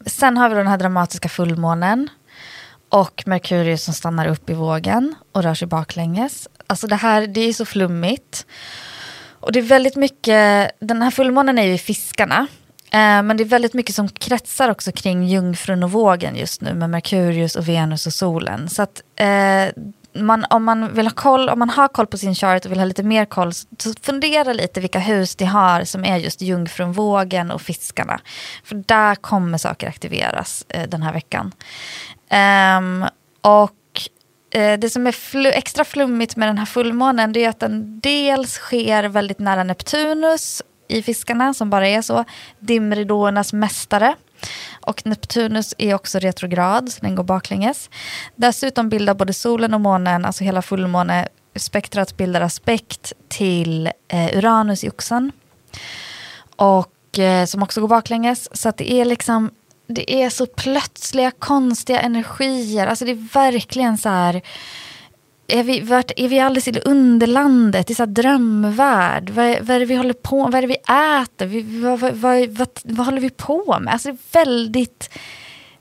Sen 0.06 0.38
har 0.38 0.50
vi 0.50 0.56
då 0.56 0.60
den 0.60 0.68
här 0.68 0.78
dramatiska 0.78 1.30
fullmånen 1.30 2.10
och 2.92 3.24
Merkurius 3.26 3.84
som 3.84 3.94
stannar 3.94 4.28
upp 4.28 4.50
i 4.50 4.54
vågen 4.54 5.16
och 5.32 5.44
rör 5.44 5.54
sig 5.54 5.68
baklänges. 5.68 6.48
Alltså 6.68 6.88
det 6.88 6.96
här, 6.96 7.28
det 7.28 7.42
är 7.42 7.54
så 7.54 7.66
flummigt. 7.66 8.46
Och 9.40 9.52
det 9.52 9.60
är 9.60 9.64
väldigt 9.64 9.96
mycket, 9.96 10.72
den 10.80 11.02
här 11.02 11.12
fullmånen 11.12 11.58
är 11.58 11.64
ju 11.64 11.74
i 11.74 11.78
fiskarna. 11.78 12.48
Eh, 12.92 13.24
men 13.24 13.38
det 13.38 13.44
är 13.44 13.46
väldigt 13.46 13.74
mycket 13.74 13.96
som 13.96 14.10
kretsar 14.10 14.70
också 14.70 14.92
kring 14.92 15.28
jungfrun 15.28 15.84
och 15.84 15.92
vågen 15.92 16.36
just 16.36 16.62
nu 16.62 16.74
med 16.74 16.90
Merkurius 16.90 17.56
och 17.56 17.70
Venus 17.70 18.08
och 18.08 18.14
solen. 18.14 18.70
Så 18.70 18.82
att 18.82 19.02
eh, 19.16 19.84
man, 20.14 20.46
om 20.50 20.64
man 20.64 20.94
vill 20.94 21.06
ha 21.06 21.14
koll, 21.14 21.50
om 21.50 21.60
man 21.60 21.70
har 21.70 21.88
koll 21.88 22.08
på 22.08 22.18
sin 22.18 22.36
chart 22.36 22.66
och 22.66 22.72
vill 22.72 22.80
ha 22.80 22.86
lite 22.86 23.04
mer 23.04 23.26
koll, 23.26 23.54
så 23.54 23.94
fundera 24.02 24.54
lite 24.54 24.80
vilka 24.80 25.00
hus 25.00 25.36
de 25.36 25.46
har 25.46 25.84
som 25.84 26.06
är 26.06 26.18
just 26.18 26.42
jungfrun, 26.42 26.92
vågen 26.92 27.52
och 27.52 27.62
fiskarna. 27.62 28.20
För 28.64 28.76
där 28.76 29.16
kommer 29.16 29.58
saker 29.58 29.88
aktiveras 29.88 30.66
eh, 30.70 30.90
den 30.90 31.04
här 31.04 31.14
veckan. 31.14 31.52
Um, 32.34 33.06
och 33.42 33.72
uh, 34.56 34.80
det 34.80 34.90
som 34.90 35.08
är 35.08 35.12
fl 35.12 35.46
extra 35.46 35.84
flummigt 35.84 36.36
med 36.36 36.48
den 36.50 36.58
här 36.58 36.66
fullmånen 36.66 37.34
det 37.34 37.46
är 37.46 37.50
att 37.50 37.60
den 37.60 38.00
dels 38.00 38.54
sker 38.54 39.04
väldigt 39.04 39.40
nära 39.40 39.64
Neptunus 39.64 40.62
i 40.88 41.04
fiskarna 41.04 41.54
som 41.54 41.70
bara 41.70 41.88
är 41.88 42.02
så, 42.02 42.26
dimridåernas 42.60 43.54
mästare. 43.54 44.16
Och 44.82 45.06
Neptunus 45.06 45.76
är 45.78 45.94
också 45.94 46.20
retrograd, 46.20 46.92
så 46.92 47.02
den 47.02 47.16
går 47.16 47.24
baklänges. 47.24 47.90
Dessutom 48.36 48.90
bildar 48.90 49.14
både 49.14 49.34
solen 49.34 49.74
och 49.74 49.82
månen, 49.82 50.26
alltså 50.26 50.44
hela 50.44 50.62
fullmånespektrat 50.62 52.18
bildar 52.18 52.42
aspekt 52.42 53.14
till 53.28 53.92
eh, 54.08 54.38
Uranus 54.38 54.84
i 54.84 54.90
oxen. 54.90 55.32
Och 56.56 57.20
eh, 57.20 57.46
som 57.46 57.64
också 57.64 57.82
går 57.82 57.88
baklänges. 57.88 58.58
Så 58.58 58.70
att 58.70 58.78
det 58.78 58.92
är 58.92 59.06
liksom, 59.06 59.52
det 59.92 60.14
är 60.24 60.30
så 60.30 60.46
plötsliga 60.46 61.32
konstiga 61.32 62.00
energier. 62.02 62.88
Alltså 62.88 63.06
det 63.06 63.12
är 63.12 63.34
verkligen 63.34 63.98
så 63.98 64.10
här, 64.10 64.42
är 65.48 65.64
vi, 65.64 65.80
vart, 65.82 66.12
är 66.18 66.28
vi 66.28 66.40
alldeles 66.40 66.68
i 66.68 66.80
underlandet, 66.80 67.90
i 67.90 67.96
så 67.96 68.02
här 68.04 68.08
drömvärld? 68.08 69.30
Vad, 69.30 69.46
är- 69.46 69.62
vad 69.62 69.76
är 69.76 69.80
det 69.80 69.86
vi 69.86 69.96
håller 69.96 70.14
på 70.14 70.44
med? 70.44 70.52
Vad 70.52 70.58
är 70.58 70.62
det 70.62 70.68
vi 70.68 71.22
äter? 71.24 71.46
Vi, 71.46 71.82
vad, 71.82 72.00
vad, 72.00 72.14
vad, 72.14 72.50
vad, 72.50 72.68
vad 72.84 73.06
håller 73.06 73.22
vi 73.22 73.30
på 73.30 73.80
med? 73.82 73.94
Alltså 73.94 74.10
det 74.12 74.18
är 74.40 74.46
väldigt... 74.46 75.10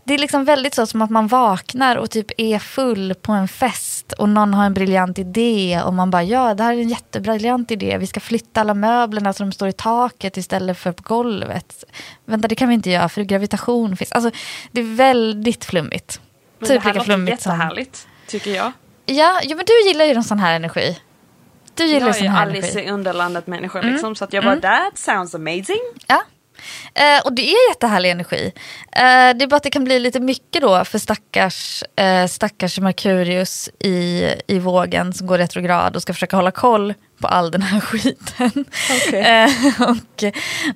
Det 0.05 0.14
är 0.14 0.18
liksom 0.18 0.44
väldigt 0.44 0.75
så 0.75 0.87
som 0.87 1.03
att 1.03 1.11
man 1.11 1.27
vaknar 1.27 1.96
och 1.96 2.11
typ 2.11 2.27
är 2.37 2.59
full 2.59 3.14
på 3.14 3.33
en 3.33 3.49
fest 3.49 4.00
och 4.12 4.29
någon 4.29 4.55
har 4.55 4.64
en 4.64 4.75
briljant 4.75 5.18
idé 5.18 5.81
och 5.85 5.94
man 5.94 6.11
bara 6.11 6.23
ja, 6.23 6.55
det 6.55 6.62
här 6.62 6.73
är 6.73 6.79
en 6.79 6.88
jättebriljant 6.88 7.70
idé. 7.70 7.99
Vi 7.99 8.07
ska 8.07 8.20
flytta 8.20 8.61
alla 8.61 8.75
möblerna 8.75 9.33
så 9.33 9.42
de 9.42 9.53
står 9.53 9.68
i 9.68 9.73
taket 9.73 10.37
istället 10.37 10.79
för 10.79 10.92
på 10.92 11.03
golvet. 11.03 11.85
Vänta, 12.25 12.49
det 12.49 12.55
kan 12.55 12.68
vi 12.68 12.75
inte 12.75 12.90
göra 12.90 13.09
för 13.09 13.23
gravitation 13.23 13.96
finns. 13.96 14.12
Alltså, 14.12 14.31
det 14.73 14.81
är 14.81 14.94
väldigt 14.94 15.64
flummigt. 15.64 16.20
Men 16.59 16.68
typ 16.68 16.83
det 16.83 16.88
här 16.88 16.94
lika 16.94 17.05
flummigt 17.05 17.42
som... 17.42 17.53
jättehärligt, 17.53 18.09
tycker 18.27 18.51
jag. 18.51 18.73
Ja, 19.07 19.40
jo, 19.42 19.57
men 19.57 19.66
du 19.66 19.88
gillar 19.88 20.05
ju 20.05 20.12
en 20.12 20.25
sån 20.25 20.38
här 20.38 20.57
energi. 20.57 20.99
Du 21.75 21.87
gillar 21.87 22.07
Jag 22.07 22.16
sån 22.16 22.25
är 22.25 22.29
ju 22.29 22.35
här 22.37 22.46
Alice 22.46 22.68
energi. 22.68 22.88
i 22.88 22.90
Underlandet 22.90 23.46
människa 23.46 23.81
liksom, 23.81 24.14
så 24.14 24.25
att 24.25 24.33
jag 24.33 24.44
bara 24.44 24.61
that 24.61 24.99
sounds 24.99 25.35
amazing. 25.35 25.81
Ja. 26.07 26.23
Eh, 26.94 27.24
och 27.24 27.33
det 27.33 27.42
är 27.42 27.70
jättehärlig 27.70 28.11
energi. 28.11 28.52
Eh, 28.92 29.37
det 29.37 29.44
är 29.44 29.46
bara 29.46 29.56
att 29.56 29.62
det 29.62 29.70
kan 29.70 29.85
bli 29.85 30.00
lite 30.00 30.20
mycket 30.20 30.62
då 30.62 30.85
för 30.85 30.98
stackars, 30.98 31.83
eh, 31.96 32.26
stackars 32.26 32.78
Merkurius 32.78 33.68
i, 33.78 34.28
i 34.46 34.59
vågen 34.59 35.12
som 35.12 35.26
går 35.26 35.38
retrograd 35.38 35.96
och 35.96 36.02
ska 36.02 36.12
försöka 36.12 36.37
hålla 36.37 36.50
koll 36.50 36.94
på 37.20 37.28
all 37.28 37.50
den 37.50 37.62
här 37.62 37.80
skiten. 37.90 38.64
Eh, 39.12 39.88
och 39.88 40.24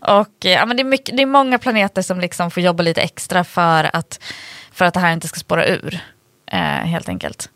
och 0.01 0.45
ja, 0.45 0.67
men 0.67 0.77
det, 0.77 0.83
är 0.83 0.85
mycket, 0.85 1.17
det 1.17 1.23
är 1.23 1.27
många 1.27 1.59
planeter 1.59 2.03
som 2.03 2.21
liksom 2.21 2.51
får 2.51 2.63
jobba 2.63 2.83
lite 2.83 3.03
extra 3.03 3.45
för 3.45 3.97
att, 3.97 4.23
för 4.73 4.85
att 4.85 4.95
det 4.95 5.01
här 5.01 5.13
inte 5.13 5.29
ska 5.29 5.41
spåra 5.41 5.67
ur. 5.67 6.01
Eh, 6.47 6.59
helt 6.61 7.09
enkelt. 7.09 7.51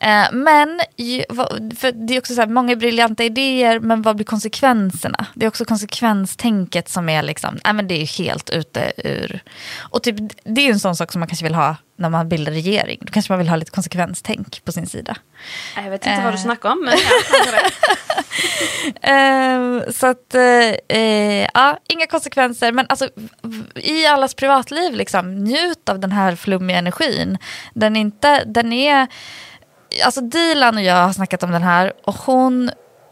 Eh, 0.00 0.32
men 0.32 0.80
för 1.76 2.06
det 2.06 2.14
är 2.14 2.18
också 2.18 2.34
så 2.34 2.40
här, 2.40 2.48
många 2.48 2.76
briljanta 2.76 3.24
idéer, 3.24 3.80
men 3.80 4.02
vad 4.02 4.16
blir 4.16 4.26
konsekvenserna? 4.26 5.26
Det 5.34 5.44
är 5.44 5.48
också 5.48 5.64
konsekvenstänket 5.64 6.88
som 6.88 7.08
är 7.08 7.22
liksom, 7.22 7.58
nej 7.64 7.72
men 7.72 7.88
det 7.88 7.94
är 7.94 7.98
ju 7.98 8.24
helt 8.24 8.50
ute 8.50 8.92
ur. 8.96 9.42
Och 9.78 10.02
typ, 10.02 10.16
det 10.44 10.60
är 10.60 10.64
ju 10.64 10.72
en 10.72 10.80
sån 10.80 10.96
sak 10.96 11.12
som 11.12 11.20
man 11.20 11.28
kanske 11.28 11.44
vill 11.44 11.54
ha 11.54 11.76
när 11.98 12.08
man 12.08 12.28
bildar 12.28 12.52
regering. 12.52 12.98
Då 13.00 13.12
kanske 13.12 13.32
man 13.32 13.38
vill 13.38 13.48
ha 13.48 13.56
lite 13.56 13.70
konsekvenstänk 13.70 14.64
på 14.64 14.72
sin 14.72 14.86
sida. 14.86 15.16
Jag 15.76 15.90
vet 15.90 16.06
inte 16.06 16.22
vad 16.24 16.32
du 16.32 16.36
Eh. 16.38 16.42
snackar 16.42 16.68
om, 16.70 16.84
men. 16.84 16.98
Eh, 19.02 19.90
så 19.92 20.06
att, 20.06 20.34
eh, 20.34 20.98
eh, 20.98 21.48
ja, 21.54 21.78
inga 21.88 22.06
konsekvenser. 22.06 22.72
Men 22.72 22.86
alltså, 22.88 23.08
i 23.74 24.06
allas 24.06 24.34
privatliv, 24.34 24.94
liksom, 24.94 25.34
njut 25.44 25.88
av 25.88 25.98
den 26.00 26.12
här 26.12 26.36
flummiga 26.36 26.78
energin. 26.78 27.38
Den, 27.74 27.96
inte, 27.96 28.44
den 28.44 28.72
är... 28.72 29.06
Alltså 30.04 30.20
Dilan 30.20 30.76
och 30.76 30.82
jag 30.82 30.94
har 30.94 31.12
snackat 31.12 31.42
om 31.42 31.50
den 31.50 31.62
här 31.62 31.92
och 32.04 32.14
hon, 32.14 32.70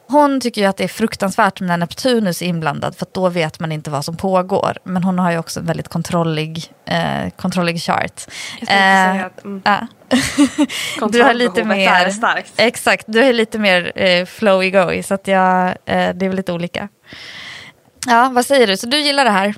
hon 0.08 0.40
tycker 0.40 0.60
ju 0.60 0.66
att 0.66 0.76
det 0.76 0.84
är 0.84 0.88
fruktansvärt 0.88 1.60
när 1.60 1.76
Neptunus 1.76 2.42
är 2.42 2.46
inblandad 2.46 2.96
för 2.96 3.06
att 3.06 3.14
då 3.14 3.28
vet 3.28 3.60
man 3.60 3.72
inte 3.72 3.90
vad 3.90 4.04
som 4.04 4.16
pågår. 4.16 4.78
Men 4.84 5.04
hon 5.04 5.18
har 5.18 5.30
ju 5.30 5.38
också 5.38 5.60
en 5.60 5.66
väldigt 5.66 5.88
kontrollig, 5.88 6.72
eh, 6.84 7.30
kontrollig 7.36 7.80
chart. 7.80 8.22
Jag 8.60 9.16
Eh, 9.16 9.24
att 9.24 9.44
mm, 9.44 9.62
ja. 9.64 9.86
du 11.08 11.22
har 11.22 11.34
lite 11.34 11.64
mer... 11.64 12.10
starkt. 12.10 12.52
Exakt, 12.56 13.04
du 13.08 13.20
är 13.20 13.32
lite 13.32 13.58
mer 13.58 13.92
eh, 13.94 14.24
flowy-goy 14.24 15.02
så 15.02 15.14
att 15.14 15.28
jag, 15.28 15.68
eh, 15.68 15.74
det 15.84 16.24
är 16.24 16.28
väl 16.28 16.36
lite 16.36 16.52
olika. 16.52 16.88
Ja, 18.06 18.30
vad 18.32 18.46
säger 18.46 18.66
du? 18.66 18.76
Så 18.76 18.86
du 18.86 18.98
gillar 18.98 19.24
det 19.24 19.30
här? 19.30 19.54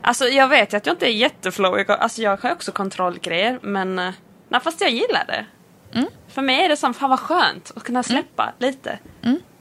Alltså 0.00 0.24
jag 0.24 0.48
vet 0.48 0.72
ju 0.72 0.76
att 0.76 0.86
jag 0.86 0.94
inte 0.94 1.06
är 1.06 1.12
jätteflow. 1.12 1.84
Alltså 1.88 2.22
jag 2.22 2.42
har 2.42 2.52
också 2.52 2.72
kontrollgrejer 2.72 3.58
men 3.62 3.98
eh, 3.98 4.10
nej, 4.48 4.60
fast 4.60 4.80
jag 4.80 4.90
gillar 4.90 5.24
det. 5.26 5.46
Mm. 5.98 6.08
För 6.34 6.42
mig 6.42 6.64
är 6.64 6.68
det 6.68 6.76
som 6.76 6.94
fan 6.94 7.10
vad 7.10 7.20
skönt 7.20 7.72
att 7.76 7.82
kunna 7.82 8.02
släppa 8.02 8.52
lite. 8.58 8.98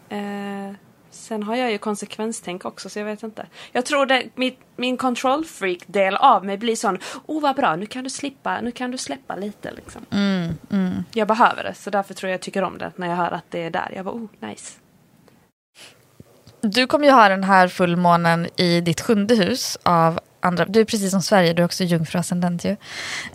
Eh, 0.10 0.76
sen 1.12 1.44
har 1.44 1.56
jag 1.56 1.72
ju 1.72 1.78
konsekvenstänk 1.78 2.66
också 2.66 2.90
så 2.90 3.00
jag 3.00 3.06
vet 3.06 3.24
inte. 3.24 3.46
Jag 3.72 3.86
tror 3.86 4.06
det, 4.06 4.24
mitt, 4.36 4.60
min 4.76 4.98
control 4.98 5.46
freak 5.46 5.80
del 5.88 6.16
av 6.16 6.46
mig 6.46 6.58
blir 6.58 6.76
sån, 6.76 6.98
oh 7.26 7.42
vad 7.42 7.56
bra 7.56 7.76
nu 7.76 7.86
kan 7.86 8.04
du 8.04 8.10
slippa, 8.10 8.62
nu 8.62 8.72
kan 8.72 8.92
du 8.92 8.98
släppa 8.98 9.36
lite 9.36 9.72
liksom. 9.72 10.06
Mm, 10.12 11.04
Jag 11.14 11.28
behöver 11.28 11.64
det 11.64 11.74
så 11.74 11.90
därför 11.90 12.14
tror 12.14 12.30
jag 12.30 12.34
jag 12.34 12.42
tycker 12.42 12.64
om 12.64 12.78
det 12.78 12.92
när 12.96 13.08
jag 13.08 13.16
hör 13.16 13.32
att 13.32 13.46
det 13.52 13.64
är 13.64 13.70
där. 13.70 13.92
Jag 13.96 14.06
bara, 14.06 14.16
oh 14.16 14.28
nice. 14.40 14.74
Du 16.62 16.88
kommer 16.88 17.06
ju 17.06 17.12
ha 17.12 17.30
den 17.30 17.44
här 17.44 17.68
fullmånen 17.68 18.48
i 18.56 18.82
ditt 18.82 19.02
sjunde 19.02 19.36
hus 19.36 19.78
av 19.84 20.20
andra, 20.46 20.66
du 20.66 20.80
är 20.80 20.86
precis 20.86 21.12
som 21.12 21.22
Sverige, 21.22 21.54
du 21.54 21.62
är 21.62 21.66
också 21.66 21.84
jungfruascendent 21.84 22.66
ju. 22.66 22.76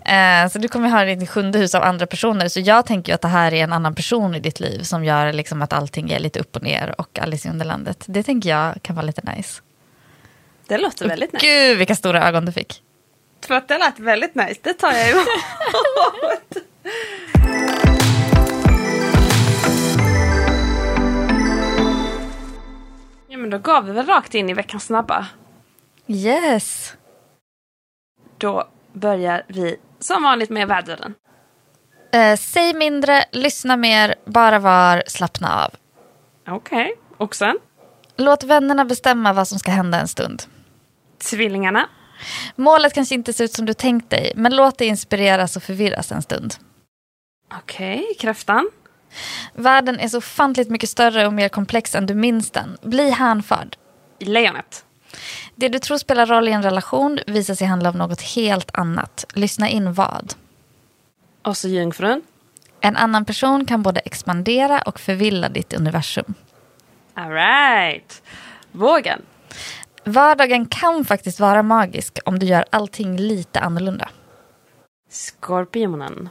Eh, 0.05 0.49
så 0.51 0.59
du 0.59 0.67
kommer 0.67 0.89
ha 0.89 1.05
ditt 1.05 1.29
sjunde 1.29 1.59
hus 1.59 1.75
av 1.75 1.83
andra 1.83 2.05
personer. 2.05 2.47
Så 2.47 2.59
jag 2.59 2.85
tänker 2.85 3.13
att 3.13 3.21
det 3.21 3.27
här 3.27 3.53
är 3.53 3.63
en 3.63 3.73
annan 3.73 3.95
person 3.95 4.35
i 4.35 4.39
ditt 4.39 4.59
liv 4.59 4.83
som 4.83 5.05
gör 5.05 5.33
liksom 5.33 5.61
att 5.61 5.73
allting 5.73 6.11
är 6.11 6.19
lite 6.19 6.39
upp 6.39 6.55
och 6.55 6.63
ner 6.63 6.95
och 6.97 7.19
Alice 7.19 7.47
i 7.47 7.51
Underlandet. 7.51 8.03
Det 8.07 8.23
tänker 8.23 8.49
jag 8.49 8.81
kan 8.81 8.95
vara 8.95 9.05
lite 9.05 9.35
nice. 9.35 9.61
Det 10.67 10.77
låter 10.77 11.07
väldigt 11.07 11.33
nice. 11.33 11.45
Gud 11.45 11.77
vilka 11.77 11.95
stora 11.95 12.27
ögon 12.27 12.45
du 12.45 12.51
fick. 12.51 12.81
För 13.47 13.55
att 13.55 13.67
det 13.67 13.77
lät 13.77 13.99
väldigt 13.99 14.35
nice, 14.35 14.59
det 14.61 14.73
tar 14.73 14.91
jag 14.91 15.09
emot. 15.09 15.27
ja 23.27 23.37
men 23.37 23.49
då 23.49 23.57
gav 23.57 23.85
vi 23.85 23.91
väl 23.91 24.05
rakt 24.05 24.35
in 24.35 24.49
i 24.49 24.53
veckans 24.53 24.85
snabba. 24.85 25.27
Yes. 26.07 26.95
Då 28.39 28.67
börjar 28.93 29.43
vi 29.47 29.77
som 29.99 30.23
vanligt 30.23 30.49
med 30.49 30.67
vädren. 30.67 31.13
Eh, 32.13 32.37
säg 32.37 32.73
mindre, 32.73 33.25
lyssna 33.31 33.77
mer, 33.77 34.15
bara 34.25 34.59
var, 34.59 35.03
slappna 35.07 35.65
av. 35.65 35.71
Okej, 36.55 36.95
och 37.17 37.35
sen? 37.35 37.57
Låt 38.15 38.43
vännerna 38.43 38.85
bestämma 38.85 39.33
vad 39.33 39.47
som 39.47 39.59
ska 39.59 39.71
hända 39.71 39.99
en 39.99 40.07
stund. 40.07 40.43
Tvillingarna. 41.31 41.89
Målet 42.55 42.93
kanske 42.93 43.15
inte 43.15 43.33
ser 43.33 43.43
ut 43.43 43.53
som 43.53 43.65
du 43.65 43.73
tänkt 43.73 44.09
dig, 44.09 44.33
men 44.35 44.55
låt 44.55 44.77
dig 44.77 44.87
inspireras 44.87 45.55
och 45.55 45.63
förvirras 45.63 46.11
en 46.11 46.21
stund. 46.21 46.55
Okej, 47.53 48.15
kräftan. 48.19 48.69
Världen 49.53 49.99
är 49.99 50.07
så 50.07 50.17
ofantligt 50.17 50.69
mycket 50.69 50.89
större 50.89 51.27
och 51.27 51.33
mer 51.33 51.49
komplex 51.49 51.95
än 51.95 52.05
du 52.05 52.13
minns 52.13 52.51
den. 52.51 52.77
Bli 52.81 53.09
hänförd. 53.09 53.75
Lejonet. 54.19 54.85
Det 55.55 55.69
du 55.69 55.79
tror 55.79 55.97
spelar 55.97 56.25
roll 56.25 56.47
i 56.47 56.51
en 56.51 56.63
relation 56.63 57.19
visar 57.27 57.55
sig 57.55 57.67
handla 57.67 57.89
om 57.89 57.97
något 57.97 58.21
helt 58.21 58.69
annat. 58.73 59.25
Lyssna 59.33 59.69
in 59.69 59.93
vad. 59.93 60.33
Och 61.41 61.57
så 61.57 61.67
jungfrun. 61.67 62.21
En 62.81 62.97
annan 62.97 63.25
person 63.25 63.65
kan 63.65 63.83
både 63.83 63.99
expandera 63.99 64.81
och 64.81 64.99
förvilla 64.99 65.49
ditt 65.49 65.73
universum. 65.73 66.33
Alright. 67.13 68.21
Vågen. 68.71 69.21
Vardagen 70.03 70.65
kan 70.65 71.05
faktiskt 71.05 71.39
vara 71.39 71.63
magisk 71.63 72.19
om 72.25 72.39
du 72.39 72.45
gör 72.45 72.65
allting 72.69 73.17
lite 73.17 73.59
annorlunda. 73.59 74.09
Skorpionen. 75.09 76.29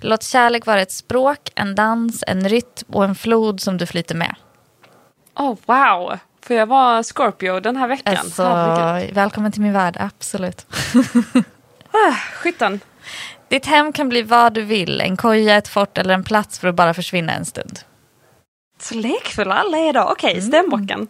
Låt 0.00 0.22
kärlek 0.22 0.66
vara 0.66 0.80
ett 0.80 0.92
språk, 0.92 1.50
en 1.54 1.74
dans, 1.74 2.24
en 2.26 2.48
rytm 2.48 2.86
och 2.92 3.04
en 3.04 3.14
flod 3.14 3.60
som 3.60 3.78
du 3.78 3.86
flyter 3.86 4.14
med. 4.14 4.34
Oh 5.34 5.56
wow. 5.66 6.18
Får 6.48 6.56
jag 6.56 6.66
vara 6.66 7.02
Scorpio 7.02 7.60
den 7.60 7.76
här 7.76 7.88
veckan? 7.88 8.16
Alltså, 8.16 8.42
Herregud. 8.42 9.14
välkommen 9.14 9.52
till 9.52 9.62
min 9.62 9.72
värld, 9.72 9.96
absolut. 10.00 10.66
Ah, 11.90 12.12
Skytten. 12.12 12.80
Ditt 13.48 13.66
hem 13.66 13.92
kan 13.92 14.08
bli 14.08 14.22
vad 14.22 14.54
du 14.54 14.62
vill, 14.62 15.00
en 15.00 15.16
koja, 15.16 15.56
ett 15.56 15.68
fort 15.68 15.98
eller 15.98 16.14
en 16.14 16.24
plats 16.24 16.58
för 16.58 16.68
att 16.68 16.74
bara 16.74 16.94
försvinna 16.94 17.32
en 17.32 17.44
stund. 17.44 17.78
Så 18.80 18.94
lekfulla 18.94 19.54
alla 19.54 19.78
är 19.78 19.88
idag. 19.88 20.10
Okej, 20.10 20.42
stämbocken. 20.42 21.08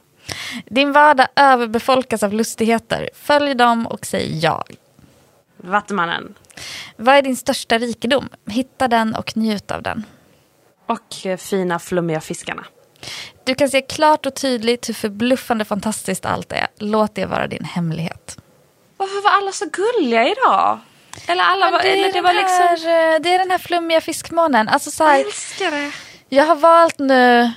Din 0.66 0.93
vardag 0.93 1.26
överbefolkas 1.36 2.22
av 2.22 2.32
lustigheter. 2.32 3.11
Följ 3.14 3.55
dem 3.55 3.86
och 3.86 4.07
säg 4.07 4.39
ja. 4.39 4.64
Vattumannen. 5.57 6.34
Vad 6.97 7.14
är 7.14 7.22
din 7.22 7.36
största 7.36 7.78
rikedom? 7.78 8.28
Hitta 8.47 8.89
den 8.89 9.14
och 9.14 9.36
njut 9.36 9.70
av 9.70 9.82
den. 9.82 10.05
Och 10.86 11.26
eh, 11.26 11.36
fina 11.36 11.78
flummiga 11.78 12.20
fiskarna. 12.20 12.64
Du 13.44 13.55
kan 13.55 13.68
se 13.68 13.82
klart 13.82 14.26
och 14.26 14.34
tydligt 14.34 14.88
hur 14.88 14.94
förbluffande 14.94 15.64
fantastiskt 15.64 16.26
allt 16.26 16.53
är. 16.53 16.66
Låt 16.78 17.14
det 17.14 17.26
vara 17.26 17.46
din 17.46 17.64
hemlighet. 17.64 18.38
Varför 18.96 19.22
var 19.22 19.30
alla 19.30 19.53
så 19.53 19.64
gulliga 19.72 20.28
idag? 20.28 20.78
Eller 21.26 21.44
alla 21.44 21.70
var, 21.70 21.82
det, 21.82 21.88
eller 21.88 22.12
det 22.12 22.20
var 22.20 22.32
liksom... 22.32 22.88
här, 22.88 23.14
eh, 23.14 23.20
det 23.20 23.34
är 23.34 23.38
den 23.38 23.51
här 23.51 23.59
flummiga 23.59 24.01
fiskmånen. 24.01 24.68
Alltså 24.68 24.90
så 24.90 25.03
Jag 25.05 25.09
här, 25.09 25.24
älskar 25.24 25.70
det. 25.70 25.92
jag 26.28 26.44
har 26.44 26.57
valt 26.57 26.99
nu 26.99 27.51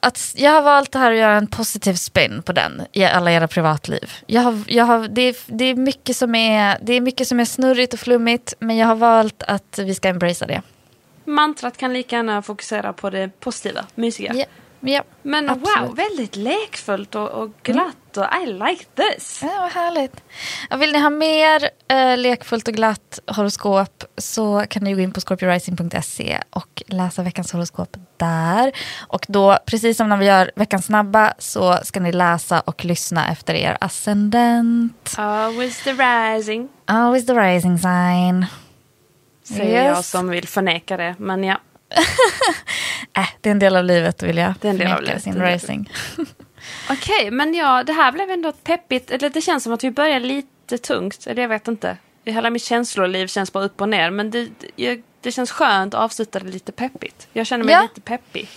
att 0.00 0.32
jag 0.36 0.52
har 0.52 0.62
valt 0.62 0.94
här 0.94 1.12
att 1.12 1.18
göra 1.18 1.36
en 1.36 1.46
positiv 1.46 1.94
spin 1.94 2.42
på 2.42 2.52
den 2.52 2.82
i 2.92 3.04
alla 3.04 3.32
era 3.32 3.48
privatliv. 3.48 4.12
Jag 4.26 4.42
har, 4.42 4.64
jag 4.66 4.84
har, 4.84 5.08
det, 5.08 5.22
är, 5.22 5.36
det, 5.46 5.64
är 5.64 5.74
mycket 5.74 6.16
som 6.16 6.34
är, 6.34 6.78
det 6.82 6.92
är 6.92 7.00
mycket 7.00 7.28
som 7.28 7.40
är 7.40 7.44
snurrigt 7.44 7.92
och 7.94 8.00
flummigt 8.00 8.54
men 8.58 8.76
jag 8.76 8.86
har 8.86 8.94
valt 8.94 9.42
att 9.42 9.78
vi 9.78 9.94
ska 9.94 10.08
embracea 10.08 10.48
det. 10.48 10.62
Mantrat 11.24 11.76
kan 11.76 11.92
lika 11.92 12.16
gärna 12.16 12.42
fokusera 12.42 12.92
på 12.92 13.10
det 13.10 13.40
positiva, 13.40 13.86
mysiga. 13.94 14.34
Ja, 14.34 14.44
ja, 14.80 15.02
Men 15.22 15.50
absolut. 15.50 15.88
wow, 15.88 15.96
väldigt 15.96 16.36
lekfullt 16.36 17.14
och, 17.14 17.28
och 17.28 17.50
glatt 17.62 18.16
och 18.16 18.26
I 18.42 18.46
like 18.46 18.84
this. 18.94 19.40
Ja, 19.42 19.48
vad 19.60 19.72
härligt. 19.72 20.16
Vill 20.78 20.92
ni 20.92 20.98
ha 20.98 21.10
mer 21.10 21.70
eh, 21.88 22.16
lekfullt 22.16 22.68
och 22.68 22.74
glatt 22.74 23.18
horoskop 23.26 24.04
så 24.18 24.64
kan 24.70 24.84
ni 24.84 24.94
gå 24.94 25.00
in 25.00 25.12
på 25.12 25.20
scorpiorising.se 25.20 26.38
och 26.50 26.82
läsa 26.86 27.22
veckans 27.22 27.52
horoskop 27.52 27.96
där. 28.16 28.72
Och 29.08 29.26
då, 29.28 29.58
precis 29.66 29.96
som 29.96 30.08
när 30.08 30.16
vi 30.16 30.26
gör 30.26 30.50
veckans 30.56 30.86
snabba, 30.86 31.34
så 31.38 31.78
ska 31.82 32.00
ni 32.00 32.12
läsa 32.12 32.60
och 32.60 32.84
lyssna 32.84 33.28
efter 33.32 33.54
er 33.54 33.76
ascendent. 33.80 35.14
Always 35.18 35.82
the 35.84 35.92
rising. 35.92 36.68
Always 36.84 37.26
the 37.26 37.32
rising 37.34 37.78
sign. 37.78 38.46
Säger 39.44 39.84
jag 39.84 39.96
Yes. 39.96 40.10
som 40.10 40.28
vill 40.28 40.48
förneka 40.48 40.96
det. 40.96 41.14
Men 41.18 41.44
ja, 41.44 41.58
Äh, 43.16 43.28
det 43.40 43.48
är 43.48 43.50
en 43.50 43.58
del 43.58 43.76
av 43.76 43.84
livet 43.84 44.22
vill 44.22 44.36
jag 44.36 44.54
Det 44.60 44.68
är 44.68 44.70
en 44.70 44.78
del 44.78 44.92
av 44.92 45.02
livet, 45.02 45.22
sin 45.22 45.42
rising. 45.42 45.92
okej. 46.90 47.30
men 47.30 47.54
ja, 47.54 47.84
det 47.84 47.92
här 47.92 48.12
blev 48.12 48.30
ändå 48.30 48.48
ett 48.48 48.64
peppigt. 48.64 49.10
Eller 49.10 49.30
det 49.30 49.40
känns 49.40 49.64
som 49.64 49.72
att 49.72 49.84
vi 49.84 49.90
börjar 49.90 50.20
lite 50.20 50.78
tungt. 50.78 51.26
Eller 51.26 51.42
jag 51.42 51.48
vet 51.48 51.68
inte. 51.68 51.96
Hela 52.24 52.50
mitt 52.50 52.62
känsloliv 52.62 53.26
känns 53.26 53.52
bara 53.52 53.64
upp 53.64 53.80
och 53.80 53.88
ner. 53.88 54.10
Men 54.10 54.30
det, 54.30 54.48
det, 54.76 55.00
det 55.20 55.32
känns 55.32 55.50
skönt 55.50 55.94
att 55.94 56.00
avsluta 56.00 56.38
det 56.38 56.48
lite 56.50 56.72
peppigt. 56.72 57.28
Jag 57.32 57.46
känner 57.46 57.64
mig 57.64 57.74
Ja. 57.74 57.82
lite 57.82 58.00
peppig. 58.00 58.48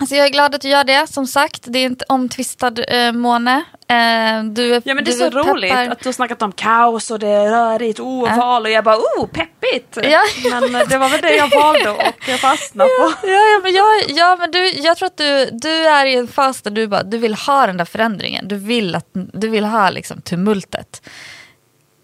Alltså 0.00 0.16
jag 0.16 0.26
är 0.26 0.30
glad 0.30 0.54
att 0.54 0.60
du 0.60 0.68
gör 0.68 0.84
det, 0.84 1.06
som 1.06 1.26
sagt. 1.26 1.60
Det 1.66 1.78
är 1.78 1.84
inte 1.84 2.04
omtvistad 2.08 2.72
eh, 2.88 3.12
måne. 3.12 3.64
Eh, 3.88 4.44
du, 4.44 4.80
Ja 4.84 4.94
men 4.94 5.04
det 5.04 5.10
är 5.10 5.12
så 5.12 5.30
roligt 5.30 5.72
peppar- 5.72 5.90
att 5.92 6.00
du 6.00 6.08
har 6.08 6.12
snackat 6.12 6.42
om 6.42 6.52
kaos 6.52 7.10
och 7.10 7.18
det 7.18 7.28
är 7.28 7.50
rörigt, 7.50 8.00
oh 8.00 8.28
Ja. 8.30 8.36
val 8.36 8.62
och 8.64 8.70
jag 8.70 8.84
bara 8.84 8.96
oh 8.96 9.26
peppigt. 9.26 9.98
Ja. 10.02 10.20
Men 10.50 10.74
eh, 10.74 10.88
det 10.88 10.98
var 10.98 11.08
väl 11.08 11.20
det 11.20 11.36
jag 11.36 11.50
valde 11.60 11.90
och 11.90 12.02
jag 12.28 12.40
fastnade 12.40 12.90
på. 12.90 13.12
Ja, 13.26 13.32
ja, 13.32 13.60
men, 13.62 13.72
jag, 13.74 13.86
ja, 14.08 14.36
men 14.40 14.50
du, 14.50 14.68
jag 14.70 14.96
tror 14.96 15.06
att 15.06 15.16
du, 15.16 15.50
du 15.52 15.70
är 15.86 16.06
i 16.06 16.14
en 16.16 16.28
fas 16.28 16.62
där 16.62 16.70
du, 16.70 16.86
bara, 16.86 17.02
du 17.02 17.18
vill 17.18 17.34
ha 17.34 17.66
den 17.66 17.76
där 17.76 17.84
förändringen. 17.84 18.48
Du 18.48 18.56
vill, 18.56 18.94
att, 18.94 19.06
du 19.12 19.48
vill 19.48 19.64
ha 19.64 19.90
liksom, 19.90 20.20
tumultet. 20.20 21.08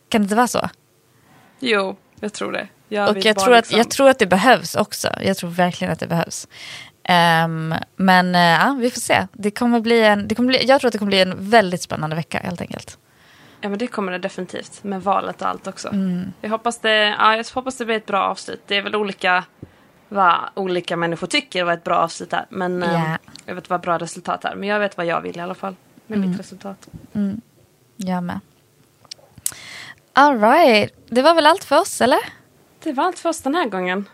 Kan 0.09 0.21
det 0.21 0.25
inte 0.25 0.35
vara 0.35 0.47
så? 0.49 0.69
Jo, 1.61 1.97
jag 2.21 2.33
tror 2.33 2.53
det. 2.53 2.69
Jag 2.93 3.09
och 3.11 3.17
jag 3.25 3.39
tror, 3.39 3.55
att, 3.55 3.65
liksom- 3.65 3.79
jag 3.79 3.91
tror 3.91 4.09
att 4.11 4.19
det 4.19 4.27
behövs 4.27 4.75
också. 4.75 5.09
Jag 5.23 5.37
tror 5.37 5.51
verkligen 5.51 5.93
att 5.93 6.01
det 6.01 6.07
behövs. 6.07 6.49
Ehm, 7.13 7.75
men 7.97 8.35
eh, 8.35 8.41
ja, 8.41 8.77
vi 8.81 8.91
får 8.91 9.01
se. 9.01 9.27
Det 9.33 9.51
kommer 9.51 9.81
bli 9.81 10.01
en, 10.03 10.29
det 10.29 10.35
kommer 10.35 10.47
bli, 10.49 10.67
jag 10.67 10.81
tror 10.81 10.89
att 10.89 10.93
det 10.93 10.99
kommer 10.99 11.11
bli 11.11 11.21
en 11.21 11.51
väldigt 11.51 11.83
spännande 11.83 12.17
vecka 12.17 12.39
helt 12.45 12.61
enkelt. 12.61 12.99
Ja 13.61 13.69
men 13.69 13.79
det 13.79 13.87
kommer 13.87 14.13
det 14.13 14.19
definitivt. 14.19 14.85
Med 14.85 15.03
valet 15.03 15.43
och 15.43 15.49
allt 15.49 15.67
också. 15.67 15.89
Mm. 15.89 16.33
Jag, 16.41 16.51
hoppas 16.51 16.79
det, 16.79 16.95
ja, 17.19 17.37
jag 17.37 17.45
hoppas 17.55 17.77
det 17.77 17.85
blir 17.85 17.97
ett 17.97 18.07
bra 18.07 18.23
avslut. 18.23 18.63
Det 18.67 18.77
är 18.77 18.83
väl 18.83 18.97
olika 18.97 19.45
vad 20.09 20.37
olika 20.55 20.97
människor 20.97 21.27
tycker 21.27 21.65
var 21.65 21.73
ett 21.73 21.85
bra 21.85 21.97
avslut 21.97 22.33
här. 22.33 22.47
Men 22.49 22.83
eh, 22.83 22.93
Ja. 22.93 23.19
jag 23.45 23.55
vet 23.55 23.71
vad 23.71 23.81
bra 23.81 23.99
resultat 23.99 24.45
är. 24.45 24.55
Men 24.55 24.69
jag 24.69 24.79
vet 24.81 24.97
vad 24.97 25.07
jag 25.07 25.21
vill 25.21 25.37
i 25.37 25.41
alla 25.41 25.55
fall. 25.55 25.77
Med 26.07 26.17
Mm. 26.19 26.31
mitt 26.31 26.41
resultat. 26.41 26.89
Jag 27.97 28.23
med. 28.23 28.41
All 30.13 30.41
right. 30.41 30.95
Det 31.09 31.23
var 31.23 31.35
väl 31.35 31.47
allt 31.47 31.65
för 31.65 31.81
oss, 31.81 32.01
eller? 32.01 32.19
Det 32.83 32.93
var 32.93 33.05
allt 33.05 33.19
för 33.19 33.29
oss 33.29 33.43
den 33.43 33.55
här 33.55 33.67
gången. 33.69 34.05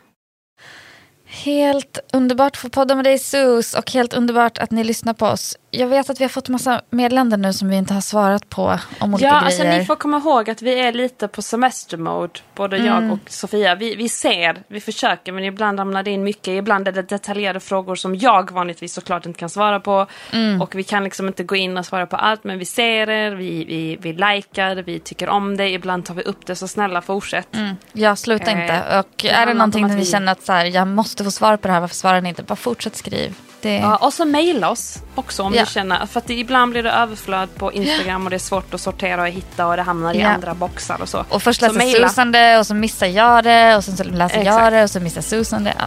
Helt 1.44 1.98
underbart 2.12 2.52
att 2.52 2.56
få 2.56 2.68
podda 2.68 2.94
med 2.94 3.04
dig 3.04 3.18
Sus 3.18 3.74
och 3.74 3.90
helt 3.90 4.14
underbart 4.14 4.58
att 4.58 4.70
ni 4.70 4.84
lyssnar 4.84 5.14
på 5.14 5.26
oss. 5.26 5.56
Jag 5.78 5.86
vet 5.86 6.10
att 6.10 6.20
vi 6.20 6.24
har 6.24 6.28
fått 6.28 6.48
massa 6.48 6.80
meddelanden 6.90 7.42
nu 7.42 7.52
som 7.52 7.68
vi 7.68 7.76
inte 7.76 7.94
har 7.94 8.00
svarat 8.00 8.48
på 8.48 8.78
om 9.00 9.14
olika 9.14 9.26
Ja, 9.28 9.32
grejer. 9.32 9.44
alltså 9.44 9.62
ni 9.62 9.84
får 9.84 9.96
komma 9.96 10.16
ihåg 10.16 10.50
att 10.50 10.62
vi 10.62 10.80
är 10.80 10.92
lite 10.92 11.28
på 11.28 11.42
semestermode, 11.42 12.40
både 12.54 12.76
jag 12.76 12.96
Mm. 12.96 13.10
och 13.12 13.18
Sofia. 13.26 13.74
Vi, 13.74 13.94
vi 13.96 14.08
ser, 14.08 14.62
vi 14.68 14.80
försöker, 14.80 15.32
men 15.32 15.44
ibland 15.44 15.78
ramlar 15.78 16.02
det 16.02 16.10
in 16.10 16.22
mycket. 16.24 16.48
Ibland 16.48 16.88
är 16.88 16.92
det 16.92 17.02
detaljerade 17.02 17.60
frågor 17.60 17.94
som 17.94 18.16
jag 18.16 18.50
vanligtvis 18.50 18.92
såklart 18.94 19.26
inte 19.26 19.38
kan 19.38 19.50
svara 19.50 19.80
på. 19.80 20.06
Mm. 20.32 20.62
Och 20.62 20.74
vi 20.74 20.82
kan 20.82 21.04
liksom 21.04 21.26
inte 21.26 21.42
gå 21.44 21.56
in 21.56 21.78
och 21.78 21.86
svara 21.86 22.06
på 22.06 22.16
allt, 22.16 22.44
men 22.44 22.58
vi 22.58 22.64
ser 22.64 23.08
er, 23.10 23.30
vi, 23.32 23.64
vi, 23.64 23.96
vi 24.00 24.12
likar, 24.12 24.76
vi 24.82 24.98
tycker 24.98 25.28
om 25.28 25.56
det. 25.56 25.68
Ibland 25.70 26.04
tar 26.04 26.14
vi 26.14 26.22
upp 26.22 26.46
det, 26.46 26.56
så 26.56 26.68
snälla 26.68 27.02
fortsätt. 27.02 27.48
Jag 27.92 28.18
slutar 28.18 28.52
Eh, 28.52 28.60
inte. 28.62 28.98
Och 28.98 29.24
är 29.24 29.46
det 29.46 29.54
någonting 29.54 29.88
där 29.88 29.96
vi- 29.96 30.04
känner 30.04 30.32
att 30.32 30.42
så 30.42 30.52
här, 30.52 30.64
jag 30.64 30.88
måste 30.88 31.24
få 31.24 31.30
svar 31.30 31.56
på 31.56 31.68
det 31.68 31.74
här, 31.74 31.80
varför 31.80 31.94
svarar 31.96 32.20
ni 32.20 32.28
inte? 32.28 32.42
Bara 32.42 32.56
fortsätt 32.56 32.96
skriv. 32.96 33.34
Det... 33.62 33.76
Ja, 33.76 33.96
och 33.96 34.12
så 34.12 34.24
mejla 34.24 34.70
oss 34.70 34.98
också 35.14 35.42
om 35.42 35.54
Ja. 35.54 35.60
du 35.64 35.70
känner, 35.70 36.06
för 36.06 36.20
att 36.20 36.26
det, 36.26 36.34
ibland 36.34 36.70
blir 36.72 36.82
det 36.82 36.90
överflöd 36.90 37.48
på 37.56 37.72
Instagram 37.72 38.24
och 38.24 38.30
det 38.30 38.36
är 38.36 38.38
svårt 38.38 38.74
att 38.74 38.80
sortera 38.80 39.22
och 39.22 39.28
hitta 39.28 39.66
och 39.66 39.76
det 39.76 39.82
hamnar 39.82 40.14
i 40.14 40.20
Ja. 40.20 40.28
andra 40.28 40.54
boxar 40.54 40.98
och 41.02 41.08
så. 41.08 41.24
Och 41.28 41.42
först 41.42 41.60
Så 41.60 41.66
läser 41.66 41.78
mejla. 41.78 42.08
Susan 42.08 42.32
det 42.32 42.58
och 42.58 42.66
så 42.66 42.74
missar 42.74 43.06
jag 43.06 43.44
det 43.44 43.76
och 43.76 43.84
sen 43.84 43.96
så 43.96 44.04
läser 44.04 44.36
jag 44.36 44.46
Exakt. 44.46 44.70
det 44.72 44.82
och 44.82 44.90
så 44.90 45.00
missar 45.00 45.20
Susan 45.20 45.64
det. 45.64 45.74
Ja. 45.78 45.84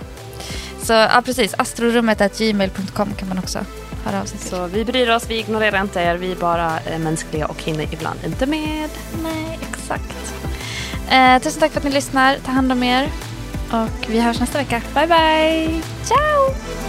så 0.83 0.93
ja, 0.93 1.21
precis. 1.25 1.53
astrorummet.gmail.com 1.57 3.13
kan 3.17 3.27
man 3.29 3.39
också 3.39 3.59
höra 4.05 4.21
av 4.21 4.25
sig 4.25 4.37
till. 4.39 4.49
Så 4.49 4.65
vi 4.67 4.85
bryr 4.85 5.09
oss, 5.09 5.25
vi 5.29 5.39
ignorerar 5.39 5.81
inte 5.81 5.99
er. 5.99 6.15
Vi 6.15 6.31
är 6.31 6.35
bara 6.35 6.79
är 6.79 6.97
mänskliga 6.97 7.45
och 7.47 7.63
hinner 7.63 7.93
ibland 7.93 8.19
inte 8.25 8.45
med. 8.45 8.89
Nej, 9.23 9.59
exakt. 9.71 10.33
Eh, 11.11 11.39
tusen 11.41 11.59
tack 11.59 11.71
för 11.71 11.79
att 11.79 11.83
ni 11.85 11.91
lyssnar. 11.91 12.37
Ta 12.45 12.51
hand 12.51 12.71
om 12.71 12.83
er. 12.83 13.09
Och 13.71 14.07
vi 14.09 14.19
hörs 14.19 14.39
nästa 14.39 14.57
vecka. 14.57 14.81
Bye 14.93 15.07
bye! 15.07 15.81
Ciao! 16.05 16.88